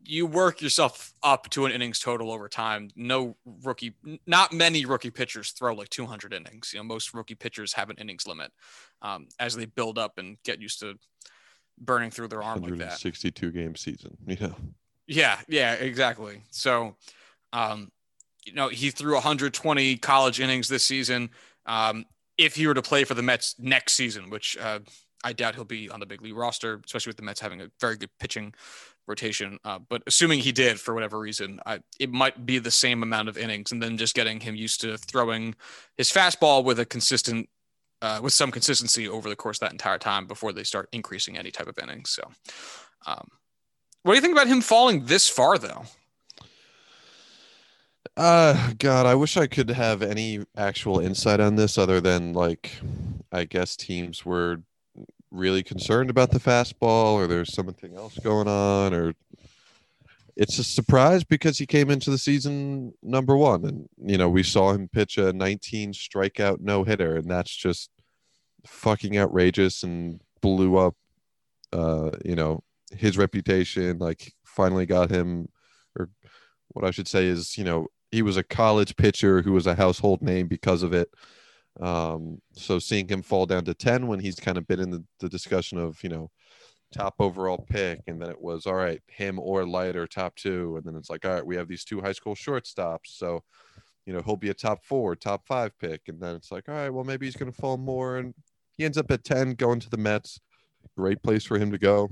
you 0.06 0.26
work 0.26 0.60
yourself 0.60 1.12
up 1.22 1.48
to 1.50 1.66
an 1.66 1.72
innings 1.72 1.98
total 1.98 2.30
over 2.30 2.48
time. 2.48 2.90
No 2.94 3.36
rookie, 3.62 3.94
not 4.26 4.52
many 4.52 4.84
rookie 4.84 5.10
pitchers 5.10 5.50
throw 5.50 5.74
like 5.74 5.88
200 5.88 6.32
innings. 6.32 6.72
You 6.72 6.80
know, 6.80 6.84
most 6.84 7.14
rookie 7.14 7.34
pitchers 7.34 7.72
have 7.72 7.90
an 7.90 7.96
innings 7.98 8.26
limit 8.26 8.52
um, 9.02 9.28
as 9.38 9.56
they 9.56 9.66
build 9.66 9.98
up 9.98 10.18
and 10.18 10.36
get 10.44 10.60
used 10.60 10.80
to 10.80 10.94
burning 11.78 12.10
through 12.10 12.28
their 12.28 12.42
arm 12.42 12.60
like 12.62 12.76
that. 12.78 12.98
62 12.98 13.50
game 13.52 13.76
season. 13.76 14.16
Yeah. 14.26 14.52
Yeah. 15.06 15.38
Yeah. 15.48 15.72
Exactly. 15.74 16.42
So, 16.50 16.96
um, 17.52 17.90
you 18.44 18.52
know, 18.52 18.68
he 18.68 18.90
threw 18.90 19.14
120 19.14 19.96
college 19.98 20.40
innings 20.40 20.68
this 20.68 20.84
season. 20.84 21.30
Um, 21.66 22.04
if 22.36 22.56
he 22.56 22.66
were 22.66 22.74
to 22.74 22.82
play 22.82 23.04
for 23.04 23.14
the 23.14 23.22
Mets 23.22 23.54
next 23.58 23.94
season, 23.94 24.28
which 24.28 24.56
uh, 24.58 24.80
I 25.22 25.32
doubt 25.32 25.54
he'll 25.54 25.64
be 25.64 25.88
on 25.88 26.00
the 26.00 26.06
big 26.06 26.20
league 26.20 26.36
roster, 26.36 26.80
especially 26.84 27.10
with 27.10 27.16
the 27.16 27.22
Mets 27.22 27.40
having 27.40 27.62
a 27.62 27.70
very 27.80 27.96
good 27.96 28.10
pitching 28.18 28.52
rotation. 29.06 29.58
Uh, 29.64 29.78
but 29.88 30.02
assuming 30.06 30.40
he 30.40 30.52
did 30.52 30.80
for 30.80 30.94
whatever 30.94 31.18
reason, 31.18 31.60
I, 31.66 31.80
it 31.98 32.10
might 32.10 32.46
be 32.46 32.58
the 32.58 32.70
same 32.70 33.02
amount 33.02 33.28
of 33.28 33.36
innings, 33.36 33.72
and 33.72 33.82
then 33.82 33.96
just 33.96 34.14
getting 34.14 34.40
him 34.40 34.54
used 34.54 34.80
to 34.82 34.96
throwing 34.96 35.54
his 35.96 36.10
fastball 36.10 36.64
with 36.64 36.78
a 36.80 36.84
consistent, 36.84 37.48
uh, 38.02 38.20
with 38.22 38.32
some 38.32 38.50
consistency 38.50 39.08
over 39.08 39.28
the 39.28 39.36
course 39.36 39.58
that 39.58 39.72
entire 39.72 39.98
time 39.98 40.26
before 40.26 40.52
they 40.52 40.64
start 40.64 40.88
increasing 40.92 41.36
any 41.36 41.50
type 41.50 41.68
of 41.68 41.78
innings. 41.78 42.10
So, 42.10 42.22
um, 43.06 43.28
what 44.02 44.12
do 44.12 44.16
you 44.16 44.22
think 44.22 44.34
about 44.34 44.48
him 44.48 44.60
falling 44.60 45.06
this 45.06 45.28
far, 45.28 45.58
though? 45.58 45.84
Uh, 48.16 48.72
God, 48.78 49.06
I 49.06 49.14
wish 49.14 49.36
I 49.36 49.46
could 49.46 49.70
have 49.70 50.02
any 50.02 50.44
actual 50.56 51.00
insight 51.00 51.40
on 51.40 51.56
this 51.56 51.76
other 51.78 52.00
than 52.00 52.32
like, 52.32 52.70
I 53.32 53.44
guess 53.44 53.76
teams 53.76 54.24
were 54.24 54.62
really 55.34 55.62
concerned 55.62 56.10
about 56.10 56.30
the 56.30 56.38
fastball 56.38 57.14
or 57.14 57.26
there's 57.26 57.52
something 57.52 57.96
else 57.96 58.16
going 58.18 58.46
on 58.46 58.94
or 58.94 59.14
it's 60.36 60.58
a 60.58 60.64
surprise 60.64 61.24
because 61.24 61.58
he 61.58 61.66
came 61.66 61.90
into 61.90 62.10
the 62.10 62.18
season 62.18 62.92
number 63.02 63.36
one 63.36 63.64
and 63.64 63.88
you 63.98 64.16
know 64.16 64.28
we 64.28 64.42
saw 64.42 64.72
him 64.72 64.88
pitch 64.88 65.18
a 65.18 65.32
19 65.32 65.92
strikeout 65.92 66.60
no 66.60 66.84
hitter 66.84 67.16
and 67.16 67.28
that's 67.28 67.54
just 67.54 67.90
fucking 68.64 69.18
outrageous 69.18 69.82
and 69.82 70.20
blew 70.40 70.76
up 70.76 70.94
uh 71.72 72.10
you 72.24 72.36
know 72.36 72.62
his 72.92 73.18
reputation 73.18 73.98
like 73.98 74.32
finally 74.44 74.86
got 74.86 75.10
him 75.10 75.48
or 75.98 76.08
what 76.68 76.84
i 76.84 76.90
should 76.90 77.08
say 77.08 77.26
is 77.26 77.58
you 77.58 77.64
know 77.64 77.88
he 78.12 78.22
was 78.22 78.36
a 78.36 78.44
college 78.44 78.94
pitcher 78.96 79.42
who 79.42 79.52
was 79.52 79.66
a 79.66 79.74
household 79.74 80.22
name 80.22 80.46
because 80.46 80.84
of 80.84 80.92
it 80.92 81.08
um, 81.80 82.40
so 82.52 82.78
seeing 82.78 83.08
him 83.08 83.22
fall 83.22 83.46
down 83.46 83.64
to 83.64 83.74
10 83.74 84.06
when 84.06 84.20
he's 84.20 84.36
kind 84.36 84.58
of 84.58 84.66
been 84.66 84.80
in 84.80 84.90
the, 84.90 85.04
the 85.20 85.28
discussion 85.28 85.78
of, 85.78 86.02
you 86.02 86.08
know, 86.08 86.30
top 86.92 87.14
overall 87.18 87.66
pick, 87.68 88.00
and 88.06 88.20
then 88.20 88.30
it 88.30 88.40
was 88.40 88.66
all 88.66 88.74
right, 88.74 89.02
him 89.08 89.38
or 89.38 89.66
Leiter, 89.66 90.06
top 90.06 90.36
two, 90.36 90.76
and 90.76 90.84
then 90.84 90.96
it's 90.96 91.10
like, 91.10 91.24
all 91.24 91.32
right, 91.32 91.46
we 91.46 91.56
have 91.56 91.68
these 91.68 91.84
two 91.84 92.00
high 92.00 92.12
school 92.12 92.34
shortstops. 92.34 93.06
So 93.06 93.42
you 94.06 94.12
know, 94.12 94.20
he'll 94.24 94.36
be 94.36 94.50
a 94.50 94.54
top 94.54 94.84
four, 94.84 95.16
top 95.16 95.46
five 95.46 95.76
pick. 95.78 96.02
And 96.08 96.20
then 96.20 96.34
it's 96.34 96.52
like, 96.52 96.68
all 96.68 96.74
right, 96.74 96.90
well, 96.90 97.04
maybe 97.04 97.26
he's 97.26 97.36
going 97.36 97.50
to 97.50 97.58
fall 97.58 97.76
more. 97.76 98.18
And 98.18 98.34
he 98.76 98.84
ends 98.84 98.98
up 98.98 99.10
at 99.10 99.24
10 99.24 99.54
going 99.54 99.80
to 99.80 99.90
the 99.90 99.96
Mets. 99.96 100.40
Great 100.96 101.22
place 101.22 101.44
for 101.44 101.58
him 101.58 101.70
to 101.72 101.78
go. 101.78 102.10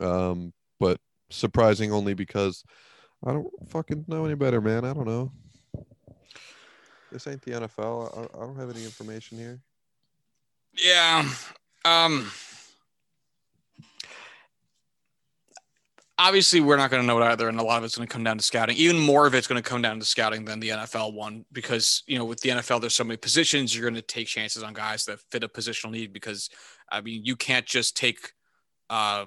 Um, 0.00 0.52
but 0.80 0.98
surprising 1.30 1.92
only 1.92 2.14
because 2.14 2.64
I 3.24 3.32
don't 3.32 3.48
fucking 3.68 4.06
know 4.08 4.24
any 4.24 4.34
better, 4.34 4.60
man. 4.60 4.84
I 4.84 4.92
don't 4.92 5.06
know. 5.06 5.32
This 7.12 7.26
ain't 7.26 7.42
the 7.42 7.52
NFL. 7.52 8.16
I, 8.16 8.36
I 8.36 8.46
don't 8.46 8.56
have 8.56 8.70
any 8.70 8.84
information 8.84 9.38
here. 9.38 9.60
Yeah. 10.74 11.28
Um, 11.84 12.30
obviously 16.18 16.60
we're 16.60 16.76
not 16.76 16.90
going 16.90 17.02
to 17.02 17.06
know 17.06 17.20
it 17.20 17.24
either 17.24 17.48
and 17.48 17.60
a 17.60 17.62
lot 17.62 17.78
of 17.78 17.84
it's 17.84 17.96
going 17.96 18.06
to 18.06 18.12
come 18.12 18.24
down 18.24 18.38
to 18.38 18.42
scouting 18.42 18.76
even 18.76 18.98
more 18.98 19.26
of 19.26 19.34
it's 19.34 19.46
going 19.46 19.62
to 19.62 19.68
come 19.68 19.82
down 19.82 19.98
to 19.98 20.04
scouting 20.06 20.44
than 20.44 20.60
the 20.60 20.70
nfl 20.70 21.12
one 21.12 21.44
because 21.52 22.02
you 22.06 22.18
know 22.18 22.24
with 22.24 22.40
the 22.40 22.50
nfl 22.50 22.80
there's 22.80 22.94
so 22.94 23.04
many 23.04 23.16
positions 23.16 23.74
you're 23.74 23.88
going 23.88 23.94
to 23.94 24.02
take 24.02 24.26
chances 24.26 24.62
on 24.62 24.72
guys 24.72 25.04
that 25.04 25.20
fit 25.30 25.44
a 25.44 25.48
positional 25.48 25.90
need 25.90 26.12
because 26.12 26.48
i 26.90 27.00
mean 27.00 27.24
you 27.24 27.36
can't 27.36 27.66
just 27.66 27.96
take 27.96 28.32
uh, 28.88 29.24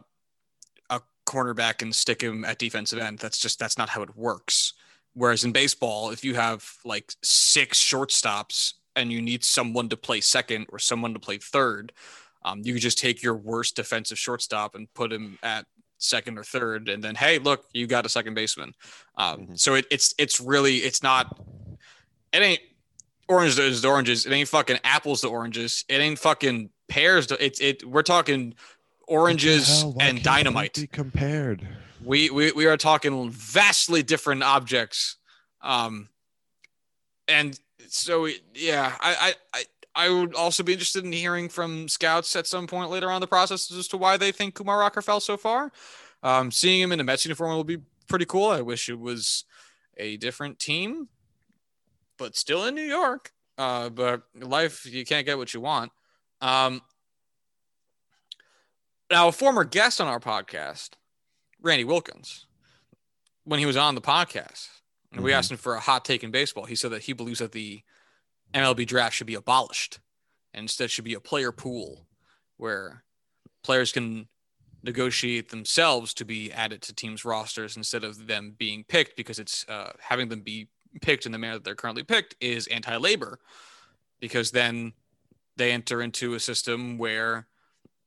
a 0.90 1.02
cornerback 1.28 1.82
and 1.82 1.94
stick 1.94 2.22
him 2.22 2.44
at 2.46 2.58
defensive 2.58 3.00
end 3.00 3.20
that's 3.20 3.38
just 3.38 3.60
that's 3.60 3.78
not 3.78 3.90
how 3.90 4.02
it 4.02 4.16
works 4.16 4.74
whereas 5.14 5.44
in 5.44 5.52
baseball 5.52 6.10
if 6.12 6.24
you 6.24 6.36
have 6.36 6.68
like 6.86 7.14
six 7.24 7.82
shortstops 7.82 8.74
and 8.96 9.12
you 9.12 9.22
need 9.22 9.44
someone 9.44 9.90
to 9.90 9.98
play 9.98 10.22
second 10.22 10.66
or 10.70 10.80
someone 10.80 11.14
to 11.14 11.20
play 11.20 11.38
third 11.38 11.92
um, 12.44 12.62
you 12.64 12.74
could 12.74 12.82
just 12.82 12.98
take 12.98 13.22
your 13.22 13.36
worst 13.36 13.76
defensive 13.76 14.18
shortstop 14.18 14.76
and 14.76 14.92
put 14.94 15.12
him 15.12 15.38
at 15.44 15.66
second 16.00 16.38
or 16.38 16.44
third, 16.44 16.90
and 16.90 17.04
then 17.04 17.16
hey, 17.16 17.38
look, 17.40 17.66
you 17.74 17.86
got 17.86 18.06
a 18.06 18.10
second 18.10 18.34
baseman. 18.34 18.74
Um, 19.18 19.42
mm-hmm. 19.42 19.56
So 19.56 19.76
it, 19.76 19.86
it's 19.92 20.16
it's 20.18 20.42
really 20.42 20.78
it's 20.78 21.04
not 21.04 21.40
it 22.34 22.42
ain't 22.42 22.62
oranges 23.28 23.82
to 23.82 23.88
oranges. 23.88 24.26
It 24.26 24.32
ain't 24.32 24.50
fucking 24.50 24.80
apples 24.84 25.22
to 25.22 25.28
oranges. 25.28 25.86
It 25.88 25.96
ain't 25.96 26.18
fucking 26.18 26.70
pears 26.88 27.28
to 27.28 27.46
it's 27.46 27.60
it. 27.60 27.84
We're 27.84 28.04
talking 28.04 28.56
oranges 29.08 29.84
and 30.00 30.24
dynamite. 30.24 30.76
Be 30.76 30.88
compared. 30.88 31.68
We, 32.04 32.30
we 32.30 32.52
we 32.52 32.66
are 32.66 32.78
talking 32.78 33.30
vastly 33.30 34.04
different 34.04 34.44
objects. 34.44 35.18
Um, 35.62 36.10
and 37.28 37.60
so 37.88 38.28
yeah, 38.54 38.96
I 39.00 39.34
I. 39.54 39.64
I 39.96 40.08
would 40.08 40.34
also 40.36 40.64
be 40.64 40.72
interested 40.72 41.04
in 41.04 41.12
hearing 41.12 41.50
from 41.50 41.90
scouts 41.90 42.36
at 42.36 42.48
some 42.48 42.68
point 42.68 42.90
later 42.90 43.10
on 43.10 43.16
in 43.16 43.22
the 43.22 43.28
process 43.28 43.70
as 43.72 43.88
to 43.90 43.98
why 43.98 44.16
they 44.16 44.32
think 44.32 44.54
Kumar 44.54 44.80
Rocker 44.80 45.02
fell 45.02 45.20
so 45.20 45.36
far. 45.36 45.72
Um, 46.24 46.52
seeing 46.52 46.80
him 46.80 46.92
in 46.92 47.00
a 47.00 47.04
Mets 47.04 47.26
uniform 47.26 47.52
will 47.52 47.66
be 47.66 47.80
pretty 48.08 48.26
cool. 48.26 48.50
I 48.50 48.62
wish 48.62 48.88
it 48.88 49.00
was 49.00 49.44
a 49.98 50.16
different 50.18 50.60
team, 50.60 51.10
but 52.18 52.38
still 52.38 52.66
in 52.66 52.76
New 52.76 52.84
York. 52.84 53.34
Uh, 53.58 53.90
but 53.90 54.24
life, 54.36 54.86
you 54.86 55.04
can't 55.04 55.26
get 55.26 55.38
what 55.38 55.54
you 55.54 55.60
want. 55.60 55.92
Um, 56.40 56.82
now, 59.12 59.28
a 59.28 59.32
former 59.34 59.66
guest 59.66 60.00
on 60.00 60.08
our 60.08 60.20
podcast, 60.20 60.92
Randy 61.62 61.84
Wilkins, 61.84 62.46
when 63.44 63.60
he 63.60 63.66
was 63.66 63.78
on 63.78 63.96
the 63.96 64.02
podcast, 64.02 64.70
and 65.12 65.20
mm-hmm. 65.20 65.24
we 65.24 65.34
asked 65.34 65.52
him 65.52 65.58
for 65.58 65.76
a 65.76 65.80
hot 65.80 66.06
take 66.06 66.24
in 66.24 66.32
baseball, 66.32 66.66
he 66.66 66.76
said 66.76 66.92
that 66.92 67.04
he 67.04 67.14
believes 67.14 67.40
that 67.40 67.52
the 67.52 67.82
MLB 68.54 68.86
draft 68.86 69.16
should 69.16 69.28
be 69.28 69.36
abolished 69.36 70.00
and 70.54 70.64
instead 70.64 70.90
should 70.90 71.06
be 71.06 71.14
a 71.14 71.20
player 71.20 71.52
pool 71.52 72.06
where 72.58 73.04
players 73.64 73.92
can 73.92 74.28
negotiate 74.84 75.50
themselves 75.50 76.14
to 76.14 76.26
be 76.26 76.52
added 76.54 76.82
to 76.82 76.94
teams 76.94 77.26
rosters 77.26 77.76
instead 77.76 78.04
of 78.04 78.28
them 78.28 78.56
being 78.58 78.84
picked 78.84 79.18
because 79.18 79.40
it's 79.40 79.68
uh, 79.68 79.92
having 80.00 80.30
them 80.30 80.42
be 80.42 80.68
picked 81.02 81.26
in 81.26 81.32
the 81.32 81.38
manner 81.38 81.56
that 81.56 81.64
they're 81.64 81.76
currently 81.76 82.04
picked 82.04 82.36
is 82.40 82.66
anti-labor 82.68 83.40
because 84.20 84.52
then 84.52 84.94
they 85.58 85.72
enter 85.72 86.02
into 86.02 86.34
a 86.34 86.40
system 86.40 86.98
where 86.98 87.48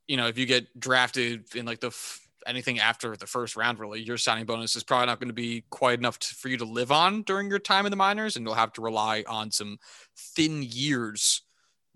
you 0.09 0.17
know 0.17 0.27
if 0.27 0.39
you 0.39 0.47
get 0.47 0.79
drafted 0.81 1.45
in 1.55 1.67
like 1.67 1.81
the 1.81 1.89
f- 1.89 2.27
anything 2.47 2.79
after 2.79 3.17
the 3.17 3.27
first 3.27 3.57
round, 3.57 3.79
really, 3.79 4.01
your 4.01 4.19
signing 4.19 4.45
bonus 4.45 4.77
is 4.77 4.83
probably 4.83 5.07
not 5.07 5.21
going 5.21 5.29
to 5.29 5.35
be 5.35 5.65
quite 5.71 5.99
enough 5.99 6.19
to, 6.19 6.35
for 6.35 6.49
you 6.49 6.57
to 6.59 6.65
live 6.65 6.93
on 6.93 7.23
during 7.23 7.49
your 7.49 7.59
time 7.59 7.87
in 7.87 7.91
the 7.91 7.97
minors, 7.97 8.37
and 8.37 8.47
you'll 8.47 8.55
have 8.55 8.73
to 8.75 8.83
rely 8.83 9.25
on 9.29 9.51
some 9.51 9.79
thin 10.17 10.63
years 10.63 11.43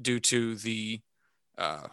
due 0.00 0.20
to 0.20 0.56
the 0.56 1.00
uh, 1.58 1.88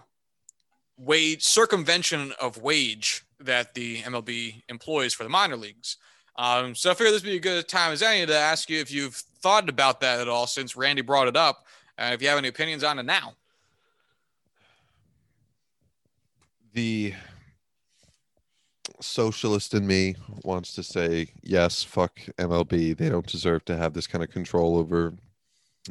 wage 0.98 1.44
circumvention 1.44 2.34
of 2.40 2.62
wage 2.62 3.24
that 3.40 3.74
the 3.74 4.02
MLB 4.02 4.64
employs 4.70 5.14
for 5.14 5.24
the 5.24 5.30
minor 5.30 5.58
leagues. 5.58 5.98
Um, 6.36 6.74
so 6.74 6.90
I 6.90 6.94
figure 6.94 7.12
this 7.12 7.24
would 7.24 7.30
be 7.30 7.38
a 7.38 7.40
good 7.40 7.68
time 7.68 7.92
as 7.92 8.02
any 8.02 8.26
to 8.26 8.36
ask 8.36 8.70
you 8.70 8.80
if 8.80 8.92
you've 8.92 9.16
thought 9.16 9.70
about 9.70 10.00
that 10.02 10.20
at 10.20 10.28
all 10.28 10.48
since 10.48 10.76
Randy 10.76 11.02
brought 11.02 11.28
it 11.28 11.38
up. 11.38 11.66
Uh, 11.98 12.12
if 12.14 12.22
you 12.22 12.28
have 12.28 12.38
any 12.38 12.48
opinions 12.48 12.84
on 12.84 12.98
it 12.98 13.04
now. 13.04 13.34
The 16.74 17.14
socialist 19.02 19.74
in 19.74 19.86
me 19.86 20.16
wants 20.44 20.74
to 20.74 20.84
say 20.84 21.28
yes 21.42 21.84
fuck 21.84 22.20
mlb 22.38 22.98
they 22.98 23.10
don't 23.10 23.26
deserve 23.28 23.66
to 23.66 23.76
have 23.76 23.94
this 23.94 24.08
kind 24.08 24.24
of 24.24 24.30
control 24.30 24.78
over 24.78 25.14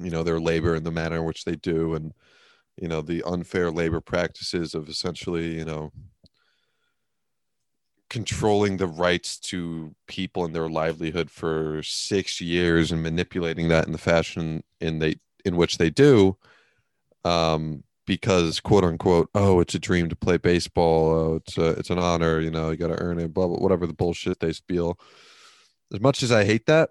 you 0.00 0.10
know 0.10 0.22
their 0.22 0.40
labor 0.40 0.74
and 0.74 0.86
the 0.86 0.90
manner 0.90 1.16
in 1.16 1.24
which 1.24 1.44
they 1.44 1.56
do 1.56 1.94
and 1.94 2.14
you 2.76 2.88
know 2.88 3.02
the 3.02 3.22
unfair 3.24 3.70
labor 3.70 4.00
practices 4.00 4.74
of 4.74 4.88
essentially 4.88 5.58
you 5.58 5.64
know 5.64 5.92
controlling 8.12 8.76
the 8.76 8.86
rights 8.86 9.38
to 9.38 9.94
people 10.06 10.44
and 10.44 10.54
their 10.54 10.68
livelihood 10.68 11.30
for 11.30 11.82
six 11.82 12.42
years 12.42 12.92
and 12.92 13.02
manipulating 13.02 13.68
that 13.68 13.86
in 13.86 13.92
the 13.92 13.96
fashion 13.96 14.62
in 14.82 14.98
they 14.98 15.16
in 15.46 15.56
which 15.56 15.78
they 15.78 15.88
do. 15.88 16.36
Um 17.24 17.84
because 18.06 18.60
quote 18.60 18.84
unquote 18.84 19.28
oh 19.34 19.60
it's 19.60 19.74
a 19.74 19.78
dream 19.78 20.08
to 20.08 20.16
play 20.16 20.36
baseball. 20.36 21.10
Oh, 21.10 21.34
it's 21.36 21.56
a, 21.58 21.70
it's 21.70 21.90
an 21.90 21.98
honor 21.98 22.40
you 22.40 22.50
know 22.50 22.70
you 22.70 22.76
got 22.76 22.88
to 22.88 23.00
earn 23.00 23.18
it 23.18 23.32
blah, 23.32 23.46
blah 23.46 23.58
whatever 23.58 23.86
the 23.86 23.94
bullshit 23.94 24.40
they 24.40 24.52
spiel. 24.52 24.98
As 25.92 26.00
much 26.00 26.22
as 26.22 26.32
i 26.32 26.44
hate 26.44 26.66
that 26.66 26.90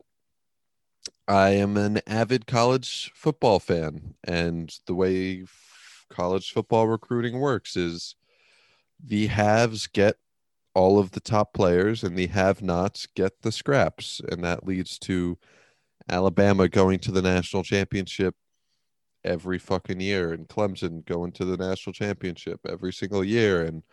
i 1.28 1.50
am 1.50 1.76
an 1.78 2.02
avid 2.08 2.46
college 2.46 3.12
football 3.16 3.60
fan 3.60 4.16
and 4.24 4.78
the 4.86 4.94
way 4.94 5.42
f- 5.44 6.06
college 6.10 6.52
football 6.52 6.88
recruiting 6.88 7.40
works 7.40 7.76
is 7.76 8.16
the 9.04 9.28
haves 9.28 9.88
get 9.88 10.18
all 10.74 11.00
of 11.00 11.12
the 11.12 11.20
top 11.20 11.54
players 11.54 12.04
and 12.04 12.16
the 12.16 12.28
have 12.28 12.62
nots 12.62 13.08
get 13.16 13.42
the 13.42 13.52
scraps 13.52 14.22
and 14.32 14.44
that 14.44 14.66
leads 14.66 15.00
to 15.00 15.38
alabama 16.10 16.68
going 16.70 17.00
to 17.00 17.12
the 17.12 17.22
national 17.22 17.64
championship 17.64 18.36
every 19.24 19.60
fucking 19.60 20.00
year, 20.00 20.34
and 20.34 20.48
Clemson 20.48 21.06
going 21.06 21.32
to 21.34 21.46
the 21.46 21.58
national 21.58 21.94
championship 21.94 22.60
every 22.68 22.92
single 22.94 23.24
year, 23.24 23.64
and 23.64 23.84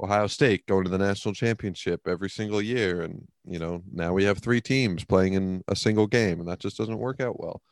Ohio 0.00 0.26
State 0.26 0.66
going 0.66 0.84
to 0.84 0.90
the 0.90 0.98
national 0.98 1.34
championship 1.34 2.06
every 2.06 2.30
single 2.30 2.62
year. 2.62 3.02
And, 3.02 3.26
you 3.44 3.58
know, 3.58 3.82
now 3.92 4.12
we 4.12 4.24
have 4.24 4.38
three 4.38 4.60
teams 4.60 5.04
playing 5.04 5.34
in 5.34 5.62
a 5.68 5.76
single 5.76 6.06
game, 6.06 6.40
and 6.40 6.48
that 6.48 6.60
just 6.60 6.78
doesn't 6.78 6.98
work 6.98 7.20
out 7.20 7.38
well. 7.40 7.62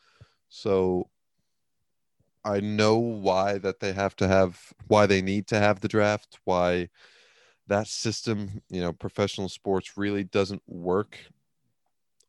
So 0.48 1.08
I 2.44 2.60
know 2.60 2.96
why 2.96 3.58
that 3.58 3.80
they 3.80 3.92
have 3.92 4.14
to 4.16 4.28
have, 4.28 4.72
why 4.86 5.06
they 5.06 5.22
need 5.22 5.46
to 5.48 5.58
have 5.58 5.80
the 5.80 5.88
draft, 5.88 6.38
why 6.44 6.88
that 7.66 7.88
system, 7.88 8.62
you 8.68 8.80
know, 8.80 8.92
professional 8.92 9.48
sports 9.48 9.96
really 9.96 10.22
doesn't 10.22 10.62
work 10.66 11.18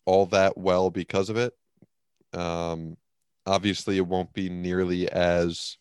all 0.05 0.25
that 0.27 0.57
well 0.57 0.89
because 0.89 1.29
of 1.29 1.37
it. 1.37 1.53
Um, 2.33 2.97
obviously 3.47 3.97
it 3.97 4.05
won't 4.05 4.33
be 4.33 4.49
nearly 4.49 5.09
as 5.09 5.77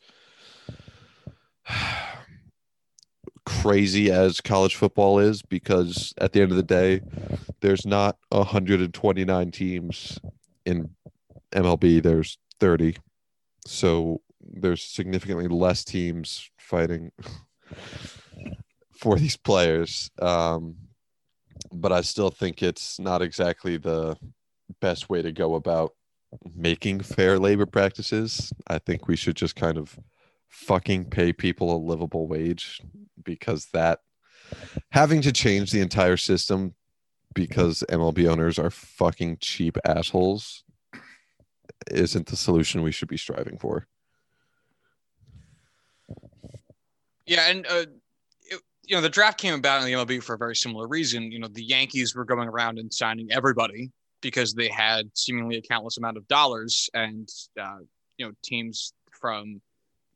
crazy 3.45 4.11
as 4.11 4.41
college 4.41 4.75
football 4.75 5.19
is 5.19 5.43
because 5.43 6.15
at 6.19 6.33
the 6.33 6.41
end 6.41 6.51
of 6.51 6.57
the 6.57 6.63
day 6.63 7.01
there's 7.61 7.87
not 7.87 8.17
129 8.31 9.51
teams 9.51 10.19
in 10.65 10.91
MLB 11.53 12.03
there's 12.03 12.39
30 12.61 12.97
so 13.67 14.21
there's 14.41 14.83
significantly 14.83 15.49
less 15.49 15.85
teams 15.85 16.51
fighting 16.59 17.11
for 18.99 19.19
these 19.19 19.37
players. 19.37 20.11
Um, 20.21 20.77
but 21.73 21.93
I 21.93 22.01
still 22.03 22.31
think 22.31 22.63
it's 22.63 22.99
not 22.99 23.23
exactly 23.23 23.77
the 23.77 24.17
best 24.81 25.09
way 25.09 25.23
to 25.23 25.33
go 25.33 25.55
about 25.55 25.93
making 26.55 27.01
fair 27.01 27.39
labor 27.39 27.67
practices. 27.67 28.53
I 28.69 28.79
think 28.79 29.09
we 29.09 29.17
should 29.17 29.37
just 29.37 29.57
kind 29.57 29.79
of 29.79 29.99
fucking 30.49 31.07
pay 31.07 31.33
people 31.33 31.75
a 31.75 31.79
livable 31.79 32.27
wage 32.27 32.81
because 33.25 33.67
that 33.73 34.01
having 34.91 35.21
to 35.23 35.33
change 35.33 35.73
the 35.73 35.81
entire 35.81 36.17
system 36.17 36.75
because 37.35 37.85
MLB 37.91 38.29
owners 38.29 38.59
are 38.59 38.71
fucking 38.71 39.39
cheap 39.41 39.77
assholes 39.85 40.65
isn't 41.91 42.27
the 42.27 42.37
solution 42.37 42.83
we 42.83 42.93
should 42.93 43.09
be 43.09 43.17
striving 43.17 43.59
for. 43.59 43.87
Yeah, 47.27 47.51
and 47.51 47.67
uh, 47.69 47.87
you 48.85 48.95
know 48.95 49.03
the 49.03 49.09
draft 49.09 49.39
came 49.39 49.55
about 49.55 49.83
in 49.83 49.87
the 49.87 49.93
MLB 49.93 50.23
for 50.23 50.35
a 50.35 50.39
very 50.39 50.55
similar 50.55 50.87
reason. 50.87 51.31
You 51.31 51.41
know, 51.41 51.49
the 51.49 51.65
Yankees 51.65 52.15
were 52.15 52.25
going 52.25 52.49
around 52.49 52.79
and 52.79 52.93
signing 52.93 53.29
everybody 53.33 53.91
because 54.27 54.55
they 54.55 54.69
had 54.69 55.09
seemingly 55.15 55.57
a 55.57 55.63
countless 55.63 55.99
amount 55.99 56.17
of 56.17 56.27
dollars 56.27 56.91
and 56.95 57.29
uh, 57.61 57.79
you 58.19 58.27
know 58.27 58.33
teams 58.43 58.93
from 59.13 59.61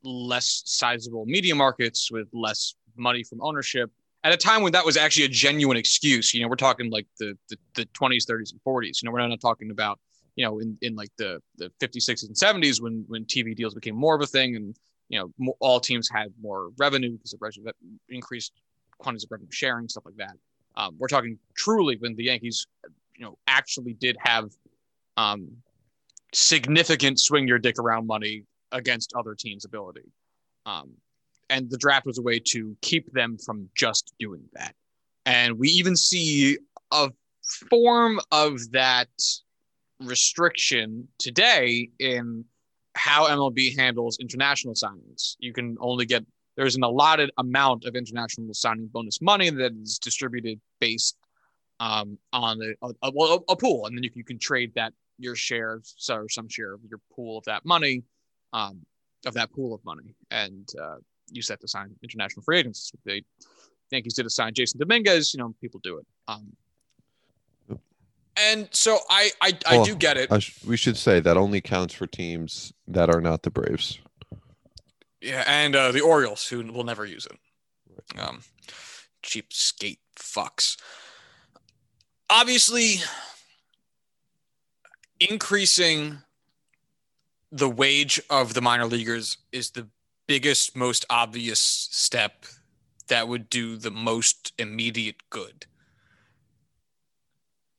less 0.02 0.62
sizable 0.64 1.24
media 1.26 1.54
markets 1.54 2.10
with 2.10 2.28
less 2.32 2.74
money 2.96 3.22
from 3.22 3.40
ownership 3.40 3.90
at 4.24 4.32
a 4.32 4.36
time 4.36 4.62
when 4.62 4.72
that 4.72 4.84
was 4.84 4.96
actually 4.96 5.24
a 5.24 5.28
genuine 5.28 5.76
excuse. 5.76 6.34
You 6.34 6.42
know, 6.42 6.48
we're 6.48 6.56
talking 6.56 6.90
like 6.90 7.06
the 7.18 7.38
the, 7.48 7.56
the 7.74 7.86
20s, 7.86 8.26
30s, 8.28 8.52
and 8.52 8.60
40s. 8.66 9.00
You 9.00 9.06
know, 9.06 9.12
we're 9.12 9.26
not 9.26 9.40
talking 9.40 9.70
about 9.70 9.98
you 10.36 10.44
know 10.44 10.58
in, 10.58 10.76
in 10.82 10.96
like 10.96 11.10
the 11.18 11.40
the 11.56 11.70
50s, 11.80 12.08
60s, 12.08 12.26
and 12.26 12.36
70s 12.36 12.80
when 12.80 13.04
when 13.08 13.24
TV 13.24 13.54
deals 13.54 13.74
became 13.74 13.96
more 13.96 14.14
of 14.14 14.22
a 14.22 14.26
thing 14.26 14.56
and 14.56 14.76
you 15.08 15.18
know 15.18 15.54
all 15.60 15.80
teams 15.80 16.08
had 16.08 16.32
more 16.40 16.70
revenue 16.78 17.12
because 17.12 17.58
of 17.58 17.74
increased 18.08 18.52
quantities 18.98 19.24
of 19.24 19.30
revenue 19.30 19.50
sharing 19.50 19.88
stuff 19.88 20.04
like 20.04 20.16
that. 20.16 20.34
Um, 20.76 20.96
we're 20.98 21.08
talking 21.08 21.38
truly 21.54 21.96
when 21.96 22.14
the 22.14 22.24
Yankees, 22.24 22.66
you 23.20 23.26
know, 23.26 23.36
actually 23.46 23.92
did 23.92 24.16
have 24.18 24.50
um, 25.18 25.50
significant 26.32 27.20
swing 27.20 27.46
your 27.46 27.58
dick 27.58 27.78
around 27.78 28.06
money 28.06 28.44
against 28.72 29.12
other 29.14 29.34
teams' 29.34 29.66
ability. 29.66 30.10
Um, 30.64 30.92
and 31.50 31.68
the 31.70 31.76
draft 31.76 32.06
was 32.06 32.18
a 32.18 32.22
way 32.22 32.40
to 32.46 32.74
keep 32.80 33.12
them 33.12 33.36
from 33.36 33.68
just 33.76 34.14
doing 34.18 34.44
that. 34.54 34.74
And 35.26 35.58
we 35.58 35.68
even 35.68 35.96
see 35.96 36.56
a 36.92 37.10
form 37.68 38.20
of 38.32 38.58
that 38.72 39.08
restriction 40.00 41.06
today 41.18 41.90
in 41.98 42.44
how 42.94 43.28
MLB 43.28 43.78
handles 43.78 44.16
international 44.18 44.74
signings. 44.74 45.36
You 45.40 45.52
can 45.52 45.76
only 45.78 46.06
get 46.06 46.24
there's 46.56 46.76
an 46.76 46.82
allotted 46.82 47.30
amount 47.38 47.84
of 47.84 47.96
international 47.96 48.52
signing 48.54 48.88
bonus 48.92 49.20
money 49.20 49.50
that 49.50 49.72
is 49.82 49.98
distributed 49.98 50.60
based 50.80 51.16
um, 51.80 52.18
on 52.32 52.60
a, 52.62 52.86
a, 52.86 52.92
a, 53.02 53.38
a, 53.48 53.56
pool, 53.56 53.86
and 53.86 53.96
then 53.96 54.04
you, 54.04 54.10
you 54.14 54.22
can 54.22 54.38
trade 54.38 54.72
that 54.74 54.92
your 55.18 55.34
share 55.34 55.80
or 56.10 56.28
some 56.28 56.48
share 56.48 56.74
of 56.74 56.80
your 56.88 57.00
pool 57.12 57.38
of 57.38 57.44
that 57.44 57.64
money, 57.64 58.02
um, 58.52 58.80
of 59.26 59.34
that 59.34 59.50
pool 59.50 59.74
of 59.74 59.84
money, 59.84 60.14
and 60.30 60.68
uh, 60.80 60.96
use 61.30 61.46
that 61.48 61.60
to 61.60 61.68
sign 61.68 61.90
international 62.02 62.42
free 62.42 62.58
agents. 62.58 62.92
The 63.04 63.22
Yankees 63.90 64.14
did 64.14 64.26
assign 64.26 64.52
Jasson 64.52 64.78
Dominguez. 64.78 65.32
You 65.34 65.38
know, 65.38 65.54
people 65.60 65.80
do 65.82 65.98
it. 65.98 66.06
Um, 66.28 66.52
and 68.36 68.68
so 68.70 68.98
I 69.08 69.30
I, 69.40 69.58
I 69.66 69.76
well, 69.76 69.84
do 69.84 69.94
get 69.96 70.16
it. 70.16 70.42
Sh- 70.42 70.64
we 70.64 70.76
should 70.76 70.96
say 70.96 71.18
that 71.20 71.36
only 71.36 71.60
counts 71.60 71.94
for 71.94 72.06
teams 72.06 72.72
that 72.86 73.12
are 73.12 73.20
not 73.20 73.42
the 73.42 73.50
Braves. 73.50 73.98
Yeah, 75.22 75.44
and 75.46 75.74
uh, 75.74 75.92
the 75.92 76.00
Orioles, 76.00 76.46
who 76.46 76.62
will 76.72 76.84
never 76.84 77.04
use 77.04 77.26
it. 77.26 78.18
Um, 78.18 78.40
cheap 79.22 79.52
skate 79.52 80.00
fucks. 80.16 80.76
Obviously, 82.32 83.00
increasing 85.18 86.18
the 87.50 87.68
wage 87.68 88.20
of 88.30 88.54
the 88.54 88.60
minor 88.60 88.86
leaguers 88.86 89.36
is 89.50 89.70
the 89.70 89.88
biggest, 90.28 90.76
most 90.76 91.04
obvious 91.10 91.58
step 91.58 92.46
that 93.08 93.26
would 93.26 93.50
do 93.50 93.76
the 93.76 93.90
most 93.90 94.52
immediate 94.58 95.28
good. 95.28 95.66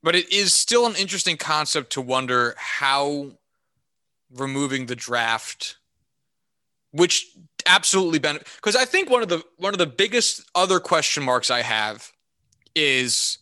But 0.04 0.16
it 0.16 0.30
is 0.34 0.54
still 0.54 0.86
an 0.86 0.96
interesting 0.96 1.38
concept 1.38 1.94
to 1.94 2.02
wonder 2.02 2.54
how 2.58 3.32
removing 4.36 4.88
the 4.88 4.96
draft, 4.98 5.78
which 6.92 7.28
absolutely 7.66 8.20
benefit, 8.20 8.48
because 8.58 8.76
I 8.76 8.84
think 8.84 9.10
one 9.10 9.24
of 9.24 9.30
the 9.30 9.44
one 9.56 9.74
of 9.74 9.78
the 9.78 9.88
biggest 9.88 10.44
other 10.56 10.82
question 10.82 11.24
marks 11.24 11.50
I 11.50 11.62
have 11.62 12.12
is 12.76 13.38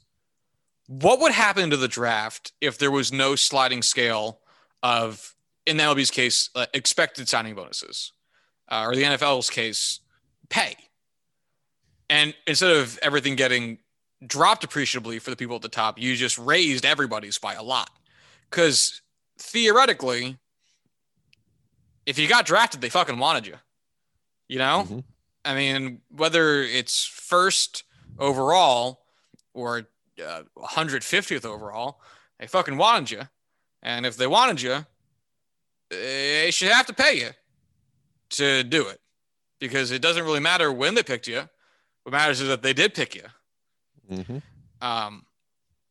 what 0.90 1.22
would 1.22 1.32
happen 1.32 1.70
to 1.70 1.78
the 1.78 1.88
draft 1.88 2.52
if 2.60 2.78
there 2.78 2.92
was 2.92 3.14
no 3.14 3.36
sliding 3.36 3.82
scale 3.82 4.40
of, 4.84 5.36
in 5.66 5.78
the 5.78 5.84
MLB's 5.84 6.12
case, 6.12 6.50
uh, 6.56 6.66
expected 6.74 7.30
signing 7.30 7.56
bonuses? 7.56 8.12
uh, 8.70 8.86
or 8.88 8.96
the 8.96 9.04
NFL's 9.04 9.50
case, 9.50 10.00
pay. 10.50 10.76
And 12.10 12.34
instead 12.48 12.72
of 12.72 12.98
everything 13.02 13.36
getting 13.36 13.80
dropped 14.26 14.64
appreciably 14.64 15.20
for 15.20 15.30
the 15.30 15.36
people 15.36 15.56
at 15.56 15.62
the 15.62 15.70
top, 15.70 16.00
you 16.00 16.16
just 16.16 16.38
raised 16.38 16.86
everybody's 16.86 17.38
by 17.38 17.54
a 17.56 17.64
lot. 17.64 17.90
Because 18.50 19.02
theoretically, 19.38 20.38
if 22.06 22.18
you 22.18 22.28
got 22.28 22.46
drafted, 22.46 22.82
they 22.82 22.90
fucking 22.90 23.20
wanted 23.20 23.48
you. 23.48 23.56
You 24.48 24.60
know? 24.60 24.84
Mm-hmm. 24.86 25.00
I 25.46 25.56
mean, 25.56 26.02
whether 26.10 26.62
it's 26.62 27.06
first 27.06 27.84
overall 28.18 29.02
or 29.54 29.88
uh, 30.22 30.44
150th 30.58 31.46
overall, 31.46 32.02
they 32.40 32.48
fucking 32.48 32.78
wanted 32.78 33.12
you. 33.12 33.22
And 33.82 34.06
if 34.06 34.18
they 34.18 34.28
wanted 34.28 34.62
you, 34.62 34.86
they 35.90 36.52
should 36.52 36.70
have 36.70 36.86
to 36.88 36.94
pay 36.94 37.20
you 37.20 37.30
to 38.32 38.64
do 38.64 38.88
it 38.88 39.00
because 39.60 39.92
it 39.92 40.02
doesn't 40.02 40.24
really 40.24 40.40
matter 40.40 40.72
when 40.72 40.96
they 40.96 41.04
picked 41.04 41.28
you. 41.28 41.50
What 42.04 42.12
matters 42.12 42.42
is 42.42 42.48
that 42.48 42.62
they 42.62 42.74
did 42.74 42.94
pick 42.94 43.16
you. 43.16 43.24
Mm-hmm. 44.12 44.38
Um, 44.82 45.26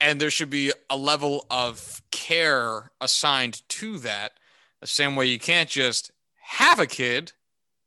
and 0.00 0.20
there 0.20 0.30
should 0.30 0.50
be 0.50 0.72
a 0.88 0.96
level 0.96 1.46
of 1.50 2.02
care 2.10 2.90
assigned 3.00 3.62
to 3.68 3.98
that. 3.98 4.32
The 4.80 4.86
same 4.86 5.16
way 5.16 5.26
you 5.26 5.38
can't 5.38 5.68
just 5.68 6.12
have 6.40 6.78
a 6.78 6.86
kid 6.86 7.32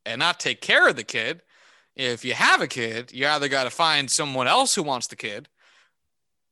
and 0.05 0.19
not 0.19 0.39
take 0.39 0.61
care 0.61 0.87
of 0.87 0.95
the 0.95 1.03
kid. 1.03 1.41
If 1.95 2.25
you 2.25 2.33
have 2.33 2.61
a 2.61 2.67
kid, 2.67 3.11
you 3.13 3.27
either 3.27 3.47
got 3.47 3.63
to 3.65 3.69
find 3.69 4.09
someone 4.09 4.47
else 4.47 4.75
who 4.75 4.83
wants 4.83 5.07
the 5.07 5.15
kid, 5.15 5.47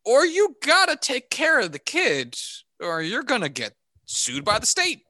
or 0.10 0.26
you 0.26 0.56
got 0.66 0.88
to 0.88 0.96
take 0.96 1.30
care 1.30 1.60
of 1.60 1.72
the 1.72 1.78
kid, 1.78 2.36
or 2.82 3.00
you're 3.00 3.22
to 3.22 3.48
get 3.48 3.76
sued 4.08 4.44
by 4.44 4.58
the 4.58 4.66
state. 4.66 5.04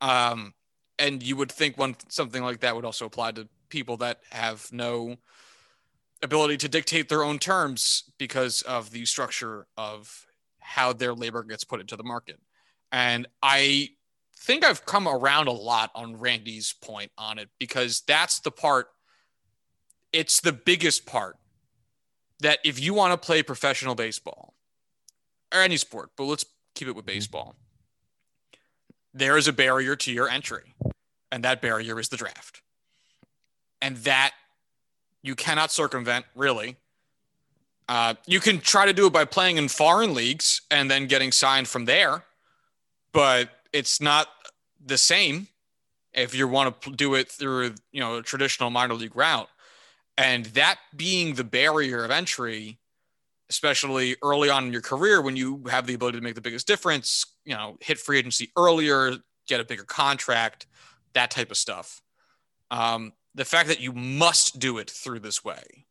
Um, 0.00 0.52
and 0.98 1.22
you 1.22 1.36
would 1.36 1.52
think 1.52 1.78
one 1.78 1.94
something 2.08 2.42
like 2.42 2.58
that 2.60 2.74
would 2.74 2.84
also 2.84 3.06
apply 3.06 3.30
to 3.32 3.48
people 3.68 3.98
that 3.98 4.18
have 4.32 4.68
no 4.72 5.14
ability 6.24 6.56
to 6.56 6.68
dictate 6.68 7.08
their 7.08 7.22
own 7.22 7.38
terms 7.38 8.10
because 8.18 8.62
of 8.62 8.90
the 8.90 9.04
structure 9.04 9.68
of 9.76 10.26
how 10.58 10.92
their 10.92 11.14
labor 11.14 11.44
gets 11.44 11.62
put 11.62 11.80
into 11.80 11.94
the 11.94 12.02
market. 12.02 12.40
And 12.90 13.28
I 13.44 13.90
think 14.40 14.64
I've 14.64 14.84
come 14.86 15.06
around 15.06 15.46
a 15.46 15.52
lot 15.52 15.92
on 15.94 16.16
Randy's 16.16 16.74
point 16.82 17.12
on 17.16 17.38
it 17.38 17.48
because 17.60 18.02
that's 18.08 18.40
the 18.40 18.50
part, 18.50 18.88
it's 20.12 20.40
the 20.40 20.52
biggest 20.52 21.06
part 21.06 21.36
that 22.40 22.58
if 22.64 22.80
you 22.80 22.94
want 22.94 23.12
to 23.12 23.26
play 23.26 23.42
professional 23.42 23.94
baseball 23.94 24.54
or 25.54 25.60
any 25.60 25.76
sport, 25.76 26.10
but 26.16 26.24
let's 26.24 26.44
keep 26.74 26.88
it 26.88 26.94
with 26.94 27.06
mm-hmm. 27.06 27.16
baseball, 27.16 27.54
there 29.12 29.36
is 29.36 29.48
a 29.48 29.52
barrier 29.52 29.96
to 29.96 30.12
your 30.12 30.28
entry, 30.28 30.74
and 31.32 31.44
that 31.44 31.60
barrier 31.60 31.98
is 31.98 32.08
the 32.08 32.16
draft. 32.16 32.62
And 33.82 33.96
that 33.98 34.32
you 35.22 35.34
cannot 35.34 35.72
circumvent, 35.72 36.26
really. 36.34 36.76
Uh, 37.88 38.14
you 38.26 38.38
can 38.40 38.60
try 38.60 38.86
to 38.86 38.92
do 38.92 39.06
it 39.06 39.12
by 39.12 39.24
playing 39.24 39.56
in 39.56 39.68
foreign 39.68 40.14
leagues 40.14 40.62
and 40.70 40.90
then 40.90 41.06
getting 41.06 41.32
signed 41.32 41.66
from 41.66 41.86
there, 41.86 42.24
but 43.12 43.50
it's 43.72 44.00
not 44.00 44.28
the 44.84 44.96
same 44.96 45.48
if 46.12 46.34
you 46.34 46.46
want 46.46 46.80
to 46.82 46.90
do 46.92 47.14
it 47.14 47.30
through 47.30 47.74
you 47.92 48.00
know 48.00 48.16
a 48.16 48.22
traditional 48.22 48.70
minor 48.70 48.94
league 48.94 49.16
route. 49.16 49.48
And 50.20 50.44
that 50.46 50.78
being 50.94 51.32
the 51.34 51.44
barrier 51.44 52.04
of 52.04 52.10
entry, 52.10 52.78
especially 53.48 54.16
early 54.22 54.50
on 54.50 54.66
in 54.66 54.72
your 54.72 54.82
career 54.82 55.22
when 55.22 55.34
you 55.34 55.64
have 55.70 55.86
the 55.86 55.94
ability 55.94 56.18
to 56.18 56.22
make 56.22 56.34
the 56.34 56.42
biggest 56.42 56.66
difference, 56.66 57.24
you 57.46 57.54
know, 57.54 57.78
hit 57.80 57.98
free 57.98 58.18
agency 58.18 58.52
earlier, 58.54 59.14
get 59.48 59.60
a 59.60 59.64
bigger 59.64 59.82
contract, 59.82 60.66
that 61.14 61.30
type 61.30 61.50
of 61.50 61.56
stuff. 61.56 62.02
Um, 62.70 63.14
the 63.34 63.46
fact 63.46 63.68
that 63.68 63.80
you 63.80 63.94
must 63.94 64.58
do 64.58 64.76
it 64.76 64.90
through 64.90 65.20
this 65.20 65.42
way 65.42 65.86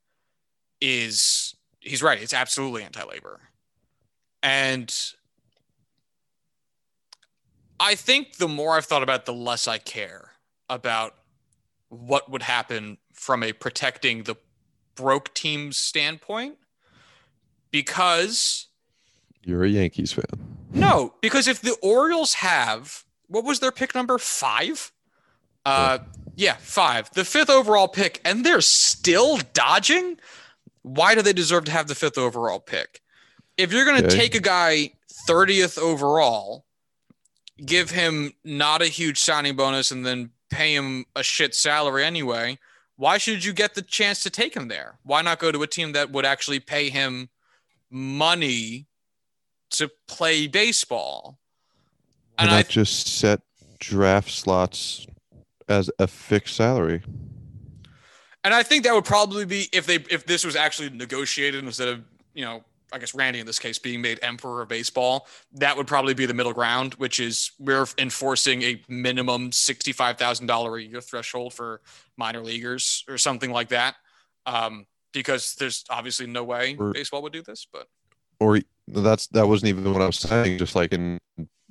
is 0.80 1.56
he's 1.80 2.04
right. 2.04 2.22
It's 2.22 2.34
absolutely 2.34 2.84
anti-labor. 2.84 3.40
And 4.44 4.96
I 7.80 7.96
think 7.96 8.36
the 8.36 8.48
more 8.48 8.78
I've 8.78 8.86
thought 8.86 9.02
about 9.02 9.26
the 9.26 9.34
less 9.34 9.68
I 9.68 9.80
care 9.80 10.34
about 10.70 11.16
what 11.90 12.30
would 12.30 12.44
happen 12.44 13.00
from 13.20 13.44
a 13.44 13.52
protecting 13.52 14.24
the 14.24 14.36
broke 14.96 15.34
team's 15.34 15.76
standpoint 15.76 16.58
because 17.70 18.68
you're 19.44 19.66
a 19.66 19.70
Yankees 19.70 20.14
fan. 20.14 20.24
No, 20.72 21.14
because 21.22 21.48
if 21.48 21.62
the 21.62 21.76
Orioles 21.82 22.36
have 22.36 23.04
what 23.28 23.44
was 23.44 23.60
their 23.60 23.72
pick 23.72 23.94
number? 23.94 24.18
Five? 24.18 24.92
Uh, 25.66 26.00
yeah, 26.36 26.56
five. 26.60 27.12
The 27.12 27.26
fifth 27.26 27.50
overall 27.50 27.90
pick, 27.90 28.22
and 28.24 28.46
they're 28.46 28.62
still 28.62 29.38
dodging. 29.54 30.18
Why 30.82 31.14
do 31.14 31.22
they 31.22 31.34
deserve 31.34 31.66
to 31.66 31.72
have 31.72 31.88
the 31.88 31.96
fifth 31.96 32.18
overall 32.18 32.60
pick? 32.60 33.02
If 33.58 33.74
you're 33.74 33.86
going 33.86 34.02
to 34.02 34.08
okay. 34.08 34.18
take 34.18 34.36
a 34.36 34.40
guy 34.40 34.92
30th 35.28 35.78
overall, 35.78 36.66
give 37.64 37.92
him 37.92 38.32
not 38.44 38.82
a 38.82 38.88
huge 38.88 39.20
signing 39.20 39.58
bonus, 39.58 39.92
and 39.92 40.06
then 40.06 40.32
pay 40.50 40.74
him 40.74 41.06
a 41.16 41.22
shit 41.22 41.54
salary 41.54 42.06
anyway, 42.06 42.58
why 43.00 43.18
should 43.18 43.46
you 43.46 43.54
get 43.54 43.76
the 43.76 43.82
chance 43.82 44.22
to 44.24 44.30
take 44.30 44.54
him 44.54 44.68
there? 44.68 45.00
Why 45.04 45.22
not 45.22 45.40
go 45.40 45.54
to 45.54 45.64
a 45.64 45.68
team 45.68 45.94
that 45.94 46.12
would 46.12 46.26
actually 46.26 46.60
pay 46.60 46.90
him 46.90 47.30
money 47.90 48.88
to 49.72 49.90
play 50.06 50.48
baseball. 50.48 51.40
And 52.38 52.50
not 52.50 52.58
I 52.58 52.62
th- 52.64 52.74
just 52.74 53.08
set 53.08 53.40
draft 53.80 54.30
slots 54.30 55.08
as 55.70 55.90
a 55.98 56.08
fixed 56.08 56.58
salary? 56.58 57.02
And 58.44 58.54
I 58.54 58.64
think 58.64 58.84
that 58.84 58.94
would 58.94 59.06
probably 59.06 59.46
be 59.46 59.70
if 59.72 59.86
they 59.86 59.96
if 60.10 60.26
this 60.26 60.44
was 60.44 60.58
actually 60.58 60.90
negotiated 60.90 61.64
instead 61.64 61.88
of 61.88 62.04
you 62.34 62.44
know 62.44 62.66
I 62.92 62.98
guess 62.98 63.14
Randy 63.14 63.40
in 63.40 63.46
this 63.46 63.60
case 63.60 63.80
being 63.80 64.02
made 64.02 64.20
emperor 64.22 64.62
of 64.62 64.70
baseball, 64.70 65.28
that 65.54 65.76
would 65.78 65.88
probably 65.88 66.14
be 66.14 66.26
the 66.26 66.34
middle 66.34 66.54
ground, 66.54 66.96
which 66.96 67.20
is 67.20 67.52
we're 67.60 67.86
enforcing 67.98 68.62
a 68.64 68.82
minimum 68.88 69.52
sixty-five 69.52 70.18
thousand 70.18 70.48
dollar 70.48 70.78
a 70.78 70.82
year 70.82 71.02
threshold 71.02 71.54
for 71.54 71.82
minor 72.18 72.42
leaguers 72.42 73.04
or 73.08 73.18
something 73.18 73.52
like 73.52 73.70
that, 73.70 73.96
um, 74.46 74.86
because 75.14 75.56
there's 75.56 75.86
obviously 75.90 76.28
no 76.28 76.44
way 76.44 76.76
or, 76.80 76.92
baseball 76.92 77.22
would 77.22 77.34
do 77.34 77.42
this. 77.42 77.68
But 77.72 77.88
or 78.40 78.60
that's 78.88 79.28
that 79.28 79.48
wasn't 79.48 79.70
even 79.70 79.92
what 79.92 80.02
I 80.02 80.08
was 80.08 80.18
saying. 80.18 80.58
Just 80.58 80.76
like 80.76 80.94
in 80.94 81.20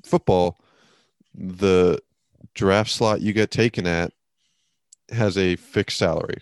football, 0.05 0.59
the 1.35 1.99
draft 2.55 2.91
slot 2.91 3.21
you 3.21 3.33
get 3.33 3.51
taken 3.51 3.87
at 3.87 4.13
has 5.11 5.37
a 5.39 5.57
fixed 5.57 5.99
salary. 5.99 6.39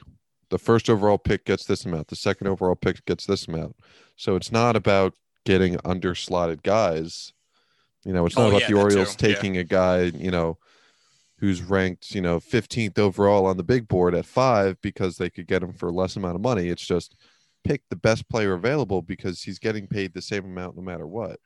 The 0.49 0.59
first 0.59 0.89
overall 0.89 1.19
pick 1.19 1.45
gets 1.45 1.65
this 1.65 1.85
amount. 1.85 2.09
The 2.09 2.17
second 2.17 2.47
overall 2.47 2.77
pick 2.77 3.05
gets 3.05 3.27
this 3.27 3.49
amount. 3.49 3.77
So 4.17 4.37
it's 4.37 4.51
not 4.51 4.77
about 4.77 5.15
getting 5.45 5.77
underslotted 5.79 6.63
guys. 6.63 7.33
You 8.05 8.13
know, 8.13 8.27
it's 8.27 8.37
not 8.37 8.47
oh, 8.47 8.49
about 8.49 8.63
yeah, 8.63 8.69
the 8.69 8.75
Orioles 8.75 9.17
taking 9.17 9.55
yeah. 9.55 9.63
a 9.63 9.65
guy, 9.65 10.03
you 10.05 10.31
know, 10.31 10.59
who's 11.39 11.63
ranked, 11.63 12.15
you 12.15 12.21
know, 12.21 12.41
15th 12.41 12.99
overall 12.99 13.47
on 13.47 13.57
the 13.57 13.63
big 13.63 13.89
board 13.89 14.15
at 14.15 14.27
five 14.27 14.81
because 14.81 15.17
they 15.17 15.29
could 15.29 15.47
get 15.47 15.63
him 15.63 15.73
for 15.73 15.93
less 15.93 16.17
amount 16.17 16.35
of 16.35 16.41
money. 16.41 16.69
It's 16.69 16.87
just 16.87 17.15
pick 17.65 17.83
the 17.91 17.97
best 17.97 18.29
player 18.29 18.55
available 18.55 19.03
because 19.03 19.43
he's 19.43 19.59
getting 19.59 19.87
paid 19.87 20.15
the 20.15 20.23
same 20.23 20.45
amount 20.45 20.77
no 20.77 20.83
matter 20.83 21.07
what. 21.07 21.39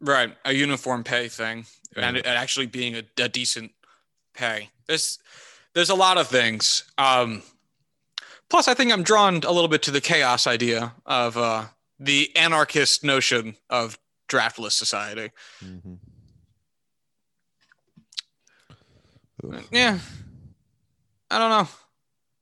Right, 0.00 0.34
a 0.44 0.52
uniform 0.52 1.04
pay 1.04 1.28
thing, 1.28 1.66
yeah. 1.96 2.08
and 2.08 2.16
it 2.16 2.26
actually 2.26 2.66
being 2.66 2.96
a, 2.96 3.02
a, 3.18 3.28
decent 3.28 3.72
pay. 4.32 4.70
There's 4.86 5.18
there's 5.74 5.90
a 5.90 5.94
lot 5.94 6.16
of 6.16 6.26
things. 6.26 6.84
Um, 6.96 7.42
plus, 8.50 8.68
I 8.68 8.74
think 8.74 8.92
I'm 8.92 9.02
drawn 9.02 9.36
a 9.36 9.52
little 9.52 9.68
bit 9.68 9.82
to 9.82 9.90
the 9.90 10.00
chaos 10.00 10.46
idea 10.46 10.92
of 11.06 11.36
uh, 11.38 11.64
the 11.98 12.34
anarchist 12.36 13.02
notion 13.02 13.56
of 13.70 13.98
draftless 14.28 14.72
society. 14.72 15.30
Mm-hmm. 15.64 15.94
Yeah, 19.70 19.98
I 21.30 21.38
don't 21.38 21.50
know. 21.50 21.68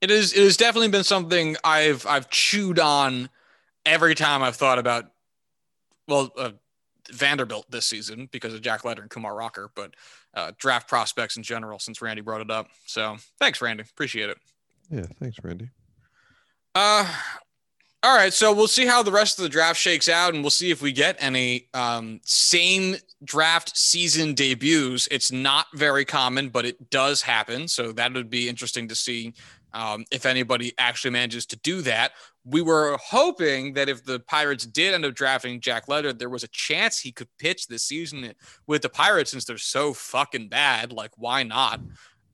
It 0.00 0.10
is 0.10 0.32
it 0.32 0.42
has 0.42 0.56
definitely 0.56 0.88
been 0.88 1.04
something 1.04 1.56
I've 1.62 2.06
I've 2.06 2.28
chewed 2.30 2.78
on 2.78 3.28
every 3.86 4.14
time 4.14 4.42
I've 4.42 4.56
thought 4.56 4.78
about. 4.78 5.04
Well, 6.08 6.32
uh, 6.36 6.52
Vanderbilt 7.10 7.70
this 7.70 7.86
season 7.86 8.28
because 8.32 8.54
of 8.54 8.62
Jack 8.62 8.84
Leiter 8.84 9.02
and 9.02 9.10
Kumar 9.10 9.34
Rocker, 9.34 9.70
but 9.74 9.94
uh, 10.34 10.52
draft 10.58 10.88
prospects 10.88 11.36
in 11.36 11.42
general 11.42 11.78
since 11.78 12.02
Randy 12.02 12.22
brought 12.22 12.40
it 12.40 12.50
up. 12.50 12.68
So 12.86 13.16
thanks, 13.38 13.60
Randy. 13.60 13.84
Appreciate 13.88 14.30
it. 14.30 14.38
Yeah, 14.90 15.06
thanks, 15.20 15.38
Randy. 15.42 15.70
Uh, 16.80 17.04
all 18.04 18.14
right, 18.14 18.32
so 18.32 18.52
we'll 18.52 18.68
see 18.68 18.86
how 18.86 19.02
the 19.02 19.10
rest 19.10 19.36
of 19.36 19.42
the 19.42 19.48
draft 19.48 19.80
shakes 19.80 20.08
out, 20.08 20.32
and 20.32 20.44
we'll 20.44 20.50
see 20.50 20.70
if 20.70 20.80
we 20.80 20.92
get 20.92 21.16
any 21.18 21.68
um, 21.74 22.20
same 22.22 22.94
draft 23.24 23.76
season 23.76 24.32
debuts. 24.32 25.08
It's 25.10 25.32
not 25.32 25.66
very 25.74 26.04
common, 26.04 26.50
but 26.50 26.64
it 26.64 26.88
does 26.88 27.20
happen, 27.20 27.66
so 27.66 27.90
that 27.90 28.12
would 28.12 28.30
be 28.30 28.48
interesting 28.48 28.86
to 28.86 28.94
see 28.94 29.34
um, 29.72 30.04
if 30.12 30.24
anybody 30.24 30.72
actually 30.78 31.10
manages 31.10 31.46
to 31.46 31.56
do 31.64 31.82
that. 31.82 32.12
We 32.44 32.62
were 32.62 32.96
hoping 33.04 33.72
that 33.72 33.88
if 33.88 34.04
the 34.04 34.20
Pirates 34.20 34.64
did 34.64 34.94
end 34.94 35.04
up 35.04 35.16
drafting 35.16 35.60
Jack 35.60 35.88
Leiter, 35.88 36.12
there 36.12 36.30
was 36.30 36.44
a 36.44 36.48
chance 36.48 37.00
he 37.00 37.10
could 37.10 37.28
pitch 37.40 37.66
this 37.66 37.82
season 37.82 38.34
with 38.68 38.82
the 38.82 38.88
Pirates 38.88 39.32
since 39.32 39.44
they're 39.44 39.58
so 39.58 39.92
fucking 39.94 40.48
bad. 40.48 40.92
Like, 40.92 41.10
why 41.16 41.42
not? 41.42 41.80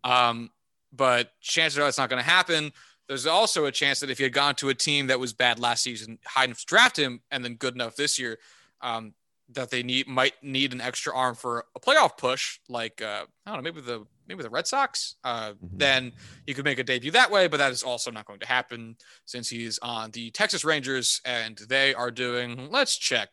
Um, 0.04 0.50
but 0.92 1.30
chances 1.40 1.78
are 1.78 1.88
it's 1.88 1.96
not 1.96 2.10
going 2.10 2.22
to 2.22 2.30
happen. 2.30 2.72
There's 3.08 3.26
also 3.26 3.66
a 3.66 3.72
chance 3.72 4.00
that 4.00 4.10
if 4.10 4.18
he 4.18 4.24
had 4.24 4.32
gone 4.32 4.54
to 4.56 4.70
a 4.70 4.74
team 4.74 5.08
that 5.08 5.20
was 5.20 5.32
bad 5.32 5.58
last 5.58 5.82
season, 5.82 6.18
high 6.26 6.44
enough 6.44 6.60
to 6.60 6.66
draft 6.66 6.98
him, 6.98 7.20
and 7.30 7.44
then 7.44 7.54
good 7.54 7.74
enough 7.74 7.96
this 7.96 8.18
year, 8.18 8.38
um, 8.80 9.14
that 9.50 9.70
they 9.70 9.82
need 9.82 10.08
might 10.08 10.32
need 10.42 10.72
an 10.72 10.80
extra 10.80 11.14
arm 11.14 11.34
for 11.34 11.66
a 11.76 11.80
playoff 11.80 12.16
push, 12.16 12.60
like 12.68 13.02
uh, 13.02 13.24
I 13.46 13.52
don't 13.52 13.56
know, 13.58 13.62
maybe 13.62 13.80
the 13.80 14.06
maybe 14.26 14.42
the 14.42 14.50
Red 14.50 14.66
Sox, 14.66 15.16
uh, 15.24 15.50
mm-hmm. 15.50 15.76
then 15.76 16.12
you 16.46 16.54
could 16.54 16.64
make 16.64 16.78
a 16.78 16.84
debut 16.84 17.10
that 17.10 17.30
way. 17.30 17.46
But 17.46 17.58
that 17.58 17.72
is 17.72 17.82
also 17.82 18.10
not 18.10 18.26
going 18.26 18.40
to 18.40 18.46
happen 18.46 18.96
since 19.26 19.48
he's 19.48 19.78
on 19.80 20.10
the 20.12 20.30
Texas 20.30 20.64
Rangers 20.64 21.20
and 21.24 21.58
they 21.68 21.94
are 21.94 22.10
doing, 22.10 22.70
let's 22.70 22.96
check. 22.96 23.28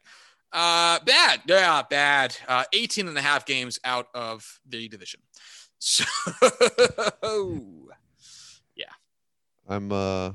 Uh, 0.51 0.99
bad. 1.05 1.41
Yeah, 1.47 1.82
bad. 1.89 2.36
Uh, 2.47 2.65
18 2.74 3.07
and 3.07 3.17
a 3.17 3.22
half 3.22 3.45
games 3.45 3.80
out 3.84 4.07
of 4.13 4.59
the 4.67 4.88
division. 4.88 5.22
So. 5.84 6.03
I'm, 9.72 9.91
uh, 9.91 10.32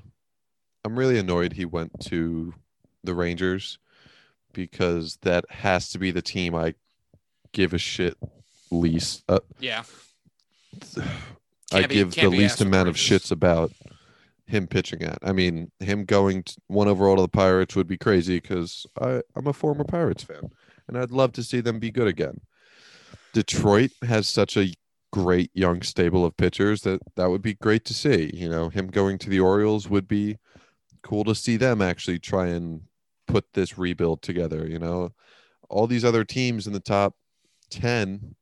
I'm 0.84 0.98
really 0.98 1.18
annoyed 1.18 1.52
he 1.52 1.64
went 1.64 1.92
to 2.06 2.54
the 3.04 3.14
Rangers 3.14 3.78
because 4.52 5.18
that 5.22 5.44
has 5.50 5.90
to 5.90 5.98
be 5.98 6.10
the 6.10 6.22
team 6.22 6.54
I 6.54 6.74
give 7.52 7.74
a 7.74 7.78
shit 7.78 8.16
least. 8.70 9.22
Uh, 9.28 9.40
yeah. 9.60 9.82
I 11.72 11.86
be, 11.86 11.96
give 11.96 12.14
the 12.14 12.28
least 12.28 12.60
amount 12.60 12.88
of 12.88 12.96
shits 12.96 13.30
about 13.30 13.72
him 14.46 14.66
pitching 14.66 15.02
at. 15.02 15.18
I 15.22 15.32
mean, 15.32 15.70
him 15.80 16.04
going 16.04 16.44
one 16.68 16.88
overall 16.88 17.16
to 17.16 17.22
the 17.22 17.28
Pirates 17.28 17.76
would 17.76 17.88
be 17.88 17.98
crazy 17.98 18.40
because 18.40 18.86
I'm 19.00 19.46
a 19.46 19.52
former 19.52 19.84
Pirates 19.84 20.22
fan 20.22 20.50
and 20.88 20.96
I'd 20.96 21.10
love 21.10 21.32
to 21.32 21.42
see 21.42 21.60
them 21.60 21.78
be 21.78 21.90
good 21.90 22.08
again. 22.08 22.40
Detroit 23.32 23.90
has 24.06 24.28
such 24.28 24.56
a 24.56 24.72
great 25.12 25.50
young 25.54 25.82
stable 25.82 26.24
of 26.24 26.36
pitchers 26.36 26.82
that 26.82 27.00
that 27.16 27.30
would 27.30 27.42
be 27.42 27.54
great 27.54 27.84
to 27.86 27.94
see. 27.94 28.30
You 28.34 28.48
know, 28.48 28.68
him 28.68 28.88
going 28.88 29.18
to 29.18 29.30
the 29.30 29.40
Orioles 29.40 29.88
would 29.88 30.08
be 30.08 30.38
cool 31.02 31.24
to 31.24 31.34
see 31.34 31.56
them 31.56 31.80
actually 31.80 32.18
try 32.18 32.48
and 32.48 32.82
put 33.26 33.52
this 33.54 33.78
rebuild 33.78 34.22
together. 34.22 34.66
You 34.66 34.78
know, 34.78 35.12
all 35.68 35.86
these 35.86 36.04
other 36.04 36.24
teams 36.24 36.66
in 36.66 36.72
the 36.72 36.80
top 36.80 37.14
10 37.70 38.36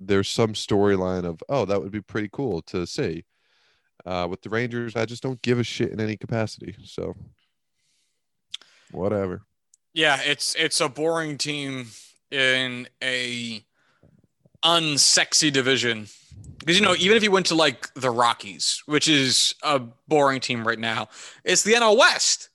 there's 0.00 0.28
some 0.28 0.54
storyline 0.54 1.24
of 1.24 1.42
oh 1.48 1.64
that 1.64 1.80
would 1.80 1.92
be 1.92 2.00
pretty 2.00 2.28
cool 2.32 2.62
to 2.62 2.86
see 2.86 3.24
uh, 4.06 4.26
with 4.28 4.40
the 4.42 4.48
rangers 4.48 4.96
i 4.96 5.04
just 5.04 5.22
don't 5.22 5.42
give 5.42 5.58
a 5.58 5.64
shit 5.64 5.90
in 5.90 6.00
any 6.00 6.16
capacity 6.16 6.74
so 6.82 7.14
whatever 8.90 9.42
yeah 9.92 10.18
it's 10.24 10.54
it's 10.56 10.80
a 10.80 10.88
boring 10.88 11.36
team 11.36 11.86
in 12.30 12.88
a 13.02 13.62
unsexy 14.64 15.52
division 15.52 16.06
because 16.58 16.78
you 16.78 16.84
know 16.84 16.94
even 16.98 17.16
if 17.16 17.22
you 17.22 17.30
went 17.30 17.46
to 17.46 17.54
like 17.54 17.92
the 17.94 18.10
rockies 18.10 18.82
which 18.86 19.08
is 19.08 19.54
a 19.62 19.78
boring 20.08 20.40
team 20.40 20.66
right 20.66 20.78
now 20.78 21.08
it's 21.44 21.62
the 21.62 21.72
nl 21.72 21.98
west 21.98 22.48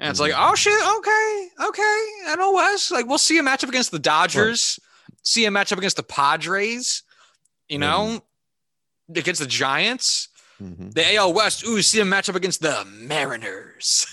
and 0.00 0.10
it's 0.10 0.18
like, 0.18 0.32
mm-hmm. 0.32 0.50
oh 0.50 0.54
shit, 0.56 0.72
okay, 0.98 1.68
okay, 1.68 2.06
NL 2.36 2.54
West. 2.54 2.90
Like 2.90 3.06
we'll 3.06 3.18
see 3.18 3.38
a 3.38 3.42
matchup 3.42 3.68
against 3.68 3.92
the 3.92 4.00
Dodgers 4.00 4.80
see 5.22 5.46
a 5.46 5.50
matchup 5.50 5.78
against 5.78 5.96
the 5.96 6.02
Padres, 6.02 7.02
you 7.68 7.78
know, 7.78 8.20
mm-hmm. 9.08 9.18
against 9.18 9.40
the 9.40 9.46
Giants. 9.46 10.28
Mm-hmm. 10.60 10.90
The 10.90 11.16
AL 11.16 11.32
West, 11.32 11.66
ooh, 11.66 11.82
see 11.82 12.00
a 12.00 12.04
matchup 12.04 12.34
against 12.34 12.60
the 12.60 12.84
Mariners. 12.84 14.06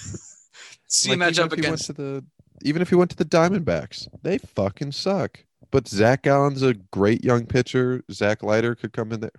see 0.87 1.09
like 1.15 1.17
a 1.17 1.21
matchup 1.21 1.51
against 1.51 1.95
the 1.95 2.23
even 2.61 2.81
if 2.81 2.89
he 2.89 2.95
went 2.95 3.11
to 3.11 3.17
the 3.17 3.25
Diamondbacks, 3.25 4.07
they 4.21 4.37
fucking 4.37 4.91
suck. 4.91 5.43
But 5.71 5.87
Zac 5.87 6.23
Gallen's 6.23 6.63
a 6.63 6.73
great 6.73 7.23
young 7.23 7.45
pitcher. 7.45 8.03
Zach 8.11 8.41
Leiter 8.43 8.75
could 8.75 8.93
come 8.93 9.11
in 9.11 9.19
there. 9.19 9.31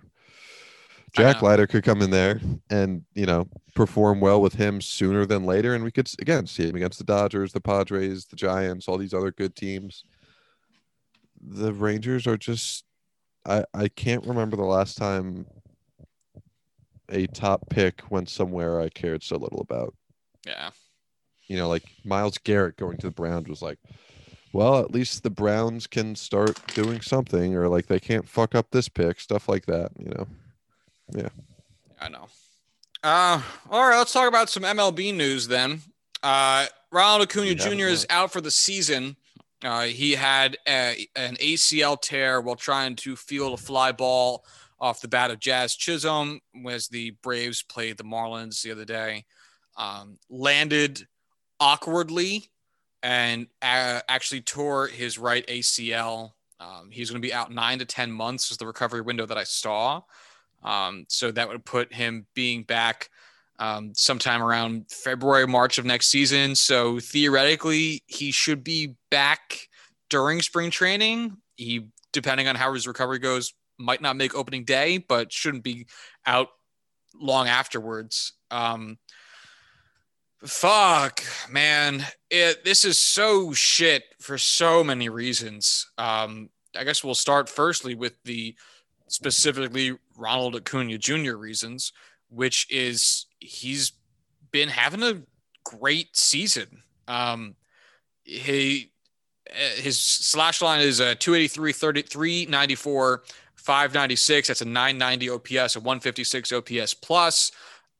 Jack 1.13 1.41
Leiter 1.41 1.67
could 1.67 1.83
come 1.83 2.01
in 2.01 2.09
there 2.09 2.39
and 2.69 3.03
you 3.15 3.25
know 3.25 3.45
perform 3.75 4.21
well 4.21 4.41
with 4.41 4.53
him 4.53 4.79
sooner 4.79 5.25
than 5.25 5.45
later, 5.45 5.75
and 5.75 5.83
we 5.83 5.91
could 5.91 6.09
again 6.19 6.47
see 6.47 6.69
him 6.69 6.75
against 6.77 6.99
the 6.99 7.03
Dodgers, 7.03 7.51
the 7.51 7.59
Padres, 7.59 8.25
the 8.25 8.37
Giants, 8.37 8.87
all 8.87 8.97
these 8.97 9.13
other 9.13 9.31
good 9.31 9.55
teams 9.55 10.05
the 11.43 11.73
Rangers 11.73 12.27
are 12.27 12.37
just 12.37 12.85
I 13.45 13.65
I 13.73 13.87
can't 13.87 14.25
remember 14.25 14.55
the 14.55 14.63
last 14.63 14.97
time 14.97 15.45
a 17.09 17.27
top 17.27 17.69
pick 17.69 18.03
went 18.09 18.29
somewhere 18.29 18.79
I 18.79 18.89
cared 18.89 19.23
so 19.23 19.37
little 19.37 19.61
about. 19.61 19.93
Yeah. 20.45 20.69
You 21.47 21.57
know, 21.57 21.67
like 21.67 21.83
Myles 22.05 22.37
Garrett 22.37 22.77
going 22.77 22.97
to 22.97 23.07
the 23.07 23.13
Browns 23.13 23.49
was 23.49 23.61
like, 23.61 23.79
well, 24.53 24.79
at 24.79 24.91
least 24.91 25.23
the 25.23 25.29
Browns 25.29 25.87
can 25.87 26.15
start 26.15 26.59
doing 26.73 27.01
something, 27.01 27.55
or 27.55 27.67
like 27.67 27.87
they 27.87 27.99
can't 27.99 28.27
fuck 28.27 28.55
up 28.55 28.71
this 28.71 28.89
pick, 28.89 29.19
stuff 29.19 29.47
like 29.49 29.65
that, 29.65 29.91
you 29.99 30.09
know. 30.09 30.27
Yeah. 31.13 31.29
I 31.99 32.09
know. 32.09 32.27
Uh 33.03 33.41
all 33.69 33.87
right, 33.87 33.97
let's 33.97 34.13
talk 34.13 34.27
about 34.27 34.49
some 34.49 34.63
MLB 34.63 35.13
news 35.15 35.47
then. 35.47 35.81
Uh 36.23 36.67
Ronald 36.91 37.23
Acuna 37.23 37.55
Jr. 37.55 37.87
is 37.87 38.05
out 38.09 38.31
for 38.31 38.41
the 38.41 38.51
season 38.51 39.15
uh, 39.63 39.83
he 39.83 40.13
had 40.13 40.57
a, 40.67 41.07
an 41.15 41.35
ACL 41.35 41.99
tear 42.01 42.41
while 42.41 42.55
trying 42.55 42.95
to 42.97 43.15
field 43.15 43.53
a 43.53 43.61
fly 43.61 43.91
ball 43.91 44.43
off 44.79 45.01
the 45.01 45.07
bat 45.07 45.29
of 45.29 45.39
Jazz 45.39 45.75
Chisholm 45.75 46.39
as 46.67 46.87
the 46.87 47.11
Braves 47.21 47.61
played 47.61 47.97
the 47.97 48.03
Marlins 48.03 48.61
the 48.61 48.71
other 48.71 48.85
day. 48.85 49.25
Um, 49.77 50.17
landed 50.29 51.07
awkwardly 51.59 52.50
and 53.03 53.47
uh, 53.61 54.01
actually 54.07 54.41
tore 54.41 54.87
his 54.87 55.17
right 55.17 55.45
ACL. 55.47 56.31
Um, 56.59 56.89
he's 56.91 57.09
going 57.09 57.21
to 57.21 57.25
be 57.25 57.33
out 57.33 57.51
nine 57.51 57.79
to 57.79 57.85
10 57.85 58.11
months, 58.11 58.51
is 58.51 58.57
the 58.57 58.67
recovery 58.67 59.01
window 59.01 59.25
that 59.25 59.37
I 59.37 59.43
saw. 59.43 60.01
Um, 60.63 61.05
so 61.09 61.31
that 61.31 61.47
would 61.47 61.65
put 61.65 61.93
him 61.93 62.27
being 62.35 62.63
back 62.63 63.09
um, 63.59 63.93
sometime 63.95 64.43
around 64.43 64.85
February, 64.89 65.47
March 65.47 65.77
of 65.77 65.85
next 65.85 66.07
season. 66.07 66.55
So 66.55 66.99
theoretically, 66.99 68.03
he 68.07 68.31
should 68.31 68.63
be 68.63 68.95
back 69.09 69.69
during 70.09 70.41
spring 70.41 70.69
training. 70.71 71.37
He, 71.55 71.87
depending 72.11 72.47
on 72.47 72.55
how 72.55 72.73
his 72.73 72.87
recovery 72.87 73.19
goes, 73.19 73.53
might 73.77 74.01
not 74.01 74.15
make 74.15 74.35
opening 74.35 74.63
day, 74.63 74.97
but 74.99 75.31
shouldn't 75.31 75.63
be 75.63 75.87
out 76.25 76.49
long 77.19 77.47
afterwards. 77.47 78.33
Um, 78.51 78.97
fuck, 80.43 81.23
man, 81.49 82.05
it 82.29 82.63
this 82.63 82.85
is 82.85 82.99
so 82.99 83.53
shit 83.53 84.03
for 84.19 84.37
so 84.37 84.83
many 84.83 85.09
reasons. 85.09 85.89
Um, 85.97 86.49
I 86.77 86.83
guess 86.83 87.03
we'll 87.03 87.15
start 87.15 87.49
firstly 87.49 87.95
with 87.95 88.21
the 88.23 88.55
specifically 89.07 89.97
Ronald 90.15 90.55
Acuna 90.55 90.97
Jr. 90.97 91.35
reasons, 91.35 91.91
which 92.29 92.67
is 92.71 93.25
he's 93.39 93.93
been 94.51 94.69
having 94.69 95.03
a 95.03 95.21
great 95.63 96.15
season. 96.15 96.83
Um, 97.07 97.55
he 98.23 98.91
his 99.75 99.99
slash 99.99 100.61
line 100.61 100.81
is 100.81 100.99
a 100.99 101.15
283, 101.15 101.73
33, 101.73 102.45
94, 102.45 103.23
596. 103.55 104.47
That's 104.47 104.61
a 104.61 104.65
990 104.65 105.29
OPS, 105.29 105.75
a 105.75 105.79
156 105.79 106.53
OPS 106.53 106.93
plus. 106.93 107.51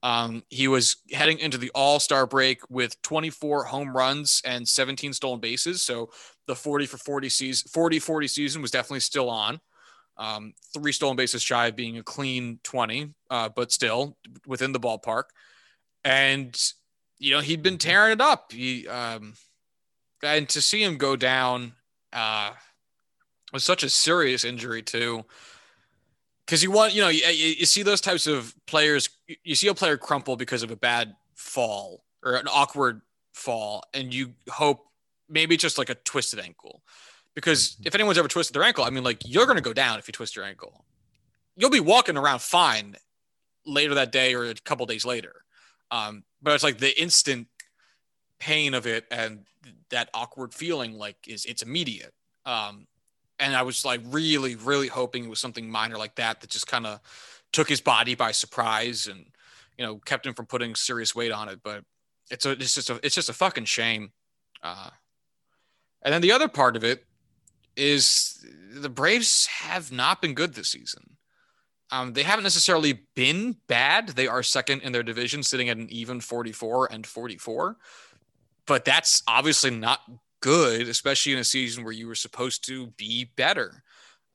Um, 0.04 0.44
he 0.50 0.68
was 0.68 0.98
heading 1.12 1.40
into 1.40 1.58
the 1.58 1.72
All 1.76 2.00
Star 2.00 2.26
break 2.26 2.62
with 2.70 3.00
24 3.04 3.66
home 3.66 3.96
runs 3.96 4.42
and 4.46 4.68
17 4.68 5.14
stolen 5.14 5.40
bases. 5.40 5.86
So 5.86 6.10
the 6.48 6.56
40 6.56 6.88
for 6.88 6.98
40 6.98 7.30
season, 7.30 7.70
40 7.72 8.00
40 8.00 8.28
season 8.28 8.62
was 8.62 8.72
definitely 8.72 9.02
still 9.02 9.30
on. 9.30 9.60
Um, 10.18 10.54
three 10.74 10.92
stolen 10.92 11.16
bases 11.16 11.42
shy 11.42 11.68
of 11.68 11.76
being 11.76 11.98
a 11.98 12.04
clean 12.04 12.60
20, 12.64 13.14
uh, 13.30 13.50
but 13.50 13.72
still 13.72 14.18
within 14.46 14.72
the 14.72 14.80
ballpark. 14.80 15.24
And, 16.04 16.56
you 17.18 17.32
know, 17.32 17.40
he'd 17.40 17.64
been 17.64 17.78
tearing 17.78 18.14
it 18.14 18.22
up. 18.22 18.52
He, 18.52 18.88
um, 18.88 19.34
and 20.24 20.48
to 20.50 20.62
see 20.62 20.84
him 20.84 20.98
go 20.98 21.16
down 21.16 21.74
uh, 22.14 22.52
was 23.54 23.64
such 23.64 23.84
a 23.84 23.90
serious 23.90 24.44
injury, 24.44 24.82
too 24.82 25.26
because 26.52 26.62
you 26.62 26.70
want 26.70 26.94
you 26.94 27.02
know 27.02 27.08
you, 27.08 27.24
you, 27.32 27.66
see 27.66 27.82
those 27.82 28.02
types 28.02 28.28
of 28.28 28.54
players 28.68 29.10
you 29.46 29.56
see 29.56 29.70
a 29.70 29.74
player 29.74 29.96
crumple 29.96 30.36
because 30.36 30.64
of 30.64 30.70
a 30.70 30.76
bad 30.76 31.16
fall 31.34 32.04
or 32.26 32.36
an 32.36 32.46
awkward 32.52 33.00
fall 33.32 33.86
and 33.94 34.14
you 34.14 34.34
hope 34.50 34.86
maybe 35.30 35.56
just 35.56 35.78
like 35.78 35.90
a 35.90 35.96
twisted 35.96 36.42
ankle. 36.42 36.84
Because 37.36 37.70
mm-hmm. 37.70 37.84
if 37.88 37.96
anyone's 37.96 38.18
ever 38.18 38.28
twisted 38.28 38.54
their 38.54 38.64
ankle 38.64 38.84
i 38.84 38.90
mean 38.90 39.06
like 39.06 39.22
you're 39.26 39.46
going 39.46 39.56
to 39.56 39.64
go 39.64 39.72
down 39.72 39.98
if 39.98 40.10
you 40.10 40.12
twist 40.12 40.36
your 40.36 40.44
ankle. 40.44 40.84
You'll 41.56 41.70
be 41.70 41.80
walking 41.80 42.18
around 42.18 42.42
fine 42.42 42.98
later 43.66 43.94
that 43.94 44.12
day 44.12 44.34
or 44.34 44.44
a 44.44 44.54
couple 44.54 44.86
days 44.86 45.06
later. 45.06 45.46
Um, 45.90 46.26
but 46.42 46.54
it's 46.54 46.66
like 46.66 46.80
the 46.80 47.00
instant 47.02 47.48
pain 48.40 48.74
of 48.74 48.86
it 48.88 49.06
and 49.10 49.46
that 49.90 50.10
awkward 50.14 50.54
feeling 50.54 50.98
like 50.98 51.16
is 51.28 51.46
it's 51.46 51.62
immediate. 51.62 52.14
Um, 52.46 52.88
and 53.42 53.56
I 53.56 53.64
was 53.64 53.84
like 53.84 54.02
really, 54.06 54.56
really 54.56 54.88
hoping 54.88 55.26
it 55.26 55.30
was 55.30 55.40
something 55.40 55.70
minor 55.70 55.98
like 55.98 56.16
that 56.16 56.40
that 56.40 56.50
just 56.50 56.68
kind 56.68 56.86
of 56.86 57.00
took 57.52 57.68
his 57.68 57.82
body 57.82 58.16
by 58.16 58.32
surprise 58.32 59.08
and 59.08 59.26
you 59.78 59.86
know 59.86 59.98
kept 59.98 60.26
him 60.26 60.34
from 60.34 60.46
putting 60.46 60.76
serious 60.76 61.14
weight 61.14 61.32
on 61.32 61.50
it. 61.50 61.60
But 61.64 61.84
it's 62.30 62.46
a, 62.46 62.52
it's 62.52 62.76
just 62.76 62.90
a, 62.90 63.00
it's 63.04 63.16
just 63.16 63.30
a 63.30 63.34
fucking 63.34 63.66
shame. 63.66 64.12
Uh, 64.64 64.92
and 66.04 66.14
then 66.14 66.22
the 66.22 66.32
other 66.32 66.48
part 66.48 66.76
of 66.76 66.84
it 66.84 67.06
is 67.76 68.46
the 68.74 68.90
Braves 68.90 69.48
have 69.48 69.92
not 69.92 70.22
been 70.22 70.34
good 70.34 70.54
this 70.54 70.70
season. 70.70 71.18
Um, 71.90 72.14
they 72.14 72.24
haven't 72.24 72.44
necessarily 72.44 73.02
been 73.16 73.58
bad. 73.68 74.10
They 74.10 74.28
are 74.28 74.44
second 74.44 74.82
in 74.82 74.94
their 74.94 75.04
division, 75.04 75.44
sitting 75.44 75.68
at 75.68 75.78
an 75.78 75.90
even 75.90 76.22
44 76.22 76.92
and 76.92 77.06
44. 77.06 77.76
But 78.66 78.86
that's 78.86 79.24
obviously 79.28 79.72
not 79.72 80.00
good, 80.42 80.88
especially 80.88 81.34
in 81.34 81.40
a 81.40 81.44
season 81.44 81.84
where 81.84 81.94
you 81.94 82.08
were 82.08 82.16
supposed 82.16 82.66
to 82.66 82.88
be 82.98 83.32
better. 83.36 83.84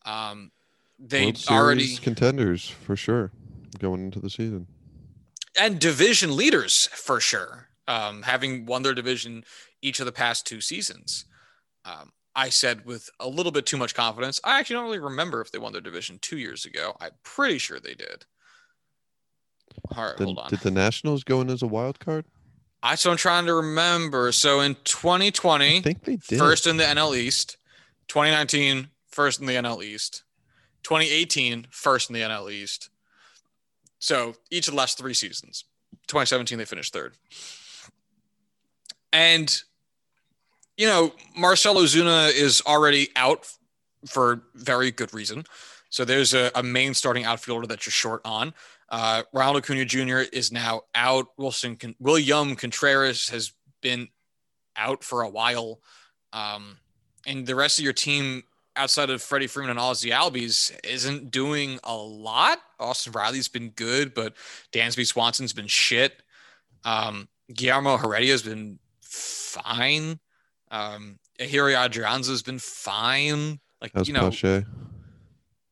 Um, 0.04 0.50
they 0.98 1.34
already 1.50 1.96
contenders 1.96 2.68
for 2.68 2.96
sure 2.96 3.32
going 3.78 4.02
into 4.04 4.20
the 4.20 4.30
season, 4.30 4.66
and 5.58 5.78
division 5.78 6.36
leaders 6.36 6.86
for 6.86 7.20
sure. 7.20 7.68
Um, 7.88 8.22
having 8.22 8.66
won 8.66 8.82
their 8.82 8.94
division 8.94 9.44
each 9.80 10.00
of 10.00 10.06
the 10.06 10.12
past 10.12 10.44
two 10.44 10.60
seasons. 10.60 11.24
Um, 11.84 12.10
I 12.34 12.48
said 12.48 12.84
with 12.84 13.08
a 13.20 13.28
little 13.28 13.52
bit 13.52 13.64
too 13.64 13.76
much 13.76 13.94
confidence. 13.94 14.40
I 14.44 14.58
actually 14.58 14.74
don't 14.74 14.84
really 14.84 14.98
remember 14.98 15.40
if 15.40 15.52
they 15.52 15.58
won 15.58 15.72
their 15.72 15.80
division 15.80 16.18
two 16.20 16.36
years 16.36 16.64
ago. 16.64 16.96
I'm 17.00 17.12
pretty 17.22 17.58
sure 17.58 17.78
they 17.78 17.94
did. 17.94 18.26
All 19.96 20.04
right, 20.04 20.18
hold 20.18 20.38
on. 20.38 20.50
Did 20.50 20.60
the 20.60 20.70
Nationals 20.70 21.24
go 21.24 21.40
in 21.40 21.48
as 21.48 21.62
a 21.62 21.66
wild 21.66 22.00
card? 22.00 22.24
I 22.82 22.94
so 22.94 23.10
I'm 23.10 23.16
trying 23.16 23.46
to 23.46 23.54
remember. 23.54 24.32
So 24.32 24.60
in 24.60 24.76
2020, 24.84 25.78
I 25.78 25.80
think 25.80 26.04
they 26.04 26.16
did. 26.16 26.38
first 26.38 26.66
in 26.66 26.76
the 26.76 26.84
NL 26.84 27.16
East. 27.16 27.56
2019, 28.08 28.88
first 29.08 29.40
in 29.40 29.46
the 29.46 29.54
NL 29.54 29.82
East. 29.82 30.22
2018, 30.84 31.66
first 31.70 32.10
in 32.10 32.14
the 32.14 32.20
NL 32.20 32.50
East. 32.50 32.90
So 33.98 34.34
each 34.50 34.68
of 34.68 34.72
the 34.72 34.78
last 34.78 34.98
three 34.98 35.14
seasons. 35.14 35.64
2017, 36.06 36.58
they 36.58 36.64
finished 36.64 36.92
third. 36.92 37.14
And 39.12 39.62
you 40.76 40.86
know, 40.86 41.12
Marcell 41.36 41.76
Ozuna 41.76 42.32
is 42.32 42.62
already 42.66 43.08
out 43.16 43.50
for 44.06 44.42
very 44.54 44.90
good 44.90 45.12
reason. 45.14 45.44
So 45.88 46.04
there's 46.04 46.34
a, 46.34 46.50
a 46.54 46.62
main 46.62 46.94
starting 46.94 47.24
outfielder 47.24 47.66
that 47.68 47.86
you're 47.86 47.92
short 47.92 48.20
on. 48.24 48.52
Uh, 48.88 49.22
Ronald 49.32 49.58
Acuna 49.58 49.84
Jr. 49.84 50.18
is 50.32 50.52
now 50.52 50.82
out. 50.94 51.26
Wilson 51.36 51.76
William 51.98 52.54
Contreras 52.54 53.28
has 53.30 53.52
been 53.82 54.08
out 54.76 55.02
for 55.02 55.22
a 55.22 55.28
while, 55.28 55.80
um, 56.32 56.78
and 57.26 57.46
the 57.46 57.54
rest 57.54 57.78
of 57.78 57.84
your 57.84 57.92
team 57.92 58.42
outside 58.76 59.10
of 59.10 59.22
Freddie 59.22 59.46
Freeman 59.46 59.70
and 59.70 59.78
Ozzie 59.78 60.10
Albies 60.10 60.78
isn't 60.84 61.30
doing 61.30 61.80
a 61.82 61.96
lot. 61.96 62.58
Austin 62.78 63.12
Riley's 63.12 63.48
been 63.48 63.70
good, 63.70 64.14
but 64.14 64.34
Dansby 64.72 65.06
Swanson's 65.06 65.52
been 65.52 65.66
shit. 65.66 66.22
Um, 66.84 67.28
Guillermo 67.52 67.96
Heredia's 67.96 68.42
been 68.42 68.78
fine. 69.00 70.18
Um, 70.70 71.18
Ehire 71.40 71.84
Adrianza's 71.84 72.42
been 72.42 72.58
fine. 72.58 73.58
Like 73.80 73.92
How's 73.94 74.08
you 74.08 74.14
know, 74.14 74.30
Pache? 74.30 74.64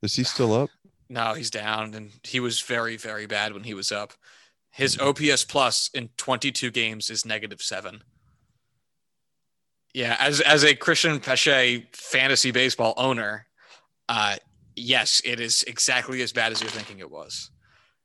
is 0.03 0.15
he 0.15 0.25
still 0.25 0.53
up? 0.53 0.71
No, 1.15 1.35
he's 1.35 1.51
down, 1.51 1.95
and 1.95 2.11
he 2.25 2.41
was 2.41 2.61
very, 2.61 2.97
very 2.97 3.27
bad 3.27 3.53
when 3.53 3.63
he 3.63 3.73
was 3.73 3.93
up. 3.93 4.15
His 4.73 4.99
OPS 4.99 5.45
plus 5.45 5.89
in 5.95 6.09
22 6.17 6.73
games 6.73 7.09
is 7.09 7.25
negative 7.25 7.63
seven. 7.63 8.03
Yeah, 9.95 10.17
as 10.19 10.41
as 10.41 10.65
a 10.65 10.75
Cristian 10.75 11.23
Pache 11.23 11.87
fantasy 11.93 12.51
baseball 12.51 12.95
owner, 12.97 13.47
uh, 14.09 14.39
yes, 14.75 15.23
it 15.25 15.39
is 15.39 15.63
exactly 15.69 16.21
as 16.21 16.33
bad 16.33 16.51
as 16.51 16.61
you're 16.61 16.69
thinking 16.69 16.99
it 16.99 17.13
was. 17.13 17.53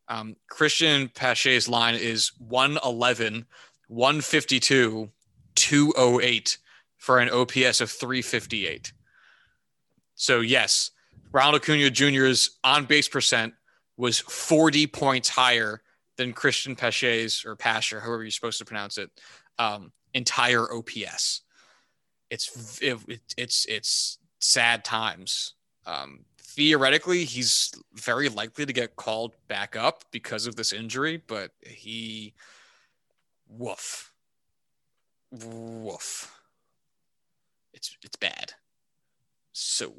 Um, 0.07 0.35
Cristian 0.47 1.11
Pache's 1.11 1.67
line 1.67 1.95
is 1.95 2.31
111, 2.37 3.47
152, 3.87 5.09
208 5.55 6.57
for 6.97 7.17
an 7.17 7.31
OPS 7.31 7.81
of 7.81 7.89
358. 7.89 8.93
So, 10.13 10.41
yes, 10.41 10.91
Ronald 11.31 11.61
Acuna 11.61 11.89
Jr.'s 11.89 12.57
on 12.63 12.85
base 12.85 13.07
percent 13.07 13.53
was 13.97 14.19
40 14.19 14.87
points 14.87 15.29
higher 15.29 15.81
than 16.17 16.33
Cristian 16.33 16.77
Pache's 16.77 17.43
or 17.45 17.55
Pache, 17.55 17.95
or 17.95 17.99
however 17.99 18.23
you're 18.23 18.31
supposed 18.31 18.59
to 18.59 18.65
pronounce 18.65 18.97
it, 18.97 19.09
um, 19.57 19.91
entire 20.13 20.71
OPS. 20.73 21.41
It's 22.29 22.79
it, 22.81 22.97
it's 23.37 23.65
it's 23.65 24.17
sad 24.39 24.83
times. 24.83 25.53
Um, 25.85 26.25
theoretically, 26.37 27.25
he's 27.25 27.71
very 27.93 28.29
likely 28.29 28.65
to 28.65 28.73
get 28.73 28.95
called 28.95 29.33
back 29.47 29.75
up 29.75 30.03
because 30.11 30.45
of 30.45 30.55
this 30.55 30.73
injury, 30.73 31.21
but 31.25 31.51
he, 31.65 32.33
woof, 33.47 34.11
woof. 35.31 36.39
It's 37.73 37.97
it's 38.03 38.17
bad. 38.17 38.53
So 39.53 39.93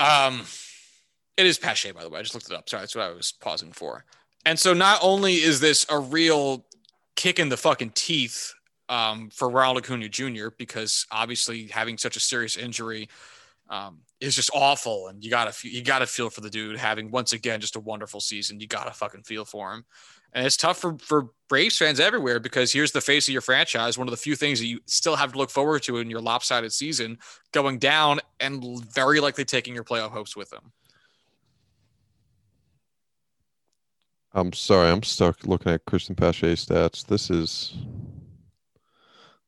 um, 0.00 0.42
it 1.36 1.46
is 1.46 1.58
Pache, 1.58 1.92
by 1.92 2.02
the 2.02 2.08
way. 2.10 2.18
I 2.18 2.22
just 2.22 2.34
looked 2.34 2.50
it 2.50 2.56
up. 2.56 2.68
Sorry, 2.68 2.82
that's 2.82 2.96
what 2.96 3.04
I 3.04 3.10
was 3.10 3.32
pausing 3.32 3.72
for. 3.72 4.04
And 4.44 4.58
so 4.58 4.72
not 4.72 4.98
only 5.02 5.34
is 5.34 5.60
this 5.60 5.86
a 5.90 5.98
real 5.98 6.64
kick 7.16 7.38
in 7.38 7.50
the 7.50 7.56
fucking 7.56 7.90
teeth 7.90 8.52
um, 8.88 9.30
for 9.30 9.48
Ronald 9.48 9.78
Acuna 9.78 10.08
Jr. 10.08 10.48
because 10.58 11.06
obviously 11.12 11.66
having 11.66 11.98
such 11.98 12.16
a 12.16 12.20
serious 12.20 12.56
injury 12.56 13.08
um, 13.68 13.98
is 14.20 14.34
just 14.34 14.50
awful, 14.52 15.08
and 15.08 15.22
you 15.22 15.30
gotta 15.30 15.54
you 15.62 15.82
gotta 15.82 16.06
feel 16.06 16.28
for 16.28 16.40
the 16.40 16.50
dude 16.50 16.76
having 16.76 17.10
once 17.10 17.32
again 17.32 17.60
just 17.60 17.76
a 17.76 17.80
wonderful 17.80 18.20
season. 18.20 18.58
You 18.58 18.66
gotta 18.66 18.90
fucking 18.90 19.22
feel 19.22 19.44
for 19.44 19.72
him. 19.72 19.84
And 20.32 20.46
it's 20.46 20.56
tough 20.56 20.78
for, 20.78 20.96
for 20.98 21.30
Braves 21.48 21.76
fans 21.76 21.98
everywhere 21.98 22.38
because 22.38 22.72
here's 22.72 22.92
the 22.92 23.00
face 23.00 23.26
of 23.26 23.32
your 23.32 23.42
franchise, 23.42 23.98
one 23.98 24.06
of 24.06 24.12
the 24.12 24.16
few 24.16 24.36
things 24.36 24.60
that 24.60 24.66
you 24.66 24.80
still 24.86 25.16
have 25.16 25.32
to 25.32 25.38
look 25.38 25.50
forward 25.50 25.82
to 25.84 25.98
in 25.98 26.08
your 26.08 26.20
lopsided 26.20 26.72
season, 26.72 27.18
going 27.52 27.78
down 27.78 28.20
and 28.38 28.84
very 28.84 29.20
likely 29.20 29.44
taking 29.44 29.74
your 29.74 29.84
playoff 29.84 30.12
hopes 30.12 30.36
with 30.36 30.50
them. 30.50 30.72
I'm 34.32 34.52
sorry, 34.52 34.90
I'm 34.90 35.02
stuck 35.02 35.44
looking 35.44 35.72
at 35.72 35.84
Cristian 35.86 36.16
Pache 36.16 36.54
stats. 36.54 37.04
This 37.04 37.30
is 37.30 37.76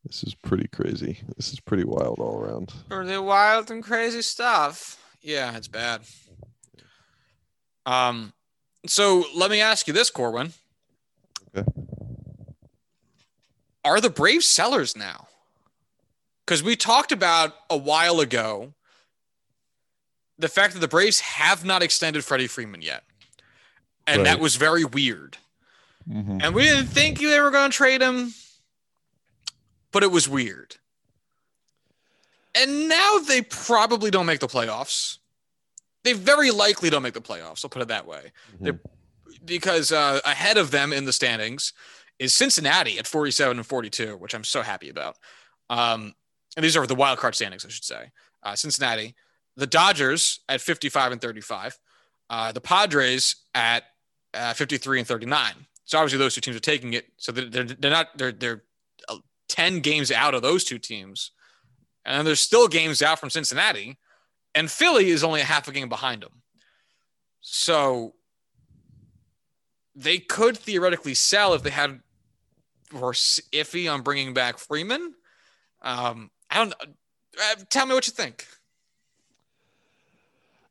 this 0.05 0.25
is 0.25 0.35
pretty 0.35 0.67
crazy. 0.67 1.21
This 1.37 1.53
is 1.53 1.61
pretty 1.61 1.85
wild 1.85 2.19
all 2.19 2.41
around. 2.41 2.73
Pretty 2.89 3.19
wild 3.19 3.71
and 3.71 3.83
crazy 3.83 4.23
stuff. 4.23 5.01
Yeah, 5.21 5.57
it's 5.57 5.69
bad. 5.69 6.01
Um, 7.87 8.33
so 8.87 9.25
let 9.37 9.51
me 9.51 9.61
ask 9.61 9.87
you 9.87 9.95
this, 9.95 10.11
Corbin. 10.11 10.53
Okay. 11.57 11.71
Are 13.85 14.01
the 14.01 14.11
Braves 14.11 14.47
sellers 14.47 14.97
now? 14.97 15.27
Because 16.45 16.63
we 16.63 16.77
talked 16.77 17.13
about 17.13 17.55
a 17.71 17.77
while 17.77 18.21
ago 18.21 18.75
the 20.39 20.49
fact 20.49 20.75
that 20.75 20.81
the 20.81 20.89
Braves 20.89 21.21
have 21.21 21.65
not 21.65 21.83
extended 21.83 22.25
Freddie 22.25 22.47
Freeman 22.47 22.83
yet. 22.83 23.05
And 24.07 24.19
right. 24.19 24.25
that 24.25 24.41
was 24.41 24.57
very 24.57 24.85
weird. 24.85 25.37
Mm-hmm. 26.09 26.39
And 26.43 26.55
we 26.55 26.63
didn't 26.63 26.87
think 26.87 27.21
they 27.21 27.41
were 27.41 27.51
going 27.51 27.71
to 27.71 27.77
trade 27.77 28.03
him, 28.03 28.35
but 29.93 30.03
it 30.03 30.11
was 30.11 30.29
weird. 30.29 30.77
And 32.55 32.89
now 32.89 33.19
they 33.19 33.43
probably 33.43 34.11
don't 34.11 34.27
make 34.27 34.41
the 34.41 34.49
playoffs. 34.49 35.19
They 36.03 36.13
very 36.13 36.51
likely 36.51 36.91
don't 36.91 37.03
make 37.03 37.15
the 37.15 37.21
playoffs. 37.21 37.65
I'll 37.65 37.71
put 37.71 37.83
it 37.83 37.89
that 37.89 38.07
way. 38.07 38.33
Mm-hmm. 38.61 38.77
Because 39.45 39.93
uh, 39.93 40.21
ahead 40.25 40.57
of 40.57 40.71
them 40.71 40.93
in 40.93 41.05
the 41.05 41.13
standings 41.13 41.73
is 42.19 42.35
Cincinnati 42.35 42.99
at 42.99 43.07
47 43.07 43.57
and 43.57 43.67
42, 43.67 44.17
which 44.17 44.35
I'm 44.35 44.45
so 44.45 44.63
happy 44.63 44.89
about. 44.89 45.17
Um, 45.69 46.15
and 46.57 46.65
these 46.65 46.77
are 46.77 46.87
the 46.87 46.95
wild 46.95 47.19
card 47.19 47.35
standings, 47.35 47.65
I 47.65 47.69
should 47.69 47.85
say. 47.85 48.11
Uh, 48.43 48.55
Cincinnati, 48.55 49.15
the 49.57 49.67
Dodgers 49.67 50.41
at 50.49 50.61
55 50.61 51.13
and 51.13 51.21
35, 51.21 51.79
uh, 52.31 52.53
the 52.53 52.61
Padres 52.61 53.37
at 53.55 53.85
uh, 54.35 54.53
53 54.55 55.01
and 55.01 55.09
39. 55.09 55.55
So 55.85 55.99
obviously 55.99 56.19
those 56.19 56.35
two 56.35 56.41
teams 56.41 56.57
are 56.57 56.61
taking 56.61 56.95
it. 56.95 57.07
So 57.17 57.33
they're, 57.33 57.65
they're 57.65 57.91
not 57.91 58.17
they're 58.17 58.33
they're 58.33 58.63
uh, 59.09 59.19
10 59.49 59.81
games 59.81 60.11
out 60.11 60.35
of 60.35 60.43
those 60.43 60.65
two 60.65 60.79
teams, 60.79 61.33
and 62.05 62.27
there's 62.27 62.41
still 62.41 62.69
games 62.69 63.03
out 63.03 63.19
from 63.19 63.31
Cincinnati, 63.31 63.99
and 64.55 64.71
Philly 64.71 65.11
is 65.11 65.25
only 65.25 65.41
a 65.41 65.45
half 65.45 65.69
a 65.69 65.73
game 65.73 65.89
behind 65.89 66.23
them. 66.23 66.43
So 67.41 68.15
they 69.95 70.19
could 70.19 70.57
theoretically 70.57 71.15
sell 71.15 71.55
if 71.55 71.63
they 71.63 71.71
had 71.71 72.01
were 72.93 73.13
iffy 73.13 73.93
on 73.93 74.03
bringing 74.03 74.35
back 74.35 74.59
Freeman. 74.59 75.15
Um, 75.83 76.31
I 76.51 76.59
don't. 76.59 76.75
Uh, 76.75 77.55
tell 77.71 77.87
me 77.87 77.95
what 77.95 78.07
you 78.07 78.13
think 78.13 78.47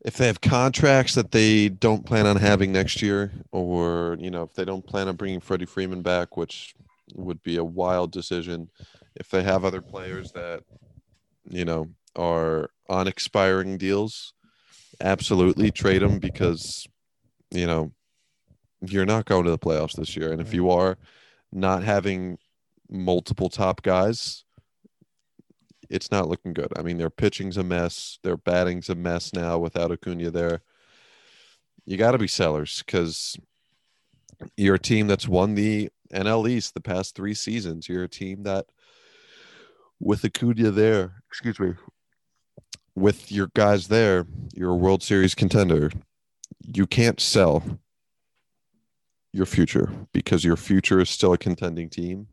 if 0.03 0.17
they 0.17 0.27
have 0.27 0.41
contracts 0.41 1.15
that 1.15 1.31
they 1.31 1.69
don't 1.69 2.05
plan 2.05 2.25
on 2.25 2.35
having 2.35 2.71
next 2.71 3.01
year, 3.01 3.31
or 3.51 4.17
you 4.19 4.31
know, 4.31 4.43
if 4.43 4.53
they 4.53 4.65
don't 4.65 4.85
plan 4.85 5.07
on 5.07 5.15
bringing 5.15 5.39
Freddie 5.39 5.65
Freeman 5.65 6.01
back, 6.01 6.37
which 6.37 6.73
would 7.13 7.41
be 7.43 7.57
a 7.57 7.63
wild 7.63 8.11
decision, 8.11 8.69
if 9.15 9.29
they 9.29 9.43
have 9.43 9.63
other 9.63 9.81
players 9.81 10.31
that 10.31 10.63
you 11.49 11.65
know 11.65 11.89
are 12.15 12.71
on 12.89 13.07
expiring 13.07 13.77
deals, 13.77 14.33
absolutely 14.99 15.69
trade 15.71 16.01
them 16.01 16.17
because 16.17 16.87
you 17.51 17.67
know 17.67 17.91
you're 18.81 19.05
not 19.05 19.25
going 19.25 19.45
to 19.45 19.51
the 19.51 19.59
playoffs 19.59 19.95
this 19.95 20.15
year, 20.15 20.31
and 20.31 20.41
if 20.41 20.53
you 20.53 20.69
are, 20.69 20.97
not 21.51 21.83
having 21.83 22.37
multiple 22.89 23.49
top 23.49 23.81
guys 23.81 24.43
it's 25.91 26.09
not 26.09 26.29
looking 26.29 26.53
good. 26.53 26.71
I 26.77 26.81
mean, 26.81 26.97
their 26.97 27.09
pitching's 27.09 27.57
a 27.57 27.63
mess. 27.63 28.17
Their 28.23 28.37
batting's 28.37 28.89
a 28.89 28.95
mess 28.95 29.33
now 29.33 29.59
without 29.59 29.91
Acuna 29.91 30.31
there. 30.31 30.61
You 31.85 31.97
got 31.97 32.11
to 32.11 32.17
be 32.17 32.27
sellers 32.27 32.81
because 32.85 33.37
you're 34.55 34.75
a 34.75 34.79
team 34.79 35.07
that's 35.07 35.27
won 35.27 35.55
the 35.55 35.89
NL 36.13 36.49
East 36.49 36.73
the 36.73 36.81
past 36.81 37.13
three 37.13 37.33
seasons. 37.33 37.89
You're 37.89 38.05
a 38.05 38.09
team 38.09 38.43
that, 38.43 38.67
with 39.99 40.23
Acuna 40.23 40.71
there, 40.71 41.15
excuse 41.27 41.59
me, 41.59 41.73
with 42.95 43.29
your 43.31 43.51
guys 43.53 43.89
there, 43.89 44.25
you're 44.53 44.71
a 44.71 44.75
World 44.75 45.03
Series 45.03 45.35
contender. 45.35 45.91
You 46.65 46.87
can't 46.87 47.19
sell 47.19 47.63
your 49.33 49.45
future 49.45 49.89
because 50.13 50.43
your 50.43 50.57
future 50.57 50.99
is 50.99 51.09
still 51.09 51.33
a 51.33 51.37
contending 51.37 51.89
team. 51.89 52.27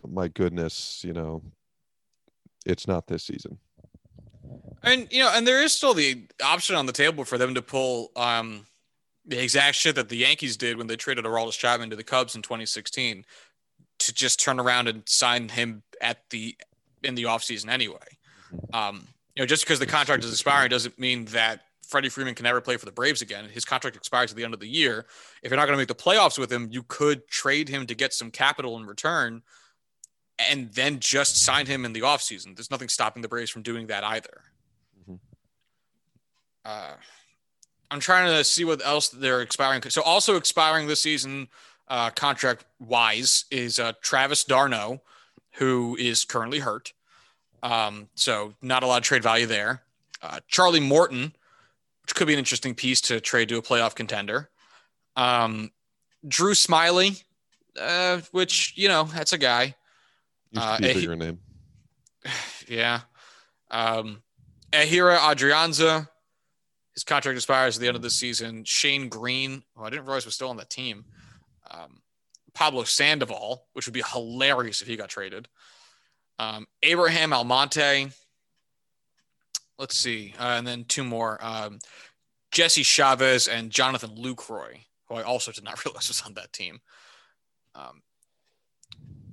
But 0.00 0.10
my 0.10 0.28
goodness, 0.28 1.02
you 1.04 1.12
know, 1.12 1.42
it's 2.64 2.86
not 2.86 3.06
this 3.06 3.24
season. 3.24 3.58
And 4.82 5.08
you 5.10 5.20
know, 5.20 5.30
and 5.34 5.46
there 5.46 5.62
is 5.62 5.72
still 5.72 5.94
the 5.94 6.26
option 6.44 6.76
on 6.76 6.86
the 6.86 6.92
table 6.92 7.24
for 7.24 7.38
them 7.38 7.54
to 7.54 7.62
pull 7.62 8.12
um, 8.16 8.66
the 9.24 9.42
exact 9.42 9.76
shit 9.76 9.96
that 9.96 10.08
the 10.08 10.16
Yankees 10.16 10.56
did 10.56 10.76
when 10.76 10.86
they 10.86 10.96
traded 10.96 11.24
Aroldis 11.24 11.58
Chapman 11.58 11.90
to 11.90 11.96
the 11.96 12.04
Cubs 12.04 12.34
in 12.34 12.42
2016 12.42 13.24
to 13.98 14.14
just 14.14 14.38
turn 14.38 14.60
around 14.60 14.88
and 14.88 15.02
sign 15.08 15.48
him 15.48 15.82
at 16.00 16.18
the 16.30 16.56
in 17.02 17.14
the 17.14 17.24
offseason 17.24 17.68
anyway. 17.68 17.98
Um, 18.72 19.08
you 19.34 19.42
know, 19.42 19.46
just 19.46 19.64
because 19.64 19.78
the 19.78 19.86
contract 19.86 20.24
is 20.24 20.32
expiring 20.32 20.70
doesn't 20.70 20.98
mean 20.98 21.24
that 21.26 21.62
Freddie 21.88 22.08
Freeman 22.08 22.34
can 22.34 22.44
never 22.44 22.60
play 22.60 22.76
for 22.76 22.86
the 22.86 22.92
Braves 22.92 23.22
again. 23.22 23.48
His 23.48 23.64
contract 23.64 23.96
expires 23.96 24.30
at 24.30 24.36
the 24.36 24.44
end 24.44 24.54
of 24.54 24.60
the 24.60 24.68
year. 24.68 25.06
If 25.42 25.50
you're 25.50 25.56
not 25.56 25.66
going 25.66 25.76
to 25.76 25.80
make 25.80 25.88
the 25.88 25.94
playoffs 25.94 26.38
with 26.38 26.50
him, 26.50 26.68
you 26.70 26.82
could 26.82 27.26
trade 27.28 27.68
him 27.68 27.86
to 27.86 27.94
get 27.94 28.12
some 28.12 28.30
capital 28.30 28.76
in 28.76 28.86
return 28.86 29.42
and 30.38 30.70
then 30.72 30.98
just 31.00 31.42
sign 31.42 31.66
him 31.66 31.84
in 31.84 31.92
the 31.92 32.00
offseason. 32.00 32.56
There's 32.56 32.70
nothing 32.70 32.88
stopping 32.88 33.22
the 33.22 33.28
Braves 33.28 33.50
from 33.50 33.62
doing 33.62 33.86
that 33.86 34.04
either. 34.04 34.42
Mm-hmm. 35.00 35.14
Uh, 36.64 36.94
I'm 37.90 38.00
trying 38.00 38.28
to 38.36 38.44
see 38.44 38.64
what 38.64 38.84
else 38.84 39.08
they're 39.08 39.42
expiring. 39.42 39.82
So 39.82 40.02
also 40.02 40.36
expiring 40.36 40.86
this 40.86 41.00
season, 41.00 41.48
uh, 41.88 42.10
contract 42.10 42.64
wise, 42.80 43.44
is 43.50 43.78
uh, 43.78 43.92
Travis 44.02 44.44
d'Arnaud, 44.44 45.00
who 45.52 45.96
is 45.98 46.24
currently 46.24 46.58
hurt. 46.58 46.92
Um, 47.62 48.08
so 48.14 48.54
not 48.60 48.82
a 48.82 48.86
lot 48.86 48.98
of 48.98 49.04
trade 49.04 49.22
value 49.22 49.46
there. 49.46 49.82
Uh, 50.22 50.40
Charlie 50.48 50.80
Morton, 50.80 51.32
which 52.06 52.14
could 52.14 52.28
be 52.28 52.34
an 52.34 52.38
interesting 52.38 52.72
piece 52.72 53.00
to 53.00 53.20
trade 53.20 53.48
to 53.48 53.58
a 53.58 53.62
playoff 53.62 53.96
contender. 53.96 54.48
Um, 55.16 55.72
Drew 56.28 56.52
Smyly, 56.52 57.20
uh, 57.80 58.20
which 58.30 58.74
you 58.76 58.86
know 58.86 59.04
that's 59.04 59.32
a 59.32 59.38
guy. 59.38 59.74
Be 60.52 60.60
a 60.60 60.78
bigger 60.80 61.12
uh, 61.12 61.16
name. 61.16 61.38
Yeah. 62.68 63.00
Um, 63.70 64.22
Ehire 64.72 65.16
Adrianza, 65.16 66.08
his 66.94 67.04
contract 67.04 67.36
expires 67.36 67.76
at 67.76 67.80
the 67.80 67.86
end 67.86 67.96
of 67.96 68.02
the 68.02 68.10
season. 68.10 68.64
Shane 68.64 69.08
Greene, 69.08 69.62
oh, 69.76 69.84
I 69.84 69.90
didn't 69.90 70.04
realize 70.04 70.24
was 70.24 70.34
still 70.34 70.50
on 70.50 70.56
the 70.56 70.64
team. 70.64 71.04
Um, 71.70 72.02
Pablo 72.54 72.82
Sandoval, 72.82 73.66
which 73.72 73.86
would 73.86 73.94
be 73.94 74.02
hilarious 74.02 74.82
if 74.82 74.88
he 74.88 74.96
got 74.96 75.08
traded. 75.08 75.46
Um, 76.40 76.66
Abraham 76.82 77.32
Almonte. 77.32 78.10
Let's 79.78 79.96
see. 79.96 80.34
Uh, 80.38 80.54
and 80.58 80.66
then 80.66 80.84
two 80.84 81.04
more. 81.04 81.38
Um, 81.40 81.78
Jesse 82.50 82.82
Chavez 82.82 83.48
and 83.48 83.70
Jonathan 83.70 84.16
Lucroy, 84.16 84.78
who 85.08 85.16
I 85.16 85.22
also 85.22 85.52
did 85.52 85.64
not 85.64 85.84
realize 85.84 86.08
was 86.08 86.22
on 86.22 86.34
that 86.34 86.52
team. 86.52 86.80
Um, 87.74 88.02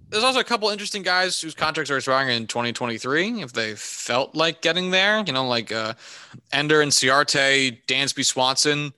there's 0.10 0.24
also 0.24 0.40
a 0.40 0.44
couple 0.44 0.70
interesting 0.70 1.02
guys 1.02 1.42
whose 1.42 1.56
contracts 1.56 1.90
are 1.90 1.98
expiring 1.98 2.30
in 2.36 2.46
2023 2.46 3.42
if 3.42 3.52
they 3.54 3.74
felt 3.74 4.36
like 4.36 4.62
getting 4.62 4.92
there. 4.92 5.24
You 5.26 5.34
know, 5.34 5.48
like 5.48 5.72
uh, 5.72 5.94
Ender 6.52 6.84
Inciarte, 6.84 7.84
Dansby 7.88 8.24
Swanson, 8.24 8.94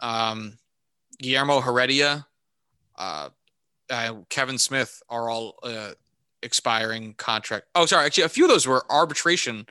um, 0.00 0.58
Guillermo 1.18 1.60
Heredia, 1.60 2.26
uh, 2.98 3.30
uh, 3.88 4.14
Kevin 4.28 4.58
Smith 4.58 5.02
are 5.08 5.30
all 5.30 5.54
uh, 5.62 5.92
expiring 6.42 7.14
contract. 7.14 7.66
Oh, 7.74 7.86
sorry. 7.86 8.04
Actually, 8.04 8.24
a 8.24 8.28
few 8.28 8.44
of 8.44 8.50
those 8.50 8.66
were 8.66 8.84
arbitration. 8.90 9.66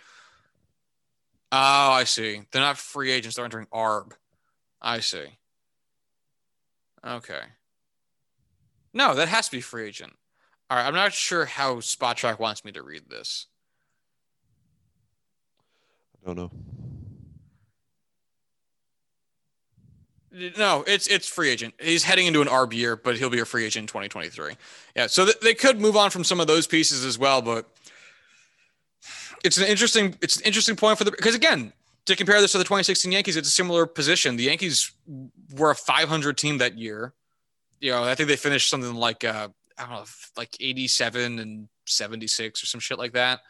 Oh, 1.51 1.91
I 1.91 2.03
see. 2.03 2.41
They're 2.51 2.61
not 2.61 2.77
free 2.77 3.11
agents. 3.11 3.35
They're 3.35 3.45
entering 3.45 3.67
ARB. 3.73 4.11
I 4.81 4.99
see. 4.99 5.25
Okay. 7.05 7.41
No, 8.93 9.15
that 9.15 9.29
has 9.29 9.47
to 9.47 9.55
be 9.55 9.61
free 9.61 9.87
agent. 9.87 10.13
All 10.69 10.77
right, 10.77 10.85
I'm 10.85 10.93
not 10.93 11.13
sure 11.13 11.45
how 11.45 11.75
Spotrac 11.75 12.39
wants 12.39 12.65
me 12.65 12.71
to 12.73 12.83
read 12.83 13.03
this. 13.09 13.45
I 16.21 16.27
don't 16.27 16.35
know. 16.35 16.51
No, 20.57 20.83
it's 20.85 21.07
it's 21.07 21.27
free 21.27 21.49
agent. 21.49 21.73
He's 21.79 22.03
heading 22.03 22.27
into 22.27 22.41
an 22.41 22.47
ARB 22.47 22.73
year, 22.73 22.95
but 22.95 23.17
he'll 23.17 23.29
be 23.29 23.39
a 23.39 23.45
free 23.45 23.65
agent 23.65 23.83
in 23.83 23.87
2023. 23.87 24.55
Yeah, 24.95 25.07
so 25.07 25.25
th- 25.25 25.39
they 25.39 25.53
could 25.53 25.79
move 25.79 25.95
on 25.95 26.11
from 26.11 26.23
some 26.23 26.39
of 26.39 26.47
those 26.47 26.67
pieces 26.67 27.05
as 27.05 27.17
well, 27.17 27.41
but 27.41 27.65
it's 29.43 29.57
an 29.57 29.65
interesting 29.65 30.15
it's 30.21 30.37
an 30.37 30.43
interesting 30.43 30.75
point 30.75 30.97
for 30.97 31.03
the 31.03 31.11
because 31.11 31.35
again 31.35 31.73
to 32.05 32.15
compare 32.15 32.39
this 32.39 32.53
to 32.53 32.57
the 32.57 32.63
2016 32.63 33.11
Yankees, 33.11 33.35
it's 33.35 33.49
a 33.49 33.51
similar 33.51 33.85
position. 33.85 34.37
The 34.37 34.43
Yankees 34.43 34.93
were 35.57 35.71
a 35.71 35.75
500 35.75 36.37
team 36.37 36.57
that 36.59 36.77
year 36.77 37.13
you 37.79 37.91
know, 37.91 38.03
I 38.03 38.15
think 38.15 38.29
they 38.29 38.35
finished 38.35 38.69
something 38.69 38.95
like 38.95 39.23
uh, 39.23 39.49
I 39.77 39.81
don't 39.81 39.91
know, 39.91 40.05
like 40.35 40.57
87 40.59 41.39
and 41.39 41.67
76 41.85 42.63
or 42.63 42.65
some 42.65 42.79
shit 42.79 42.97
like 42.97 43.13
that. 43.13 43.41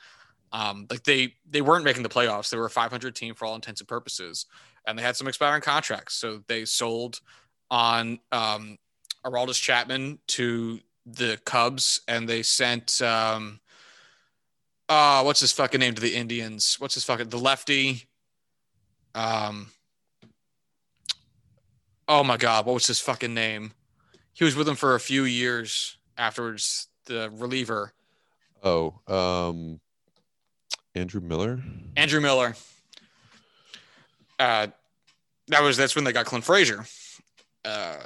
Um, 0.52 0.88
like 0.90 1.04
they 1.04 1.36
they 1.50 1.62
weren't 1.62 1.84
making 1.84 2.04
the 2.04 2.10
playoffs. 2.10 2.50
They 2.50 2.58
were 2.58 2.66
a 2.66 2.70
500 2.70 3.16
team 3.16 3.36
for 3.36 3.46
all 3.46 3.56
intents 3.56 3.82
and 3.82 3.88
purposes, 3.88 4.46
and 4.86 4.98
they 4.98 5.04
had 5.04 5.16
some 5.16 5.28
expiring 5.28 5.62
contracts. 5.62 6.16
So 6.16 6.44
they 6.48 6.66
sold 6.66 7.20
on 7.70 8.20
um, 8.32 8.78
Aroldis 9.26 9.62
Chapman 9.62 10.20
to 10.28 10.80
the 11.06 11.40
Cubs, 11.46 12.02
and 12.08 12.28
they 12.28 12.44
sent 12.44 13.02
um, 13.02 13.60
uh, 14.90 15.22
what's 15.24 15.40
his 15.40 15.52
fucking 15.52 15.80
name 15.80 15.96
to 15.96 16.02
the 16.02 16.16
Indians? 16.16 16.76
What's 16.80 16.94
his 16.94 17.04
fucking 17.04 17.30
the 17.30 17.38
lefty? 17.38 18.08
Um, 19.16 19.72
oh 22.08 22.24
my 22.24 22.38
god, 22.38 22.66
what 22.66 22.74
was 22.74 22.88
his 22.88 23.00
fucking 23.00 23.34
name? 23.34 23.72
He 24.34 24.44
was 24.44 24.56
with 24.56 24.68
them 24.68 24.76
for 24.76 24.96
a 24.96 25.00
few 25.00 25.24
years 25.24 25.98
afterwards. 26.18 26.88
The 27.06 27.32
reliever. 27.34 27.94
Oh, 28.62 29.00
um, 29.08 29.80
Andrew 30.94 31.22
Miller. 31.22 31.64
Andrew 31.96 32.20
Miller. 32.20 32.56
Uh, 34.40 34.68
that 35.48 35.64
was 35.64 35.78
that's 35.78 35.96
when 35.96 36.04
they 36.04 36.12
got 36.12 36.26
Clint 36.26 36.44
Frazier. 36.44 36.86
Uh, 37.64 37.98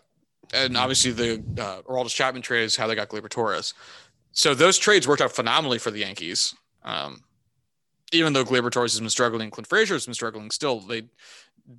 and 0.54 0.78
obviously 0.78 1.12
the 1.12 1.44
uh, 1.60 1.82
Aroldis 1.84 2.14
Chapman 2.14 2.42
trade 2.42 2.64
is 2.64 2.76
how 2.76 2.88
they 2.88 2.96
got 2.96 3.10
Gleyber 3.10 3.30
Torres. 3.30 3.74
So 4.34 4.54
those 4.54 4.78
trades 4.78 5.08
worked 5.08 5.22
out 5.22 5.32
phenomenally 5.32 5.78
for 5.78 5.92
the 5.92 6.00
Yankees. 6.00 6.56
Um, 6.84 7.24
even 8.12 8.34
though 8.34 8.44
Gleyber 8.44 8.72
Torres 8.72 8.94
has 8.94 9.00
been 9.00 9.10
struggling, 9.10 9.50
Clint 9.52 9.68
Frazier 9.68 9.96
has 9.96 10.06
been 10.06 10.14
struggling. 10.14 10.52
Still, 10.52 10.80
they 10.80 11.04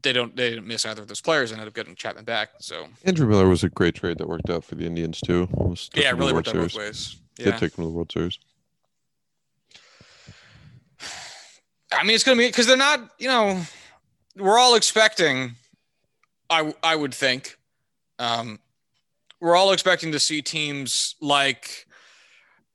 they 0.02 0.12
don't 0.12 0.34
they 0.36 0.50
didn't 0.50 0.66
miss 0.66 0.86
either 0.86 1.02
of 1.02 1.08
those 1.08 1.20
players 1.20 1.50
and 1.50 1.60
ended 1.60 1.72
up 1.72 1.74
getting 1.74 1.94
Chapman 1.94 2.24
back. 2.24 2.50
So 2.60 2.88
Andrew 3.04 3.26
Miller 3.26 3.48
was 3.48 3.64
a 3.64 3.68
great 3.68 3.94
trade 3.94 4.18
that 4.18 4.28
worked 4.28 4.48
out 4.48 4.64
for 4.64 4.74
the 4.74 4.86
Indians 4.86 5.20
too. 5.20 5.48
Yeah, 5.94 6.10
it 6.10 6.16
really 6.16 6.32
worked 6.32 6.48
out 6.48 6.54
both 6.54 6.74
ways. 6.74 7.16
Yeah. 7.38 7.46
Did 7.46 7.58
take 7.58 7.72
them 7.72 7.84
to 7.84 7.88
the 7.88 7.94
World 7.94 8.12
Series. 8.12 8.38
I 11.92 12.04
mean, 12.04 12.14
it's 12.14 12.24
going 12.24 12.38
to 12.38 12.42
be 12.42 12.48
because 12.48 12.66
they're 12.66 12.76
not. 12.76 13.10
You 13.18 13.28
know, 13.28 13.62
we're 14.36 14.58
all 14.58 14.74
expecting. 14.74 15.56
I 16.48 16.74
I 16.82 16.96
would 16.96 17.14
think, 17.14 17.56
um, 18.18 18.58
we're 19.40 19.56
all 19.56 19.72
expecting 19.72 20.12
to 20.12 20.20
see 20.20 20.42
teams 20.42 21.16
like, 21.20 21.86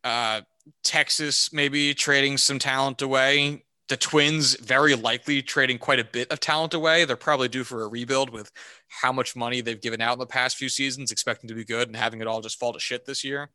uh, 0.03 0.41
Texas 0.83 1.51
maybe 1.53 1.93
trading 1.93 2.37
some 2.37 2.59
talent 2.59 3.01
away. 3.01 3.63
The 3.89 3.97
Twins 3.97 4.55
very 4.59 4.95
likely 4.95 5.41
trading 5.41 5.77
quite 5.77 5.99
a 5.99 6.03
bit 6.03 6.31
of 6.31 6.39
talent 6.39 6.73
away. 6.73 7.05
They're 7.05 7.15
probably 7.15 7.47
due 7.47 7.63
for 7.63 7.83
a 7.83 7.87
rebuild 7.87 8.29
with 8.29 8.51
how 8.89 9.13
much 9.13 9.35
money 9.35 9.61
they've 9.61 9.79
given 9.79 10.01
out 10.01 10.13
in 10.13 10.19
the 10.19 10.25
past 10.25 10.57
few 10.57 10.67
seasons, 10.67 11.11
expecting 11.11 11.47
to 11.47 11.53
be 11.53 11.63
good 11.63 11.87
and 11.87 11.95
having 11.95 12.19
it 12.19 12.27
all 12.27 12.41
just 12.41 12.59
fall 12.59 12.73
to 12.73 12.79
shit 12.79 13.05
this 13.05 13.23
year. 13.23 13.49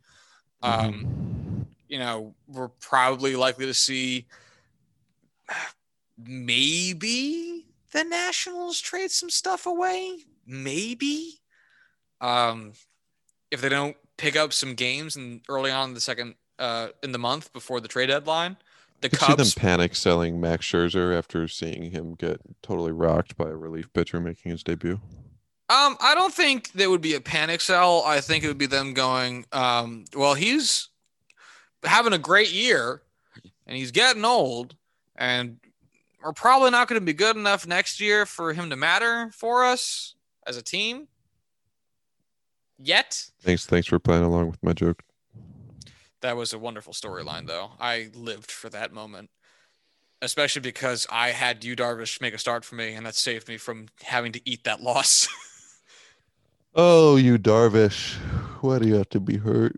Mm-hmm. 0.63 0.89
Um, 0.89 1.67
you 1.89 1.99
know, 1.99 2.35
we're 2.49 2.69
probably 2.69 3.37
likely 3.37 3.67
to 3.67 3.75
see 3.75 4.27
maybe 6.19 7.67
the 7.93 8.05
Nationals 8.05 8.81
trade 8.81 9.11
some 9.11 9.31
stuff 9.31 9.67
away. 9.67 10.19
Maybe. 10.47 11.35
Um, 12.21 12.73
if 13.51 13.61
they 13.61 13.69
don't 13.69 13.97
pick 14.17 14.37
up 14.37 14.53
some 14.53 14.75
games 14.75 15.17
and 15.17 15.43
early 15.49 15.71
on 15.71 15.91
in 15.91 15.95
the 15.95 16.01
second 16.01 16.37
uh, 16.59 16.89
in 17.03 17.13
the 17.13 17.19
month 17.19 17.53
before 17.53 17.81
the 17.81 17.89
trade 17.89 18.07
deadline. 18.07 18.57
The 19.01 19.09
Cubs 19.09 19.27
see 19.27 19.35
them 19.35 19.63
panic 19.63 19.97
selling 19.97 20.41
Max 20.41 20.65
Scherzer 20.65 21.17
after 21.17 21.49
seeing 21.49 21.91
him 21.91 22.15
get 22.15 22.41
totally 22.63 22.93
rocked 22.93 23.37
by 23.37 23.49
a 23.49 23.57
relief 23.57 23.93
pitcher 23.93 24.21
making 24.21 24.53
his 24.53 24.63
debut. 24.63 25.01
Um, 25.69 25.97
I 26.01 26.15
don't 26.15 26.33
think 26.33 26.71
there 26.73 26.91
would 26.91 27.01
be 27.01 27.15
a 27.15 27.21
panic 27.21 27.61
sell. 27.61 28.03
I 28.05 28.21
think 28.21 28.45
it 28.45 28.49
would 28.49 28.59
be 28.59 28.67
them 28.67 28.95
going, 28.95 29.47
um, 29.53 30.05
well, 30.15 30.35
he's 30.35 30.89
having 31.83 32.13
a 32.13 32.19
great 32.19 32.53
year 32.53 33.03
and 33.67 33.77
he's 33.77 33.91
getting 33.91 34.25
old 34.25 34.77
and 35.17 35.59
we're 36.23 36.33
probably 36.33 36.71
not 36.71 36.89
going 36.89 37.01
to 37.01 37.05
be 37.05 37.13
good 37.13 37.37
enough 37.37 37.67
next 37.67 38.01
year 38.01 38.27
for 38.27 38.53
him 38.53 38.71
to 38.71 38.77
matter 38.77 39.31
for 39.33 39.65
us 39.65 40.15
as 40.47 40.57
a 40.57 40.63
team 40.63 41.09
yet. 42.79 43.31
Thanks, 43.41 43.67
thanks 43.67 43.89
for 43.89 43.99
playing 43.99 44.25
along 44.25 44.51
with 44.51 44.63
my 44.63 44.73
joke. 44.73 45.03
That 46.23 46.37
was 46.37 46.53
a 46.53 46.59
wonderful 46.59 46.93
storyline, 46.93 47.49
though. 47.49 47.73
I 47.81 48.11
lived 48.15 48.51
for 48.51 48.69
that 48.71 48.93
moment, 48.93 49.31
especially 50.23 50.63
because 50.63 51.05
I 51.11 51.31
had 51.31 51.65
Yu 51.65 51.75
Darvish 51.75 52.21
make 52.21 52.33
a 52.33 52.39
start 52.39 52.65
for 52.65 52.77
me, 52.77 52.95
and 52.95 53.05
that 53.05 53.17
saved 53.17 53.49
me 53.49 53.57
from 53.57 53.89
having 54.05 54.31
to 54.33 54.41
eat 54.49 54.63
that 54.63 54.81
loss. 54.81 55.29
oh, 56.77 57.17
Yu 57.17 57.39
Darvish, 57.39 58.15
why 58.63 58.79
do 58.79 58.87
you 58.87 58.95
have 58.95 59.09
to 59.11 59.21
be 59.21 59.37
hurt? 59.37 59.75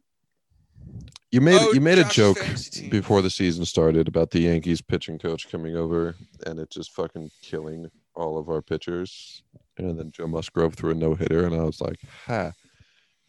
You 1.32 1.40
made 1.40 1.58
oh, 1.60 1.72
you 1.72 1.80
made 1.80 1.96
Josh 1.96 2.10
a 2.10 2.14
joke 2.14 2.90
before 2.90 3.22
the 3.22 3.30
season 3.30 3.64
started 3.64 4.06
about 4.06 4.30
the 4.30 4.40
Yankees 4.40 4.80
pitching 4.80 5.18
coach 5.18 5.50
coming 5.50 5.76
over 5.76 6.14
and 6.46 6.60
it 6.60 6.70
just 6.70 6.92
fucking 6.92 7.28
killing 7.42 7.90
all 8.14 8.38
of 8.38 8.48
our 8.48 8.62
pitchers. 8.62 9.42
And 9.76 9.98
then 9.98 10.12
Joe 10.12 10.28
Musgrove 10.28 10.74
threw 10.74 10.90
a 10.90 10.94
no 10.94 11.14
hitter, 11.14 11.44
and 11.46 11.54
I 11.54 11.64
was 11.64 11.80
like, 11.80 11.98
"Ha, 12.26 12.52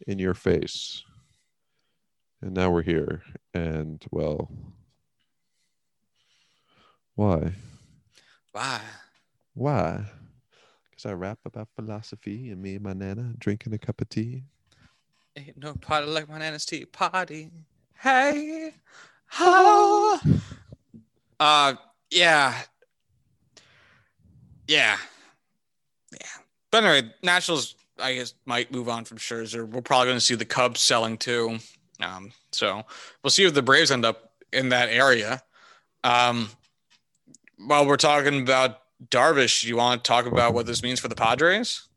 in 0.06 0.18
your 0.18 0.34
face." 0.34 1.02
And 2.46 2.54
now 2.54 2.70
we're 2.70 2.82
here. 2.82 3.22
And 3.54 4.04
well, 4.12 4.48
why? 7.16 7.54
Why? 8.52 8.80
Why? 9.54 10.04
Because 10.88 11.06
I 11.06 11.14
rap 11.14 11.40
about 11.44 11.66
philosophy 11.74 12.50
and 12.50 12.62
me 12.62 12.76
and 12.76 12.84
my 12.84 12.92
nana 12.92 13.34
drinking 13.36 13.74
a 13.74 13.78
cup 13.78 14.00
of 14.00 14.08
tea. 14.10 14.44
Ain't 15.34 15.56
no 15.56 15.74
party 15.74 16.06
like 16.06 16.28
my 16.28 16.38
nana's 16.38 16.64
tea 16.64 16.84
party. 16.84 17.50
Hey, 17.98 18.74
ho. 19.26 20.16
Uh, 21.40 21.74
yeah, 22.12 22.54
yeah, 24.68 24.96
yeah. 26.12 26.26
But 26.70 26.84
anyway, 26.84 27.12
Nationals, 27.24 27.74
I 27.98 28.14
guess, 28.14 28.34
might 28.44 28.70
move 28.70 28.88
on 28.88 29.04
from 29.04 29.18
Scherzer. 29.18 29.68
We're 29.68 29.82
probably 29.82 30.06
going 30.06 30.18
to 30.18 30.24
see 30.24 30.36
the 30.36 30.44
Cubs 30.44 30.80
selling 30.80 31.18
too. 31.18 31.58
Um, 32.00 32.32
so 32.52 32.84
we'll 33.22 33.30
see 33.30 33.44
if 33.44 33.54
the 33.54 33.62
Braves 33.62 33.90
end 33.90 34.04
up 34.04 34.32
in 34.52 34.68
that 34.70 34.88
area. 34.88 35.42
Um, 36.04 36.50
while 37.58 37.86
we're 37.86 37.96
talking 37.96 38.42
about 38.42 38.80
Darvish, 39.08 39.64
you 39.64 39.76
want 39.76 40.02
to 40.02 40.08
talk 40.08 40.26
about 40.26 40.54
what 40.54 40.66
this 40.66 40.82
means 40.82 41.00
for 41.00 41.08
the 41.08 41.14
Padres? 41.14 41.88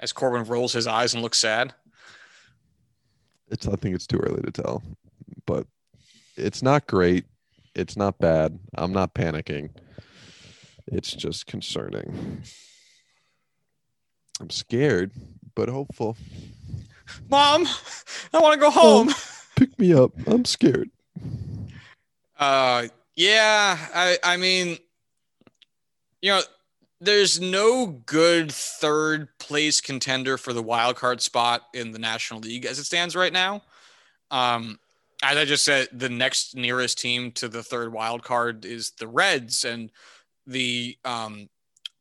As 0.00 0.12
Corbin 0.12 0.44
rolls 0.44 0.72
his 0.72 0.86
eyes 0.86 1.14
and 1.14 1.22
looks 1.22 1.38
sad. 1.38 1.74
It's 3.50 3.68
I 3.68 3.76
think 3.76 3.94
it's 3.94 4.06
too 4.06 4.18
early 4.18 4.42
to 4.42 4.50
tell, 4.50 4.82
but 5.46 5.66
it's 6.36 6.62
not 6.62 6.86
great. 6.86 7.26
It's 7.74 7.96
not 7.96 8.18
bad. 8.18 8.58
I'm 8.74 8.92
not 8.92 9.14
panicking. 9.14 9.70
It's 10.86 11.12
just 11.12 11.46
concerning. 11.46 12.42
I'm 14.40 14.50
scared, 14.50 15.12
but 15.54 15.68
hopeful. 15.68 16.16
Mom, 17.28 17.66
I 18.32 18.38
want 18.38 18.54
to 18.54 18.60
go 18.60 18.70
home. 18.70 19.08
Mom, 19.08 19.16
pick 19.56 19.78
me 19.78 19.92
up. 19.94 20.12
I'm 20.26 20.44
scared. 20.44 20.90
Uh, 22.38 22.88
yeah. 23.16 23.78
I, 23.94 24.18
I 24.22 24.36
mean, 24.36 24.78
you 26.20 26.30
know, 26.30 26.40
there's 27.00 27.40
no 27.40 27.86
good 27.86 28.52
third 28.52 29.28
place 29.38 29.80
contender 29.80 30.38
for 30.38 30.52
the 30.52 30.62
wild 30.62 30.96
card 30.96 31.20
spot 31.20 31.62
in 31.74 31.90
the 31.90 31.98
National 31.98 32.40
League 32.40 32.64
as 32.64 32.78
it 32.78 32.84
stands 32.84 33.16
right 33.16 33.32
now. 33.32 33.62
Um, 34.30 34.78
as 35.22 35.36
I 35.36 35.44
just 35.44 35.64
said, 35.64 35.88
the 35.92 36.08
next 36.08 36.56
nearest 36.56 36.98
team 36.98 37.32
to 37.32 37.48
the 37.48 37.62
third 37.62 37.92
wild 37.92 38.22
card 38.22 38.64
is 38.64 38.92
the 38.98 39.06
Reds, 39.06 39.64
and 39.64 39.90
the 40.46 40.96
um, 41.04 41.48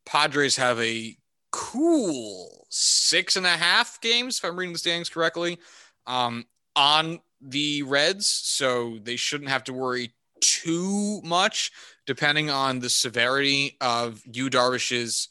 Padres 0.05 0.55
have 0.57 0.79
a 0.79 1.15
cool 1.51 2.65
six 2.69 3.35
and 3.35 3.45
a 3.45 3.49
half 3.49 3.99
games, 4.01 4.37
if 4.37 4.45
I'm 4.45 4.57
reading 4.57 4.73
the 4.73 4.79
standings 4.79 5.09
correctly, 5.09 5.59
um, 6.07 6.45
on 6.75 7.19
the 7.41 7.83
Reds. 7.83 8.27
So 8.27 8.97
they 9.03 9.15
shouldn't 9.15 9.49
have 9.49 9.63
to 9.65 9.73
worry 9.73 10.13
too 10.39 11.21
much, 11.23 11.71
depending 12.07 12.49
on 12.49 12.79
the 12.79 12.89
severity 12.89 13.77
of 13.81 14.21
Yu 14.25 14.49
Darvish's 14.49 15.29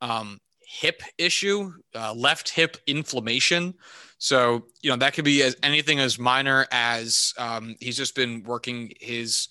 um, 0.00 0.40
hip 0.66 1.02
issue, 1.18 1.72
uh, 1.94 2.14
left 2.14 2.48
hip 2.48 2.76
inflammation. 2.86 3.74
So, 4.18 4.66
you 4.80 4.90
know, 4.90 4.96
that 4.96 5.12
could 5.12 5.24
be 5.24 5.42
as 5.42 5.56
anything 5.62 6.00
as 6.00 6.18
minor 6.18 6.66
as 6.70 7.34
um, 7.38 7.76
he's 7.80 7.96
just 7.96 8.14
been 8.14 8.42
working 8.44 8.92
his 9.00 9.48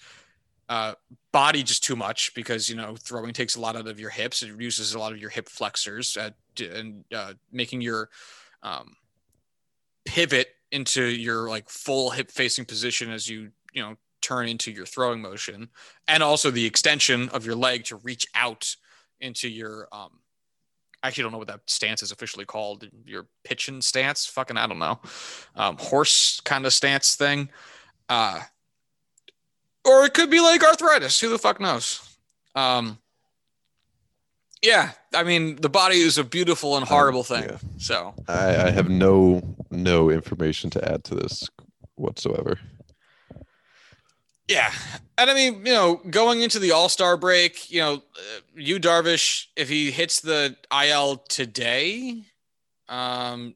uh, 0.70 0.94
body 1.32 1.64
just 1.64 1.84
too 1.84 1.96
much 1.96 2.34
because 2.34 2.70
you 2.70 2.76
know 2.76 2.96
throwing 2.96 3.34
takes 3.34 3.56
a 3.56 3.60
lot 3.60 3.76
out 3.76 3.88
of 3.88 4.00
your 4.00 4.10
hips. 4.10 4.42
It 4.42 4.60
uses 4.60 4.94
a 4.94 5.00
lot 5.00 5.12
of 5.12 5.20
your 5.20 5.30
hip 5.30 5.48
flexors 5.48 6.18
at, 6.18 6.36
and 6.60 7.04
uh, 7.14 7.34
making 7.52 7.82
your 7.82 8.10
um, 8.64 8.96
pivot 10.06 10.48
into 10.72 11.04
your 11.04 11.50
like 11.50 11.70
full 11.70 12.10
hip 12.10 12.32
facing 12.32 12.66
position 12.66 13.12
as 13.12 13.30
you 13.30 13.52
you 13.74 13.82
know 13.82 13.96
turn 14.22 14.48
into 14.48 14.72
your 14.72 14.86
throwing 14.86 15.22
motion, 15.22 15.70
and 16.08 16.24
also 16.24 16.50
the 16.50 16.66
extension 16.66 17.30
of 17.30 17.46
your 17.46 17.56
leg 17.56 17.84
to 17.86 17.98
reach 17.98 18.26
out 18.34 18.76
into 19.20 19.48
your 19.48 19.88
um, 19.92 20.20
I 21.06 21.10
actually 21.10 21.24
don't 21.24 21.34
know 21.34 21.38
what 21.38 21.50
that 21.50 21.62
stance 21.68 22.02
is 22.02 22.12
officially 22.12 22.46
called. 22.46 22.90
Your 23.06 23.28
pitching 23.44 23.80
stance, 23.84 24.26
fucking, 24.26 24.58
I 24.58 24.66
don't 24.66 24.80
know, 24.80 25.00
um, 25.56 25.78
horse 25.78 26.40
kind 26.40 26.66
of 26.66 26.74
stance 26.74 27.16
thing. 27.16 27.50
Uh, 28.10 28.40
or 29.86 30.06
it 30.06 30.14
could 30.14 30.30
be 30.30 30.40
like 30.40 30.64
arthritis. 30.64 31.20
Who 31.20 31.30
the 31.30 31.40
fuck 31.40 31.60
knows? 31.60 32.18
Um, 32.56 33.00
yeah, 34.62 34.92
I 35.14 35.24
mean, 35.24 35.58
the 35.58 35.70
body 35.70 35.98
is 35.98 36.18
a 36.18 36.24
beautiful 36.24 36.76
and 36.76 36.84
um, 36.84 36.88
horrible 36.88 37.24
thing. 37.24 37.44
Yeah. 37.44 37.58
So 37.78 38.14
I, 38.28 38.68
I 38.68 38.72
have 38.72 38.90
no 38.90 39.56
no 39.70 40.10
information 40.10 40.70
to 40.72 40.92
add 40.92 41.04
to 41.06 41.16
this 41.16 41.48
whatsoever. 41.96 42.60
Yeah, 44.48 44.72
and 45.18 45.30
I 45.30 45.34
mean, 45.34 45.66
you 45.66 45.74
know, 45.74 45.96
going 46.10 46.42
into 46.42 46.60
the 46.60 46.72
All 46.72 46.90
Star 46.90 47.18
break, 47.18 47.72
you 47.72 47.80
know, 47.80 47.94
uh, 47.96 48.40
Yu 48.56 48.80
Darvish, 48.80 49.48
if 49.56 49.70
he 49.70 49.90
hits 49.90 50.22
the 50.22 50.56
IL 50.72 51.18
today, 51.30 52.24
um, 52.88 53.56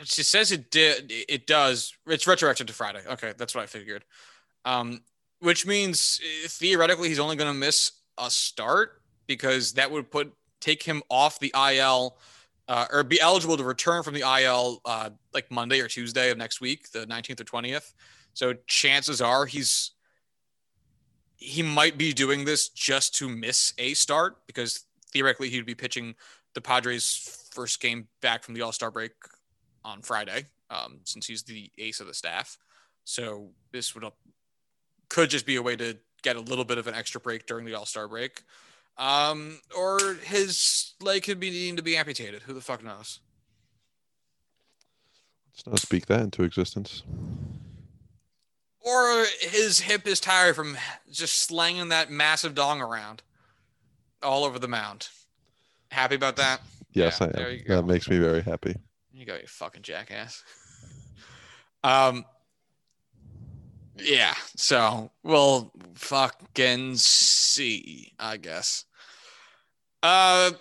it 0.00 0.08
says 0.08 0.52
it 0.52 0.70
did. 0.70 1.12
It 1.28 1.46
does. 1.46 1.92
It's 2.06 2.26
retroactive 2.26 2.68
to 2.68 2.72
Friday. 2.72 3.02
Okay, 3.08 3.34
that's 3.36 3.54
what 3.54 3.62
I 3.62 3.66
figured. 3.66 4.04
Um, 4.64 5.00
which 5.40 5.66
means 5.66 6.20
uh, 6.22 6.48
theoretically 6.48 7.08
he's 7.08 7.18
only 7.18 7.36
going 7.36 7.52
to 7.52 7.58
miss 7.58 7.92
a 8.18 8.30
start 8.30 9.00
because 9.26 9.72
that 9.72 9.90
would 9.90 10.10
put 10.10 10.32
take 10.60 10.82
him 10.82 11.02
off 11.08 11.38
the 11.38 11.52
IL 11.56 12.18
uh, 12.68 12.86
or 12.92 13.02
be 13.02 13.20
eligible 13.20 13.56
to 13.56 13.64
return 13.64 14.02
from 14.02 14.14
the 14.14 14.20
IL 14.20 14.80
uh, 14.84 15.10
like 15.34 15.50
Monday 15.50 15.80
or 15.80 15.88
Tuesday 15.88 16.30
of 16.30 16.38
next 16.38 16.60
week, 16.60 16.90
the 16.92 17.06
19th 17.06 17.40
or 17.40 17.44
20th. 17.44 17.94
So 18.34 18.54
chances 18.66 19.20
are 19.20 19.46
he's 19.46 19.92
he 21.36 21.62
might 21.62 21.96
be 21.96 22.12
doing 22.12 22.44
this 22.44 22.68
just 22.68 23.14
to 23.16 23.28
miss 23.28 23.72
a 23.78 23.94
start 23.94 24.36
because 24.46 24.84
theoretically 25.10 25.48
he'd 25.48 25.64
be 25.64 25.74
pitching 25.74 26.14
the 26.54 26.60
Padres' 26.60 27.48
first 27.50 27.80
game 27.80 28.06
back 28.20 28.44
from 28.44 28.54
the 28.54 28.62
All 28.62 28.72
Star 28.72 28.90
break 28.90 29.12
on 29.84 30.02
Friday, 30.02 30.46
um, 30.68 31.00
since 31.04 31.26
he's 31.26 31.42
the 31.42 31.70
ace 31.78 32.00
of 32.00 32.06
the 32.06 32.14
staff. 32.14 32.58
So 33.04 33.50
this 33.72 33.94
would 33.94 34.04
could 35.10 35.28
just 35.28 35.44
be 35.44 35.56
a 35.56 35.62
way 35.62 35.76
to 35.76 35.98
get 36.22 36.36
a 36.36 36.40
little 36.40 36.64
bit 36.64 36.78
of 36.78 36.86
an 36.86 36.94
extra 36.94 37.20
break 37.20 37.46
during 37.46 37.66
the 37.66 37.74
All 37.74 37.84
Star 37.84 38.08
break, 38.08 38.42
um, 38.96 39.60
or 39.76 40.14
his 40.24 40.94
leg 41.02 41.24
could 41.24 41.38
be 41.38 41.50
needing 41.50 41.76
to 41.76 41.82
be 41.82 41.96
amputated. 41.96 42.42
Who 42.42 42.54
the 42.54 42.62
fuck 42.62 42.82
knows? 42.82 43.20
Let's 45.52 45.66
not 45.66 45.78
speak 45.80 46.06
that 46.06 46.20
into 46.20 46.42
existence 46.42 47.02
or 48.80 49.26
his 49.40 49.80
hip 49.80 50.06
is 50.06 50.20
tired 50.20 50.56
from 50.56 50.76
just 51.10 51.42
slanging 51.42 51.88
that 51.88 52.10
massive 52.10 52.54
dong 52.54 52.80
around 52.80 53.22
all 54.22 54.44
over 54.44 54.58
the 54.58 54.68
mound. 54.68 55.08
Happy 55.90 56.14
about 56.14 56.36
that? 56.36 56.60
Yes, 56.92 57.18
yeah, 57.20 57.28
I 57.36 57.40
am. 57.40 57.64
That 57.66 57.82
makes 57.86 58.08
me 58.08 58.18
very 58.18 58.42
happy. 58.42 58.76
You 59.12 59.26
go, 59.26 59.34
you 59.34 59.46
fucking 59.46 59.82
jackass. 59.82 60.42
um, 61.84 62.24
yeah. 64.02 64.34
So 64.56 65.10
we'll 65.22 65.72
fucking 65.94 66.96
see, 66.96 68.12
I 68.18 68.36
guess. 68.36 68.84
Uh, 70.02 70.52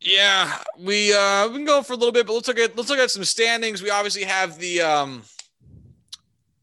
yeah, 0.00 0.58
we 0.78 1.12
uh 1.12 1.48
we 1.48 1.56
can 1.56 1.64
go 1.64 1.82
for 1.82 1.92
a 1.92 1.96
little 1.96 2.12
bit, 2.12 2.26
but 2.26 2.32
let's 2.32 2.48
look 2.48 2.58
at 2.58 2.76
let's 2.76 2.88
look 2.88 2.98
at 2.98 3.10
some 3.10 3.24
standings. 3.24 3.82
We 3.82 3.90
obviously 3.90 4.24
have 4.24 4.58
the 4.58 4.80
um 4.80 5.22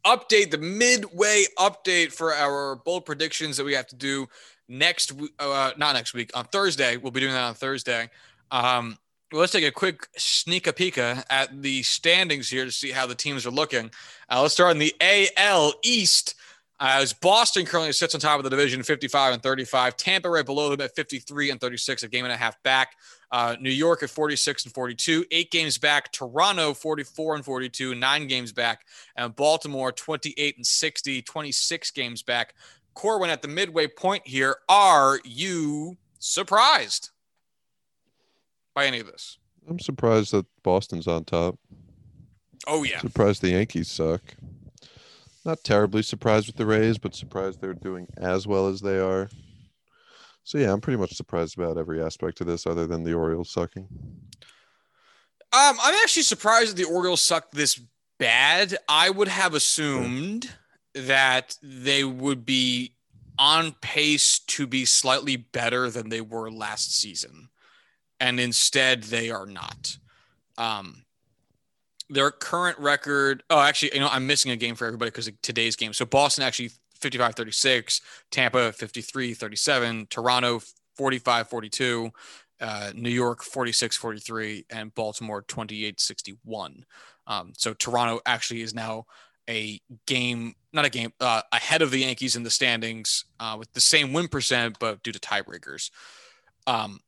update, 0.05 0.51
the 0.51 0.57
midway 0.57 1.45
update 1.59 2.11
for 2.11 2.33
our 2.33 2.77
bold 2.77 3.05
predictions 3.05 3.57
that 3.57 3.65
we 3.65 3.73
have 3.73 3.87
to 3.87 3.95
do 3.95 4.27
next, 4.67 5.13
uh, 5.39 5.71
not 5.77 5.93
next 5.93 6.13
week, 6.13 6.31
on 6.33 6.45
Thursday. 6.45 6.97
We'll 6.97 7.11
be 7.11 7.19
doing 7.19 7.33
that 7.33 7.43
on 7.43 7.53
Thursday. 7.53 8.09
Um, 8.49 8.97
well, 9.31 9.41
let's 9.41 9.51
take 9.51 9.65
a 9.65 9.71
quick 9.71 10.07
sneak 10.15 10.67
a 10.67 10.73
peek 10.73 10.97
at 10.97 11.61
the 11.61 11.83
standings 11.83 12.49
here 12.49 12.63
to 12.63 12.71
see 12.71 12.91
how 12.91 13.05
the 13.05 13.15
teams 13.15 13.45
are 13.45 13.51
looking. 13.51 13.91
Uh, 14.29 14.41
let's 14.41 14.53
start 14.53 14.71
in 14.71 14.79
the 14.79 14.95
AL 15.37 15.73
East. 15.83 16.35
Uh, 16.79 16.99
as 17.01 17.11
Boston 17.11 17.65
currently 17.65 17.91
sits 17.91 18.13
on 18.13 18.21
top 18.21 18.37
of 18.37 18.43
the 18.43 18.49
division, 18.49 18.83
55 18.83 19.33
and 19.33 19.43
35. 19.43 19.97
Tampa 19.97 20.29
right 20.29 20.45
below 20.45 20.69
them 20.69 20.79
at 20.81 20.95
53 20.95 21.49
and 21.49 21.59
36, 21.59 22.03
a 22.03 22.07
game 22.07 22.23
and 22.23 22.33
a 22.33 22.37
half 22.37 22.61
back. 22.63 22.95
Uh, 23.31 23.55
New 23.59 23.71
York 23.71 24.03
at 24.03 24.09
46 24.09 24.65
and 24.65 24.73
42, 24.73 25.25
eight 25.31 25.51
games 25.51 25.77
back. 25.77 26.11
Toronto 26.13 26.73
44 26.73 27.35
and 27.35 27.43
42, 27.43 27.95
nine 27.95 28.27
games 28.27 28.53
back. 28.53 28.85
And 29.17 29.35
Baltimore 29.35 29.91
28 29.91 30.57
and 30.57 30.65
60, 30.65 31.21
26 31.23 31.91
games 31.91 32.21
back. 32.23 32.53
Corbin 32.93 33.29
at 33.29 33.41
the 33.41 33.47
midway 33.47 33.87
point 33.87 34.25
here. 34.25 34.57
Are 34.69 35.19
you 35.25 35.97
surprised 36.19 37.09
by 38.77 38.85
any 38.85 38.99
of 38.99 39.07
this? 39.07 39.39
I'm 39.67 39.79
surprised 39.79 40.33
that 40.33 40.45
Boston's 40.61 41.07
on 41.07 41.23
top. 41.23 41.57
Oh 42.67 42.83
yeah. 42.83 42.99
Surprised 42.99 43.41
the 43.41 43.49
Yankees 43.49 43.89
suck. 43.89 44.21
Not 45.43 45.63
terribly 45.63 46.03
surprised 46.03 46.45
with 46.45 46.57
the 46.57 46.65
Rays, 46.67 46.99
but 46.99 47.15
surprised 47.15 47.59
they're 47.59 47.73
doing 47.73 48.05
as 48.17 48.45
well 48.45 48.67
as 48.67 48.81
they 48.81 48.99
are. 48.99 49.29
So 50.43 50.59
yeah, 50.59 50.71
I'm 50.71 50.79
pretty 50.79 50.99
much 50.99 51.15
surprised 51.15 51.57
about 51.57 51.79
every 51.79 52.03
aspect 52.03 52.39
of 52.39 52.45
this, 52.45 52.67
other 52.67 52.85
than 52.85 53.03
the 53.03 53.15
Orioles 53.15 53.49
sucking. 53.49 53.87
Um, 55.53 55.77
I'm 55.81 55.95
actually 56.03 56.23
surprised 56.23 56.71
that 56.71 56.77
the 56.77 56.87
Orioles 56.87 57.21
suck 57.21 57.49
this 57.51 57.81
bad. 58.19 58.77
I 58.87 59.09
would 59.09 59.27
have 59.27 59.55
assumed 59.55 60.51
that 60.93 61.57
they 61.63 62.03
would 62.03 62.45
be 62.45 62.93
on 63.39 63.71
pace 63.81 64.37
to 64.37 64.67
be 64.67 64.85
slightly 64.85 65.35
better 65.35 65.89
than 65.89 66.09
they 66.09 66.21
were 66.21 66.51
last 66.51 66.95
season, 66.95 67.49
and 68.19 68.39
instead 68.39 69.03
they 69.03 69.29
are 69.31 69.45
not. 69.45 69.97
Um, 70.57 71.03
their 72.09 72.31
current 72.31 72.79
record. 72.79 73.43
Oh, 73.49 73.59
actually, 73.59 73.91
you 73.93 73.99
know, 73.99 74.09
I'm 74.09 74.27
missing 74.27 74.51
a 74.51 74.55
game 74.55 74.75
for 74.75 74.85
everybody 74.85 75.11
because 75.11 75.29
today's 75.41 75.75
game. 75.75 75.93
So 75.93 76.05
Boston 76.05 76.43
actually 76.43 76.71
55 76.95 77.35
36, 77.35 78.01
Tampa 78.31 78.71
53 78.71 79.33
37, 79.33 80.07
Toronto 80.09 80.61
45 80.95 81.49
42, 81.49 82.11
uh, 82.61 82.91
New 82.95 83.09
York 83.09 83.43
46 83.43 83.97
43, 83.97 84.65
and 84.69 84.93
Baltimore 84.95 85.41
28 85.43 85.99
61. 85.99 86.85
Um, 87.27 87.53
so 87.57 87.73
Toronto 87.73 88.21
actually 88.25 88.61
is 88.61 88.73
now 88.73 89.05
a 89.49 89.79
game, 90.05 90.55
not 90.73 90.85
a 90.85 90.89
game, 90.89 91.13
uh, 91.19 91.41
ahead 91.51 91.81
of 91.81 91.91
the 91.91 91.99
Yankees 91.99 92.35
in 92.35 92.43
the 92.43 92.49
standings 92.49 93.25
uh, 93.39 93.55
with 93.57 93.71
the 93.73 93.81
same 93.81 94.13
win 94.13 94.27
percent, 94.27 94.77
but 94.79 95.03
due 95.03 95.11
to 95.11 95.19
tiebreakers. 95.19 95.91
Um, 96.65 96.99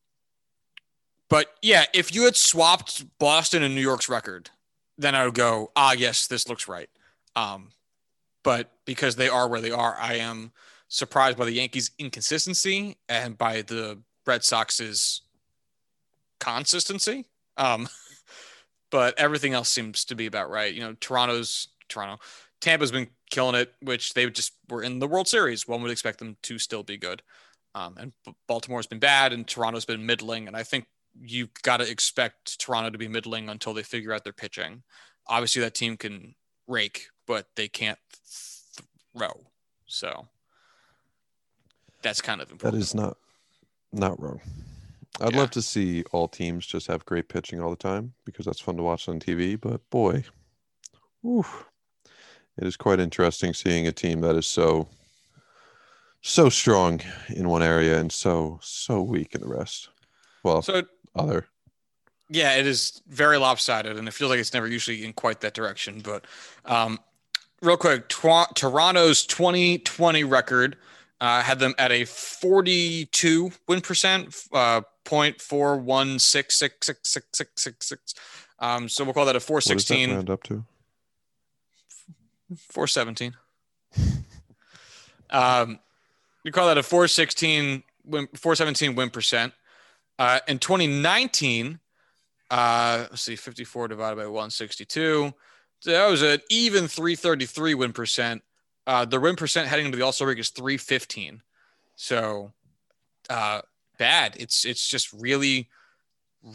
but 1.30 1.56
yeah, 1.62 1.86
if 1.94 2.14
you 2.14 2.26
had 2.26 2.36
swapped 2.36 3.06
Boston 3.20 3.64
and 3.64 3.76
New 3.76 3.82
York's 3.82 4.10
record, 4.10 4.50
then 4.98 5.16
I 5.16 5.26
would 5.26 5.36
go, 5.36 5.72
ah, 5.76 5.94
yes, 5.94 6.28
this 6.28 6.50
looks 6.50 6.68
right. 6.68 6.90
Um, 7.36 7.70
but 8.44 8.72
because 8.86 9.16
they 9.16 9.30
are 9.30 9.48
where 9.48 9.62
they 9.62 9.72
are, 9.72 9.96
I 10.00 10.16
am 10.16 10.52
surprised 10.88 11.38
by 11.38 11.46
the 11.46 11.52
Yankees' 11.52 11.92
inconsistency 12.00 12.98
and 13.08 13.38
by 13.38 13.62
the 13.62 14.00
Red 14.26 14.44
Sox's 14.44 15.22
consistency. 16.40 17.26
Um, 17.58 17.88
but 18.92 19.18
everything 19.20 19.54
else 19.54 19.70
seems 19.70 20.04
to 20.06 20.16
be 20.16 20.26
about 20.26 20.50
right. 20.50 20.74
You 20.74 20.82
know, 20.82 20.96
Toronto's 21.00 21.70
Toronto, 21.90 22.22
Tampa's 22.60 22.92
been 22.92 23.08
killing 23.30 23.56
it, 23.56 23.74
which 23.82 24.14
they 24.14 24.30
just 24.30 24.54
were 24.70 24.84
in 24.84 25.00
the 25.00 25.08
World 25.08 25.28
Series. 25.28 25.68
One 25.68 25.82
would 25.82 25.92
expect 25.92 26.20
them 26.20 26.38
to 26.44 26.58
still 26.58 26.84
be 26.84 26.98
good. 26.98 27.22
Um, 27.76 27.96
and 28.00 28.14
Baltimore's 28.48 28.88
been 28.88 29.00
bad, 29.00 29.32
and 29.32 29.48
Toronto's 29.48 29.86
been 29.86 30.06
middling. 30.06 30.48
And 30.48 30.56
I 30.58 30.64
think 30.64 30.86
you've 31.20 31.54
got 31.64 31.78
to 31.78 31.90
expect 31.90 32.60
Toronto 32.60 32.90
to 32.90 32.98
be 32.98 33.08
middling 33.08 33.50
until 33.50 33.74
they 33.74 33.84
figure 33.84 34.14
out 34.14 34.24
their 34.24 34.34
pitching. 34.34 34.84
Obviously, 35.28 35.62
that 35.62 35.74
team 35.74 35.98
can 35.98 36.36
rake, 36.68 37.08
but 37.28 37.48
they 37.56 37.68
can't 37.68 38.00
throw. 39.16 39.46
So 39.88 40.28
that's 42.02 42.22
kind 42.22 42.42
of 42.42 42.52
important. 42.52 42.74
That 42.74 42.80
is 42.80 42.96
not 42.96 43.18
not 43.92 44.22
wrong. 44.22 44.40
I'd 45.22 45.34
yeah. 45.34 45.40
love 45.40 45.52
to 45.52 45.62
see 45.62 46.04
all 46.12 46.28
teams 46.28 46.66
just 46.66 46.88
have 46.88 47.06
great 47.06 47.28
pitching 47.28 47.60
all 47.60 47.70
the 47.70 47.76
time 47.76 48.14
because 48.26 48.46
that's 48.46 48.60
fun 48.60 48.78
to 48.78 48.84
watch 48.84 49.10
on 49.10 49.20
TV. 49.20 49.60
But 49.60 49.88
boy, 49.90 50.24
whew, 51.22 51.46
it 52.58 52.66
is 52.66 52.78
quite 52.78 53.00
interesting 53.00 53.54
seeing 53.54 53.88
a 53.88 53.92
team 53.92 54.22
that 54.22 54.36
is 54.36 54.48
so 54.48 54.88
so 56.22 56.50
strong 56.50 57.02
in 57.30 57.48
one 57.48 57.64
area 57.64 57.98
and 57.98 58.12
so 58.12 58.60
so 58.62 59.02
weak 59.02 59.36
in 59.36 59.42
the 59.42 59.48
rest. 59.48 59.90
Well, 60.44 60.62
so 60.62 60.84
other. 61.20 61.48
Yeah, 62.30 62.56
it 62.56 62.68
is 62.68 63.02
very 63.08 63.38
lopsided, 63.38 63.98
and 63.98 64.08
it 64.08 64.14
feels 64.14 64.30
like 64.30 64.40
it's 64.40 64.54
never 64.54 64.68
usually 64.68 65.04
in 65.04 65.14
quite 65.14 65.42
that 65.42 65.54
direction. 65.54 66.02
But 66.04 66.26
um, 66.66 67.00
real 67.62 67.78
quick, 67.78 68.08
tw- 68.08 68.54
Toronto's 68.56 69.26
2020 69.26 70.24
record 70.24 70.78
uh, 71.22 71.42
had 71.42 71.60
them 71.60 71.74
at 71.78 71.92
a 71.92 72.06
42 72.06 73.52
win 73.68 73.82
percent, 73.82 74.36
uh, 74.54 74.82
point 75.04 75.42
four 75.42 75.78
one 75.78 76.20
six 76.20 76.56
six 76.58 76.86
six 76.86 77.10
six 77.10 77.28
six 77.34 77.62
six 77.62 77.88
six. 77.88 78.14
Um, 78.60 78.88
so 78.88 79.04
we'll 79.04 79.14
call 79.14 79.26
that 79.26 79.36
a 79.36 79.40
416. 79.40 80.10
What 80.10 80.16
round 80.16 80.30
up 80.30 80.44
to? 80.44 80.66
417. 82.70 83.34
um, 85.30 85.80
we 86.44 86.52
call 86.52 86.68
that 86.68 86.78
a 86.78 86.84
416 86.84 87.84
win, 88.06 88.28
417 88.36 88.96
win 88.96 89.10
percent. 89.10 89.54
Uh, 90.20 90.40
in 90.50 90.60
2019, 90.60 91.80
uh, 92.52 93.06
let's 93.10 93.22
see, 93.22 93.38
54 93.38 93.88
divided 93.88 94.18
by 94.18 94.26
162. 94.26 95.34
So 95.80 95.92
that 95.92 96.10
was 96.10 96.22
an 96.22 96.42
even 96.50 96.90
333 96.90 97.74
win 97.74 97.94
percent. 97.94 98.44
Uh, 98.86 99.06
the 99.06 99.20
win 99.20 99.38
percent 99.38 99.70
heading 99.70 99.86
into 99.86 99.98
the 99.98 100.04
All 100.04 100.12
Star 100.12 100.28
break 100.28 100.40
is 100.40 100.50
315. 100.50 101.42
So 101.96 102.52
uh, 103.30 103.62
bad. 103.98 104.36
It's 104.38 104.66
it's 104.66 104.88
just 104.88 105.14
really, 105.14 105.70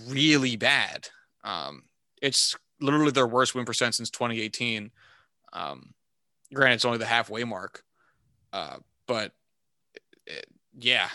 really 0.08 0.56
bad. 0.56 1.08
Um, 1.42 1.84
it's 2.20 2.56
literally 2.80 3.12
their 3.12 3.26
worst 3.26 3.54
win 3.54 3.64
percent 3.64 3.94
since 3.94 4.10
2018. 4.10 4.90
Um, 5.54 5.94
granted, 6.52 6.74
it's 6.74 6.84
only 6.84 6.98
the 6.98 7.06
halfway 7.06 7.44
mark, 7.44 7.82
uh, 8.52 8.78
but 9.06 9.32
it, 10.26 10.46
yeah, 10.78 11.08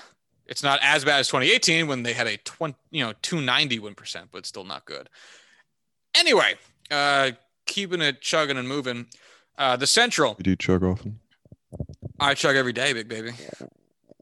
it's 0.50 0.64
not 0.64 0.80
as 0.82 1.06
bad 1.06 1.20
as 1.20 1.28
2018 1.28 1.88
when 1.88 2.02
they 2.04 2.12
had 2.12 2.28
a 2.28 2.36
20, 2.38 2.76
you 2.90 3.06
know, 3.06 3.14
290 3.22 3.80
win 3.80 3.94
percent, 3.94 4.30
but 4.32 4.46
still 4.46 4.64
not 4.64 4.84
good. 4.86 5.08
Anyway, 6.16 6.56
uh, 6.90 7.32
keeping 7.68 8.02
it 8.02 8.20
chugging 8.20 8.58
and 8.58 8.68
moving. 8.68 9.06
Uh, 9.58 9.78
the 9.78 9.86
Central. 9.86 10.36
You 10.40 10.44
do 10.44 10.56
chug 10.56 10.84
often. 10.84 11.20
I 12.20 12.34
chug 12.34 12.56
every 12.56 12.74
day, 12.74 12.94
big 12.94 13.08
baby. 13.08 13.32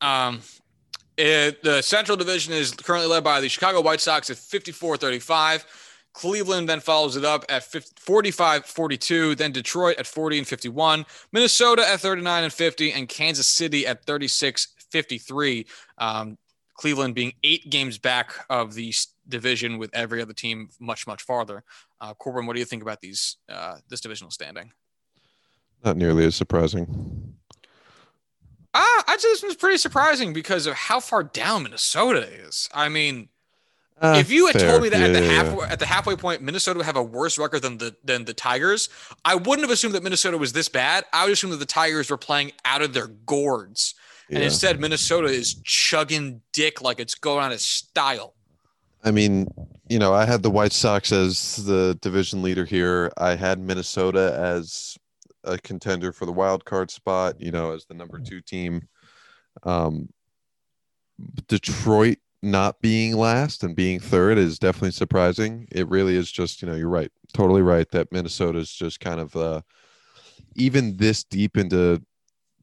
Um, 0.02 0.42
it, 1.16 1.64
the 1.64 1.82
Central 1.82 2.18
Division 2.18 2.54
is 2.54 2.72
currently 2.72 3.10
led 3.10 3.24
by 3.24 3.40
the 3.40 3.48
Chicago 3.48 3.82
White 3.82 4.02
Sox 4.02 4.30
at 4.30 4.38
54 4.38 4.98
35. 4.98 5.66
Cleveland 6.14 6.68
then 6.68 6.80
follows 6.80 7.16
it 7.16 7.24
up 7.24 7.46
at 7.48 7.64
45 7.64 8.66
42. 8.66 9.36
Then 9.36 9.52
Detroit 9.52 9.98
at 9.98 10.08
40 10.08 10.40
and 10.40 10.48
51. 10.48 11.06
Minnesota 11.32 11.88
at 11.88 12.02
39 12.02 12.44
and 12.44 12.54
50. 12.54 12.92
And 12.92 13.08
Kansas 13.08 13.48
City 13.48 13.88
at 13.88 14.04
36 14.04 14.70
53. 14.98 15.66
Um, 16.00 16.38
Cleveland 16.74 17.16
being 17.16 17.34
eight 17.44 17.70
games 17.70 17.98
back 17.98 18.34
of 18.50 18.74
the 18.74 18.94
division 19.28 19.78
with 19.78 19.90
every 19.94 20.22
other 20.22 20.34
team 20.34 20.70
much, 20.80 21.06
much 21.08 21.24
farther. 21.24 21.64
Uh, 22.02 22.14
Corbin, 22.14 22.46
what 22.46 22.54
do 22.54 22.60
you 22.60 22.66
think 22.66 22.82
about 22.82 23.02
these 23.02 23.38
uh, 23.50 23.78
this 23.90 24.02
divisional 24.02 24.32
standing? 24.32 24.72
Not 25.84 25.98
nearly 25.98 26.26
as 26.26 26.36
surprising. 26.36 27.36
Uh, 28.74 29.02
I'd 29.08 29.20
say 29.20 29.30
this 29.30 29.44
one's 29.44 29.56
pretty 29.56 29.78
surprising 29.78 30.34
because 30.34 30.68
of 30.68 30.74
how 30.74 31.00
far 31.00 31.24
down 31.24 31.64
Minnesota 31.64 32.22
is. 32.22 32.70
I 32.74 32.90
mean, 32.90 33.30
uh, 34.00 34.18
if 34.20 34.30
you 34.30 34.46
had 34.46 34.58
fair. 34.58 34.70
told 34.70 34.84
me 34.84 34.90
that 34.90 35.00
yeah, 35.00 35.08
at 35.08 35.14
the 35.14 35.22
yeah, 35.22 35.32
halfway, 35.32 35.66
yeah. 35.66 35.72
at 35.72 35.80
the 35.80 35.86
halfway 35.86 36.16
point, 36.16 36.42
Minnesota 36.42 36.78
would 36.78 36.86
have 36.86 36.98
a 36.98 37.04
worse 37.04 37.40
record 37.40 37.64
than 37.64 37.80
the 37.80 37.96
than 38.04 38.26
the 38.26 38.34
Tigers, 38.34 38.90
I 39.26 39.34
wouldn't 39.36 39.62
have 39.62 39.72
assumed 39.72 39.96
that 39.96 40.04
Minnesota 40.04 40.38
was 40.38 40.54
this 40.54 40.70
bad. 40.70 41.06
I 41.12 41.24
would 41.24 41.34
assume 41.34 41.50
that 41.52 41.58
the 41.58 41.66
Tigers 41.66 42.12
were 42.12 42.18
playing 42.18 42.52
out 42.66 42.84
of 42.84 42.94
their 42.94 43.08
gourds, 43.08 43.96
and 44.30 44.44
instead 44.44 44.80
Minnesota 44.80 45.28
is 45.28 45.56
chugging 45.64 46.42
dick 46.54 46.82
like 46.82 47.00
it's 47.00 47.16
going 47.16 47.44
out 47.44 47.52
of 47.52 47.62
style. 47.62 48.34
I 49.04 49.12
mean, 49.12 49.48
you 49.90 50.00
know, 50.00 50.14
I 50.14 50.26
had 50.26 50.44
the 50.44 50.50
White 50.50 50.74
Sox 50.74 51.12
as 51.12 51.64
the 51.66 51.98
division 52.02 52.42
leader 52.42 52.66
here. 52.66 53.12
I 53.18 53.36
had 53.36 53.60
Minnesota 53.60 54.36
as 54.38 54.98
a 55.44 55.58
contender 55.58 56.12
for 56.12 56.26
the 56.26 56.34
wild 56.34 56.66
card 56.66 56.92
spot. 56.92 57.40
You 57.40 57.52
know, 57.52 57.74
as 57.74 57.86
the 57.86 57.94
number 57.94 58.20
two 58.20 58.42
team. 58.42 58.88
Um, 59.64 60.10
Detroit 61.48 62.18
not 62.44 62.80
being 62.82 63.16
last 63.16 63.64
and 63.64 63.76
being 63.76 64.00
third 64.00 64.38
is 64.38 64.60
definitely 64.60 64.92
surprising. 64.92 65.68
It 65.72 65.88
really 65.90 66.16
is 66.16 66.32
just, 66.32 66.62
you 66.62 66.68
know, 66.68 66.76
you're 66.76 66.90
right, 66.90 67.12
totally 67.34 67.62
right 67.62 67.90
that 67.92 68.12
Minnesota 68.12 68.60
is 68.60 68.72
just 68.72 69.00
kind 69.00 69.20
of 69.20 69.36
uh, 69.36 69.62
even 70.56 70.98
this 70.98 71.24
deep 71.24 71.58
into 71.58 72.02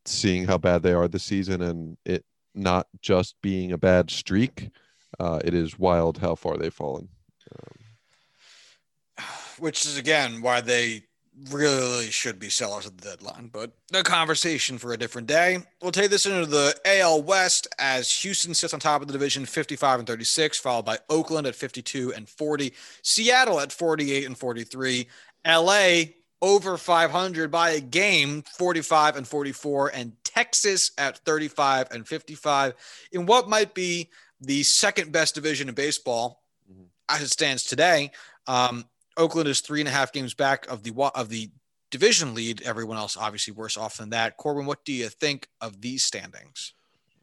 seeing 0.06 0.46
how 0.46 0.58
bad 0.58 0.82
they 0.82 0.92
are 0.92 1.08
this 1.08 1.24
season 1.24 1.62
and 1.62 1.96
it 2.04 2.24
not 2.54 2.86
just 3.00 3.34
being 3.42 3.72
a 3.72 3.78
bad 3.78 4.10
streak. 4.10 4.70
Uh, 5.18 5.40
it 5.44 5.54
is 5.54 5.78
wild 5.78 6.18
how 6.18 6.34
far 6.34 6.56
they've 6.56 6.72
fallen. 6.74 7.08
Um, 9.18 9.26
Which 9.58 9.84
is 9.84 9.98
again 9.98 10.42
why 10.42 10.60
they 10.60 11.04
really 11.50 12.10
should 12.10 12.38
be 12.38 12.48
sellers 12.48 12.86
at 12.86 12.96
the 12.96 13.08
deadline, 13.10 13.50
but 13.52 13.72
the 13.90 14.02
conversation 14.02 14.78
for 14.78 14.92
a 14.92 14.96
different 14.96 15.26
day. 15.26 15.58
We'll 15.82 15.92
take 15.92 16.10
this 16.10 16.26
into 16.26 16.46
the 16.46 16.74
AL 16.84 17.22
West 17.22 17.66
as 17.78 18.10
Houston 18.22 18.54
sits 18.54 18.72
on 18.72 18.80
top 18.80 19.00
of 19.00 19.08
the 19.08 19.12
division 19.12 19.44
55 19.44 20.00
and 20.00 20.06
36, 20.06 20.58
followed 20.58 20.84
by 20.84 20.98
Oakland 21.10 21.46
at 21.46 21.54
52 21.54 22.14
and 22.14 22.28
40, 22.28 22.72
Seattle 23.02 23.60
at 23.60 23.72
48 23.72 24.26
and 24.26 24.38
43, 24.38 25.08
LA 25.46 26.04
over 26.42 26.76
500 26.76 27.50
by 27.50 27.70
a 27.70 27.80
game 27.80 28.42
45 28.42 29.16
and 29.16 29.26
44 29.26 29.88
and 29.94 30.12
Texas 30.24 30.90
at 30.98 31.18
35 31.18 31.88
and 31.90 32.06
55 32.06 32.74
in 33.12 33.26
what 33.26 33.48
might 33.48 33.74
be 33.74 34.10
the 34.40 34.62
second 34.62 35.12
best 35.12 35.34
division 35.34 35.68
in 35.68 35.74
baseball 35.74 36.42
mm-hmm. 36.70 36.84
as 37.08 37.22
it 37.22 37.30
stands 37.30 37.64
today. 37.64 38.10
Um, 38.46 38.84
Oakland 39.16 39.48
is 39.48 39.60
three 39.60 39.80
and 39.80 39.88
a 39.88 39.92
half 39.92 40.12
games 40.12 40.34
back 40.34 40.66
of 40.70 40.82
the 40.82 40.92
of 41.14 41.28
the 41.28 41.50
division 41.90 42.34
lead. 42.34 42.62
Everyone 42.62 42.96
else 42.96 43.16
obviously 43.16 43.52
worse 43.52 43.76
off 43.76 43.98
than 43.98 44.10
that. 44.10 44.36
Corbin, 44.36 44.66
what 44.66 44.84
do 44.84 44.92
you 44.92 45.08
think 45.08 45.48
of 45.60 45.80
these 45.80 46.02
standings? 46.02 46.74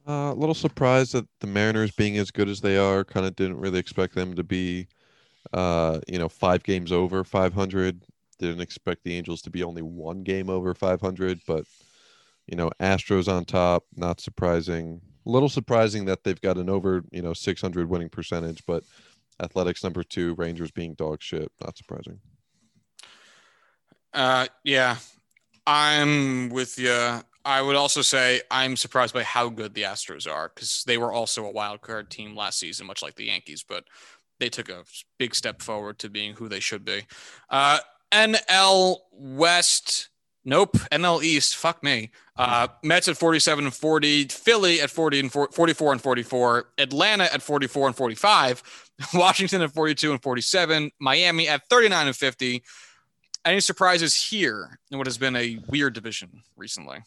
Uh, 0.08 0.32
a 0.32 0.34
little 0.34 0.56
surprised 0.56 1.14
that 1.14 1.28
the 1.42 1.48
Mariners 1.48 1.92
being 1.92 2.18
as 2.18 2.32
good 2.32 2.50
as 2.50 2.62
they 2.62 2.78
are. 2.78 3.04
Kind 3.04 3.26
of 3.26 3.36
didn't 3.36 3.60
really 3.60 3.80
expect 3.80 4.16
them 4.16 4.36
to 4.36 4.44
be, 4.44 4.88
uh, 5.54 6.00
you 6.08 6.18
know, 6.18 6.30
five 6.30 6.64
games 6.64 6.92
over 6.92 7.24
500. 7.24 8.02
Didn't 8.42 8.62
expect 8.62 9.04
the 9.04 9.16
Angels 9.16 9.42
to 9.44 9.52
be 9.52 9.62
only 9.62 9.84
one 9.84 10.24
game 10.24 10.50
over 10.50 10.74
500, 10.74 11.42
but 11.46 11.66
you 12.48 12.58
know, 12.58 12.72
Astros 12.80 13.32
on 13.32 13.46
top. 13.46 13.86
Not 13.96 14.20
surprising. 14.20 15.00
A 15.26 15.30
little 15.30 15.48
surprising 15.48 16.06
that 16.06 16.24
they've 16.24 16.42
got 16.42 16.58
an 16.58 16.70
over, 16.70 17.04
you 17.12 17.22
know, 17.22 17.34
600 17.34 17.88
winning 17.88 18.10
percentage, 18.10 18.64
but 18.66 18.84
Athletics 19.42 19.84
number 19.84 20.04
two, 20.04 20.34
Rangers 20.36 20.72
being 20.72 20.96
dog 20.96 21.22
shit. 21.22 21.52
Not 21.62 21.78
surprising. 21.78 22.20
Uh, 24.14 24.48
yeah, 24.64 24.98
I'm 25.68 26.50
with 26.50 26.80
you. 26.80 27.22
I 27.46 27.62
would 27.62 27.76
also 27.76 28.02
say 28.02 28.42
I'm 28.50 28.76
surprised 28.76 29.14
by 29.14 29.24
how 29.24 29.50
good 29.50 29.74
the 29.74 29.84
Astros 29.84 30.30
are 30.30 30.52
because 30.54 30.84
they 30.86 30.98
were 30.98 31.14
also 31.14 31.46
a 31.46 31.52
wild 31.52 31.82
card 31.82 32.10
team 32.10 32.36
last 32.36 32.60
season, 32.60 32.88
much 32.88 33.02
like 33.02 33.16
the 33.16 33.26
Yankees, 33.26 33.64
but 33.68 33.86
they 34.40 34.50
took 34.50 34.70
a 34.70 34.84
big 35.18 35.36
step 35.36 35.62
forward 35.62 36.00
to 36.00 36.10
being 36.10 36.34
who 36.34 36.50
they 36.50 36.60
should 36.60 36.84
be. 36.84 37.06
Uh, 37.50 37.80
NL 38.12 38.98
West. 39.12 40.10
Nope. 40.44 40.78
NL 40.92 41.24
East. 41.24 41.56
Fuck 41.56 41.84
me. 41.84 42.12
Uh, 42.36 42.68
Mets 42.84 43.08
at 43.08 43.18
47 43.18 43.66
and 43.66 43.74
40. 43.74 44.26
Philly 44.26 44.82
at 44.82 44.90
40 44.90 45.20
and 45.20 45.32
44 45.32 45.92
and 45.92 46.02
44. 46.02 46.66
Atlanta 46.80 47.26
at 47.26 47.42
44 47.42 47.88
and 47.88 47.96
45. 47.96 48.64
Washington 49.14 49.62
at 49.62 49.72
42 49.72 50.12
and 50.12 50.22
47, 50.22 50.92
Miami 51.00 51.48
at 51.48 51.68
39 51.70 52.08
and 52.08 52.16
50. 52.16 52.64
Any 53.44 53.60
surprises 53.60 54.16
here 54.16 54.80
in 54.92 54.98
what 54.98 55.08
has 55.08 55.18
been 55.18 55.36
a 55.36 55.58
weird 55.68 55.94
division 55.94 56.44
recently? 56.56 57.00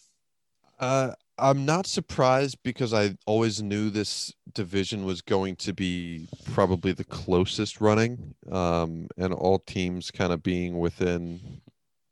Uh, 0.78 1.12
I'm 1.38 1.64
not 1.64 1.86
surprised 1.86 2.58
because 2.62 2.94
I 2.94 3.16
always 3.26 3.62
knew 3.62 3.90
this 3.90 4.32
division 4.52 5.04
was 5.04 5.20
going 5.20 5.56
to 5.56 5.72
be 5.72 6.28
probably 6.52 6.92
the 6.92 7.04
closest 7.04 7.80
running, 7.80 8.34
um, 8.50 9.08
and 9.16 9.34
all 9.34 9.58
teams 9.58 10.10
kind 10.10 10.32
of 10.32 10.42
being 10.42 10.78
within 10.78 11.60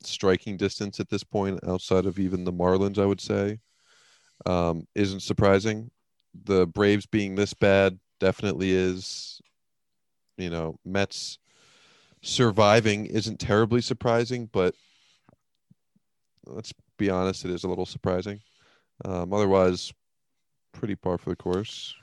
striking 0.02 0.56
distance 0.56 0.98
at 0.98 1.08
this 1.08 1.22
point, 1.22 1.60
outside 1.66 2.06
of 2.06 2.18
even 2.18 2.44
the 2.44 2.52
Marlins, 2.52 2.98
I 2.98 3.06
would 3.06 3.20
say, 3.20 3.60
um, 4.46 4.86
isn't 4.94 5.20
surprising. 5.20 5.90
The 6.44 6.66
Braves 6.66 7.06
being 7.06 7.36
this 7.36 7.54
bad 7.54 7.98
definitely 8.18 8.72
is 8.72 9.40
you 10.36 10.50
know, 10.50 10.78
Mets 10.84 11.38
surviving 12.22 13.06
isn't 13.06 13.38
terribly 13.38 13.80
surprising, 13.80 14.48
but 14.52 14.74
let's 16.46 16.72
be 16.98 17.10
honest, 17.10 17.44
it 17.44 17.50
is 17.50 17.64
a 17.64 17.68
little 17.68 17.86
surprising. 17.86 18.40
Um, 19.04 19.32
otherwise, 19.32 19.92
pretty 20.72 20.94
par 20.94 21.18
for 21.18 21.30
the 21.30 21.36
course. 21.36 21.94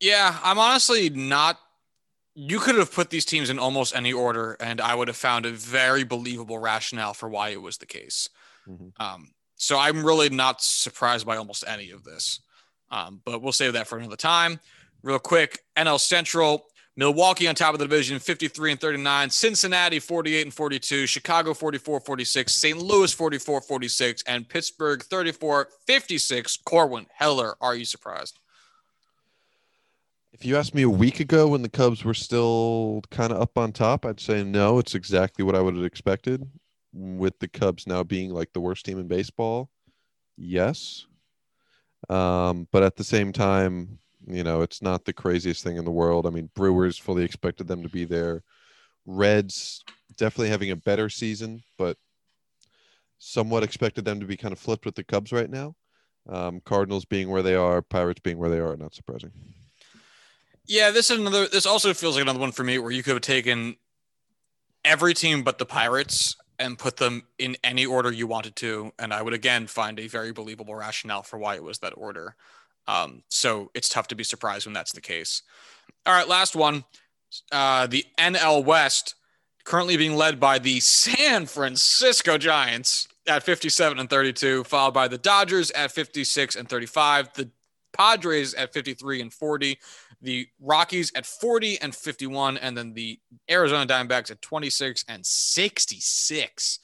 Yeah, 0.00 0.38
I'm 0.42 0.58
honestly 0.58 1.10
not. 1.10 1.58
You 2.34 2.58
could 2.58 2.74
have 2.76 2.92
put 2.92 3.10
these 3.10 3.24
teams 3.24 3.48
in 3.48 3.58
almost 3.58 3.94
any 3.94 4.12
order, 4.12 4.56
and 4.58 4.80
I 4.80 4.94
would 4.94 5.08
have 5.08 5.16
found 5.16 5.46
a 5.46 5.50
very 5.50 6.02
believable 6.02 6.58
rationale 6.58 7.14
for 7.14 7.28
why 7.28 7.50
it 7.50 7.62
was 7.62 7.78
the 7.78 7.86
case. 7.86 8.28
Mm-hmm. 8.68 9.02
Um, 9.02 9.30
so 9.56 9.78
I'm 9.78 10.04
really 10.04 10.30
not 10.30 10.60
surprised 10.60 11.26
by 11.26 11.36
almost 11.36 11.64
any 11.66 11.90
of 11.90 12.02
this. 12.04 12.40
Um, 12.90 13.20
but 13.24 13.40
we'll 13.40 13.52
save 13.52 13.72
that 13.74 13.86
for 13.86 13.98
another 13.98 14.16
time. 14.16 14.60
Real 15.02 15.18
quick, 15.18 15.60
NL 15.76 16.00
Central, 16.00 16.66
Milwaukee 16.96 17.48
on 17.48 17.56
top 17.56 17.74
of 17.74 17.80
the 17.80 17.86
division, 17.86 18.20
53 18.20 18.72
and 18.72 18.80
39. 18.80 19.30
Cincinnati, 19.30 19.98
48 19.98 20.42
and 20.42 20.54
42. 20.54 21.06
Chicago, 21.06 21.52
44 21.52 22.00
46. 22.00 22.54
St. 22.54 22.78
Louis, 22.78 23.12
44 23.12 23.60
46. 23.60 24.22
And 24.26 24.48
Pittsburgh, 24.48 25.02
34 25.02 25.68
56. 25.86 26.56
Corbin, 26.58 27.06
Heller, 27.12 27.56
are 27.60 27.74
you 27.74 27.84
surprised? 27.84 28.38
If 30.32 30.44
you 30.44 30.56
asked 30.56 30.74
me 30.74 30.82
a 30.82 30.90
week 30.90 31.20
ago 31.20 31.48
when 31.48 31.62
the 31.62 31.68
Cubs 31.68 32.04
were 32.04 32.14
still 32.14 33.02
kind 33.10 33.32
of 33.32 33.40
up 33.40 33.56
on 33.56 33.72
top, 33.72 34.04
I'd 34.04 34.20
say 34.20 34.42
no. 34.42 34.78
It's 34.78 34.94
exactly 34.94 35.44
what 35.44 35.54
I 35.54 35.60
would 35.60 35.74
have 35.76 35.84
expected. 35.84 36.48
With 36.92 37.38
the 37.40 37.48
Cubs 37.48 37.86
now 37.86 38.04
being 38.04 38.30
like 38.30 38.52
the 38.52 38.60
worst 38.60 38.84
team 38.84 39.00
in 39.00 39.08
baseball, 39.08 39.68
yes. 40.36 41.06
Um, 42.08 42.68
but 42.70 42.84
at 42.84 42.96
the 42.96 43.04
same 43.04 43.32
time, 43.32 43.98
You 44.26 44.42
know, 44.42 44.62
it's 44.62 44.80
not 44.80 45.04
the 45.04 45.12
craziest 45.12 45.62
thing 45.62 45.76
in 45.76 45.84
the 45.84 45.90
world. 45.90 46.26
I 46.26 46.30
mean, 46.30 46.50
Brewers 46.54 46.98
fully 46.98 47.24
expected 47.24 47.68
them 47.68 47.82
to 47.82 47.88
be 47.88 48.04
there. 48.04 48.42
Reds 49.06 49.84
definitely 50.16 50.48
having 50.48 50.70
a 50.70 50.76
better 50.76 51.10
season, 51.10 51.62
but 51.76 51.96
somewhat 53.18 53.62
expected 53.62 54.04
them 54.04 54.20
to 54.20 54.26
be 54.26 54.36
kind 54.36 54.52
of 54.52 54.58
flipped 54.58 54.86
with 54.86 54.94
the 54.94 55.04
Cubs 55.04 55.32
right 55.32 55.50
now. 55.50 55.74
Um, 56.28 56.60
Cardinals 56.64 57.04
being 57.04 57.28
where 57.28 57.42
they 57.42 57.54
are, 57.54 57.82
Pirates 57.82 58.20
being 58.20 58.38
where 58.38 58.48
they 58.48 58.58
are, 58.58 58.76
not 58.76 58.94
surprising. 58.94 59.30
Yeah, 60.66 60.90
this 60.90 61.10
is 61.10 61.18
another. 61.18 61.46
This 61.46 61.66
also 61.66 61.92
feels 61.92 62.14
like 62.14 62.22
another 62.22 62.38
one 62.38 62.52
for 62.52 62.64
me 62.64 62.78
where 62.78 62.90
you 62.90 63.02
could 63.02 63.14
have 63.14 63.20
taken 63.20 63.76
every 64.84 65.12
team 65.12 65.42
but 65.42 65.58
the 65.58 65.66
Pirates 65.66 66.36
and 66.58 66.78
put 66.78 66.96
them 66.96 67.24
in 67.38 67.56
any 67.64 67.84
order 67.84 68.12
you 68.12 68.26
wanted 68.26 68.56
to, 68.56 68.92
and 68.98 69.12
I 69.12 69.20
would 69.20 69.34
again 69.34 69.66
find 69.66 69.98
a 69.98 70.06
very 70.06 70.32
believable 70.32 70.74
rationale 70.74 71.22
for 71.22 71.38
why 71.38 71.56
it 71.56 71.62
was 71.62 71.78
that 71.80 71.92
order. 71.96 72.36
Um, 72.86 73.22
so 73.28 73.70
it's 73.74 73.88
tough 73.88 74.08
to 74.08 74.14
be 74.14 74.24
surprised 74.24 74.66
when 74.66 74.74
that's 74.74 74.92
the 74.92 75.00
case. 75.00 75.42
All 76.06 76.14
right, 76.14 76.28
last 76.28 76.54
one. 76.54 76.84
Uh, 77.50 77.86
the 77.86 78.04
NL 78.18 78.64
West 78.64 79.14
currently 79.64 79.96
being 79.96 80.14
led 80.14 80.38
by 80.38 80.58
the 80.58 80.78
San 80.80 81.46
Francisco 81.46 82.38
Giants 82.38 83.08
at 83.26 83.42
57 83.42 83.98
and 83.98 84.10
32, 84.10 84.64
followed 84.64 84.94
by 84.94 85.08
the 85.08 85.18
Dodgers 85.18 85.70
at 85.70 85.90
56 85.90 86.56
and 86.56 86.68
35, 86.68 87.32
the 87.34 87.50
Padres 87.92 88.54
at 88.54 88.72
53 88.72 89.22
and 89.22 89.32
40, 89.32 89.78
the 90.20 90.48
Rockies 90.60 91.12
at 91.14 91.24
40 91.24 91.80
and 91.80 91.94
51, 91.94 92.58
and 92.58 92.76
then 92.76 92.92
the 92.92 93.18
Arizona 93.50 93.86
Diamondbacks 93.86 94.30
at 94.30 94.42
26 94.42 95.04
and 95.08 95.24
66. 95.24 96.78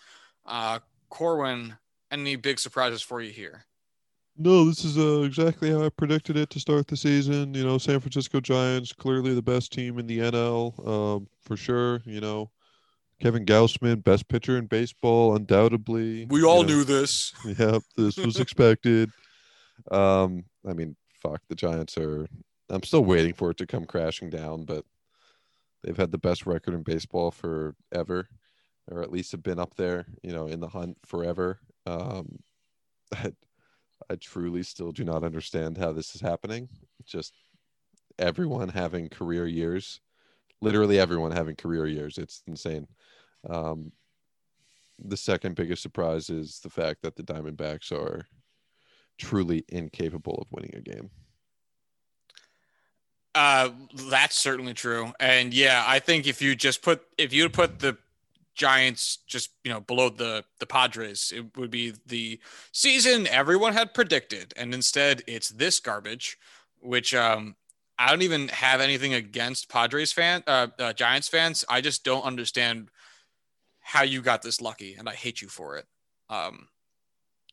Uh, 0.47 0.79
Corbin, 1.11 1.77
any 2.11 2.37
big 2.37 2.59
surprises 2.59 3.03
for 3.03 3.21
you 3.21 3.31
here? 3.31 3.67
No, 4.43 4.65
this 4.65 4.87
is 4.87 4.97
uh, 4.97 5.21
exactly 5.21 5.71
how 5.71 5.85
I 5.85 5.91
predicted 5.91 6.39
it 6.39 6.49
to 6.49 6.61
start 6.61 6.87
the 6.87 6.97
season. 6.97 7.53
You 7.53 7.63
know, 7.63 7.77
San 7.77 8.01
Francisco 8.01 8.41
Giants 8.41 8.91
clearly 8.91 9.35
the 9.35 9.43
best 9.43 9.71
team 9.71 9.99
in 9.99 10.07
the 10.07 10.21
NL, 10.21 10.89
um, 10.89 11.29
for 11.43 11.59
sure. 11.59 12.01
You 12.07 12.23
know, 12.23 12.51
Kevin 13.21 13.45
Gausman, 13.45 14.03
best 14.03 14.29
pitcher 14.29 14.57
in 14.57 14.65
baseball, 14.65 15.37
undoubtedly. 15.37 16.25
We 16.31 16.43
all 16.43 16.63
you 16.63 16.69
know. 16.69 16.73
knew 16.77 16.85
this. 16.85 17.35
Yep, 17.59 17.83
this 17.99 18.17
was 18.17 18.37
expected. 18.41 19.11
Um, 19.91 20.45
I 20.67 20.73
mean, 20.73 20.97
fuck, 21.13 21.43
the 21.51 21.55
Giants 21.55 21.99
are. 21.99 22.27
I'm 22.71 22.83
still 22.83 23.05
waiting 23.05 23.35
for 23.35 23.51
it 23.51 23.59
to 23.59 23.67
come 23.67 23.85
crashing 23.85 24.31
down, 24.31 24.65
but 24.65 24.87
they've 25.83 25.99
had 25.99 26.13
the 26.13 26.19
best 26.19 26.47
record 26.47 26.73
in 26.73 26.83
baseball 26.83 27.31
forever, 27.31 28.27
or 28.91 29.03
at 29.03 29.13
least 29.13 29.33
have 29.33 29.43
been 29.43 29.59
up 29.59 29.75
there, 29.75 30.07
you 30.23 30.33
know, 30.33 30.47
in 30.47 30.61
the 30.61 30.69
hunt 30.69 30.97
forever. 31.05 31.61
Um, 31.85 32.39
I, 34.09 34.17
truly 34.17 34.63
still 34.63 34.93
do 34.93 35.05
not 35.05 35.25
understand 35.25 35.79
how 35.79 35.93
this 35.93 36.15
is 36.15 36.21
happening. 36.21 36.69
Just 37.05 37.35
everyone 38.19 38.69
having 38.69 39.09
career 39.09 39.47
years, 39.47 40.01
literally 40.61 40.99
everyone 40.99 41.33
having 41.33 41.57
career 41.57 41.87
years. 41.87 42.19
It's 42.19 42.43
insane. 42.47 42.87
Um, 43.49 43.93
the 44.99 45.17
second 45.17 45.57
biggest 45.57 45.83
surprise 45.83 46.31
is 46.31 46.61
the 46.61 46.71
fact 46.71 47.03
that 47.03 47.17
the 47.17 47.23
Diamondbacks 47.23 47.91
are 47.93 48.27
truly 49.19 49.65
incapable 49.69 50.39
of 50.41 50.53
winning 50.53 50.75
a 50.75 50.81
game. 50.81 51.11
Uh, 53.35 53.71
that's 54.09 54.37
certainly 54.37 54.75
true. 54.75 55.13
And 55.21 55.55
yeah, 55.55 55.85
I 55.87 56.01
think 56.01 56.27
if 56.27 56.43
you 56.43 56.57
just 56.57 56.83
put 56.83 57.03
if 57.17 57.33
you 57.33 57.49
put 57.49 57.79
the 57.79 57.97
Giants 58.55 59.19
just 59.27 59.51
you 59.65 59.71
know 59.71 59.81
below 59.81 60.09
the 60.09 60.45
the 60.59 60.67
Padres, 60.67 61.33
it 61.35 61.57
would 61.57 61.71
be 61.71 61.95
the 62.07 62.41
season 62.73 63.27
everyone 63.27 63.73
had 63.73 63.95
predicted, 63.95 64.53
and 64.57 64.75
instead 64.75 65.23
it's 65.27 65.51
this 65.51 65.81
garbage, 65.81 66.39
which 66.81 67.15
um 67.15 67.57
I 67.99 68.09
don't 68.09 68.23
even 68.23 68.49
have 68.49 68.81
anything 68.81 69.15
against 69.15 69.69
Padres 69.69 70.13
fan 70.13 70.43
uh, 70.47 70.69
uh 70.79 70.93
Giants 70.93 71.29
fans. 71.29 71.65
I 71.69 71.81
just 71.81 72.05
don't 72.05 72.25
understand 72.25 72.91
how 73.81 74.03
you 74.03 74.23
got 74.23 74.43
this 74.43 74.61
lucky, 74.61 74.95
and 74.99 75.09
I 75.09 75.15
hate 75.15 75.43
you 75.43 75.49
for 75.49 75.77
it. 75.77 75.87
Um, 76.29 76.69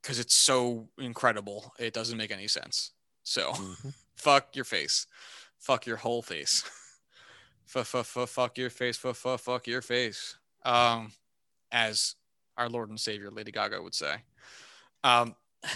because 0.01 0.19
it's 0.19 0.35
so 0.35 0.87
incredible. 0.97 1.73
It 1.79 1.93
doesn't 1.93 2.17
make 2.17 2.31
any 2.31 2.47
sense. 2.47 2.91
So, 3.23 3.51
mm-hmm. 3.51 3.89
fuck 4.15 4.55
your 4.55 4.65
face, 4.65 5.05
fuck 5.57 5.85
your 5.85 5.97
whole 5.97 6.21
face, 6.21 6.63
fuck 7.65 7.85
fuck 7.85 8.05
fuck 8.05 8.29
fuck 8.29 8.57
your 8.57 8.69
face, 8.69 8.97
fuck 8.97 9.15
fuck 9.15 9.39
fuck 9.39 9.67
your 9.67 9.81
face. 9.81 10.37
Um, 10.67 11.11
as 11.71 12.15
our 12.57 12.69
Lord 12.69 12.89
and 12.89 12.99
Savior 12.99 13.31
Lady 13.31 13.51
Gaga 13.51 13.81
would 13.81 13.95
say. 13.95 14.17
Um. 15.03 15.35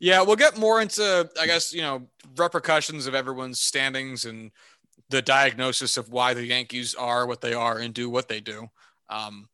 yeah, 0.00 0.22
we'll 0.22 0.36
get 0.36 0.58
more 0.58 0.80
into, 0.80 1.28
I 1.40 1.46
guess, 1.46 1.72
you 1.72 1.82
know, 1.82 2.08
repercussions 2.36 3.06
of 3.06 3.14
everyone's 3.14 3.60
standings 3.60 4.24
and 4.24 4.50
the 5.10 5.22
diagnosis 5.22 5.96
of 5.96 6.10
why 6.10 6.34
the 6.34 6.44
Yankees 6.44 6.94
are 6.94 7.26
what 7.26 7.40
they 7.40 7.54
are 7.54 7.78
and 7.78 7.94
do 7.94 8.10
what 8.10 8.28
they 8.28 8.40
do. 8.40 8.68
Um, 9.08 9.48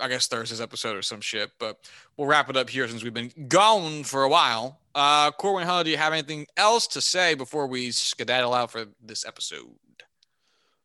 I 0.00 0.08
guess 0.08 0.26
Thursday's 0.26 0.60
episode 0.60 0.96
or 0.96 1.02
some 1.02 1.20
shit, 1.20 1.50
but 1.60 1.78
we'll 2.16 2.26
wrap 2.26 2.50
it 2.50 2.56
up 2.56 2.70
here 2.70 2.88
since 2.88 3.04
we've 3.04 3.14
been 3.14 3.32
gone 3.48 4.02
for 4.02 4.24
a 4.24 4.28
while. 4.28 4.80
Uh, 4.94 5.30
Corbin 5.30 5.66
Heller, 5.66 5.84
do 5.84 5.90
you 5.90 5.96
have 5.96 6.12
anything 6.12 6.46
else 6.56 6.86
to 6.88 7.00
say 7.00 7.34
before 7.34 7.66
we 7.66 7.90
skedaddle 7.90 8.54
out 8.54 8.70
for 8.72 8.86
this 9.00 9.24
episode? 9.24 9.66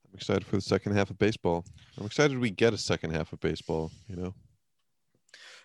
I'm 0.06 0.16
excited 0.16 0.46
for 0.46 0.56
the 0.56 0.62
second 0.62 0.94
half 0.94 1.10
of 1.10 1.18
baseball. 1.18 1.66
I'm 1.98 2.06
excited 2.06 2.38
we 2.38 2.50
get 2.50 2.74
a 2.74 2.78
second 2.78 3.12
half 3.12 3.34
of 3.34 3.40
baseball, 3.40 3.92
you 4.08 4.16
know? 4.16 4.34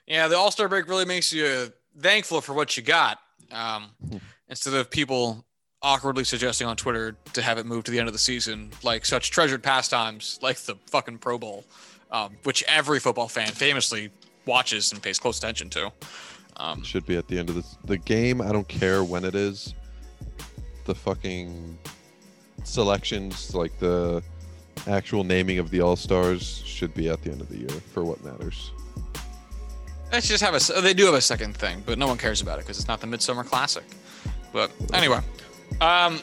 Yeah, 0.07 0.29
the 0.29 0.37
All 0.37 0.51
Star 0.51 0.69
break 0.69 0.89
really 0.89 1.05
makes 1.05 1.33
you 1.33 1.73
thankful 1.99 2.41
for 2.41 2.55
what 2.55 2.77
you 2.77 2.83
got 2.83 3.19
um, 3.51 3.91
hmm. 4.09 4.17
instead 4.49 4.75
of 4.75 4.91
people 4.91 5.45
awkwardly 5.83 6.25
suggesting 6.25 6.67
on 6.67 6.77
Twitter 6.77 7.17
to 7.33 7.43
have 7.43 7.59
it 7.59 7.67
move 7.67 7.85
to 7.85 7.91
the 7.91 7.99
end 7.99 8.09
of 8.09 8.13
the 8.13 8.19
season, 8.19 8.71
like 8.83 9.05
such 9.05 9.31
treasured 9.31 9.63
pastimes 9.63 10.39
like 10.43 10.57
the 10.59 10.77
fucking 10.87 11.19
Pro 11.19 11.39
Bowl 11.39 11.65
um, 12.13 12.37
which 12.45 12.63
every 12.69 13.01
football 13.01 13.27
fan 13.27 13.49
famously 13.49 14.11
watches 14.47 14.93
and 14.93 15.03
pays 15.03 15.19
close 15.19 15.39
attention 15.39 15.71
to. 15.71 15.91
Um, 16.59 16.83
should 16.85 17.07
be 17.07 17.17
at 17.17 17.27
the 17.27 17.39
end 17.39 17.49
of 17.49 17.57
the 17.57 17.65
the 17.87 17.97
game. 17.97 18.41
I 18.41 18.53
don't 18.53 18.69
care 18.69 19.03
when 19.03 19.25
it 19.25 19.35
is. 19.35 19.75
The 20.85 20.95
fucking 20.95 21.79
selections, 22.63 23.55
like 23.55 23.77
the 23.79 24.23
actual 24.87 25.25
naming 25.25 25.59
of 25.59 25.71
the 25.71 25.81
all 25.81 25.97
stars, 25.97 26.63
should 26.65 26.95
be 26.95 27.09
at 27.09 27.23
the 27.23 27.31
end 27.31 27.41
of 27.41 27.49
the 27.49 27.59
year 27.59 27.69
for 27.69 28.05
what 28.05 28.23
matters. 28.25 28.71
Let's 30.13 30.29
just 30.29 30.43
have 30.43 30.55
a. 30.55 30.81
They 30.83 30.93
do 30.95 31.07
have 31.07 31.15
a 31.15 31.21
second 31.21 31.57
thing, 31.57 31.83
but 31.87 31.99
no 31.99 32.07
one 32.07 32.19
cares 32.19 32.43
about 32.43 32.59
it 32.59 32.63
because 32.63 32.79
it's 32.79 32.89
not 32.89 33.01
the 33.01 33.07
Midsummer 33.07 33.45
Classic. 33.45 33.85
But 34.53 34.71
anyway, 34.93 35.21
um, 35.81 36.21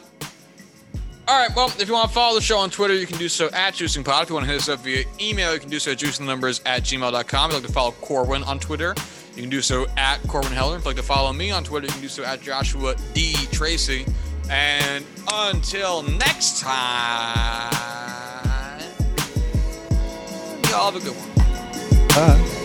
all 1.28 1.40
right. 1.40 1.56
Well, 1.56 1.68
if 1.80 1.88
you 1.88 1.94
want 1.94 2.08
to 2.08 2.14
follow 2.14 2.36
the 2.36 2.42
show 2.42 2.60
on 2.60 2.70
Twitter, 2.70 2.94
you 2.94 3.08
can 3.08 3.18
do 3.18 3.30
so 3.30 3.48
at 3.52 3.74
JuicingPod. 3.74 4.24
If 4.24 4.30
you 4.30 4.36
want 4.36 4.46
to 4.46 4.52
hit 4.52 4.62
us 4.62 4.70
up 4.70 4.80
via 4.80 5.06
email, 5.20 5.54
you 5.54 5.60
can 5.60 5.70
do 5.70 5.80
so 5.80 5.92
at 5.92 5.98
juicingnumbers 5.98 6.62
at 6.66 6.84
gmail.com. 6.84 7.50
If 7.50 7.54
you'd 7.54 7.62
like 7.62 7.68
to 7.68 7.74
follow 7.74 7.92
Corbin 7.92 8.44
on 8.44 8.60
Twitter, 8.60 8.94
you 9.36 9.42
can 9.42 9.50
do 9.50 9.62
so 9.62 9.88
at 9.98 10.22
Corbin 10.28 10.52
Heller. 10.52 10.78
If 10.78 10.82
you'd 10.82 10.88
like 10.88 10.96
to 10.98 11.04
follow 11.04 11.32
me 11.34 11.52
on 11.52 11.64
Twitter, 11.64 11.88
you 11.88 11.94
can 11.94 12.02
do 12.02 12.10
so 12.10 12.24
at 12.24 12.42
Joshua 12.42 12.96
D. 13.14 13.34
Tracy. 13.52 14.06
And 14.50 15.06
until 15.32 16.02
next 16.04 16.62
time, 16.62 18.39
y'all 20.70 20.91
have 20.91 20.96
a 20.96 21.00
good 21.00 21.16
one. 21.16 22.08
Bye. 22.10 22.59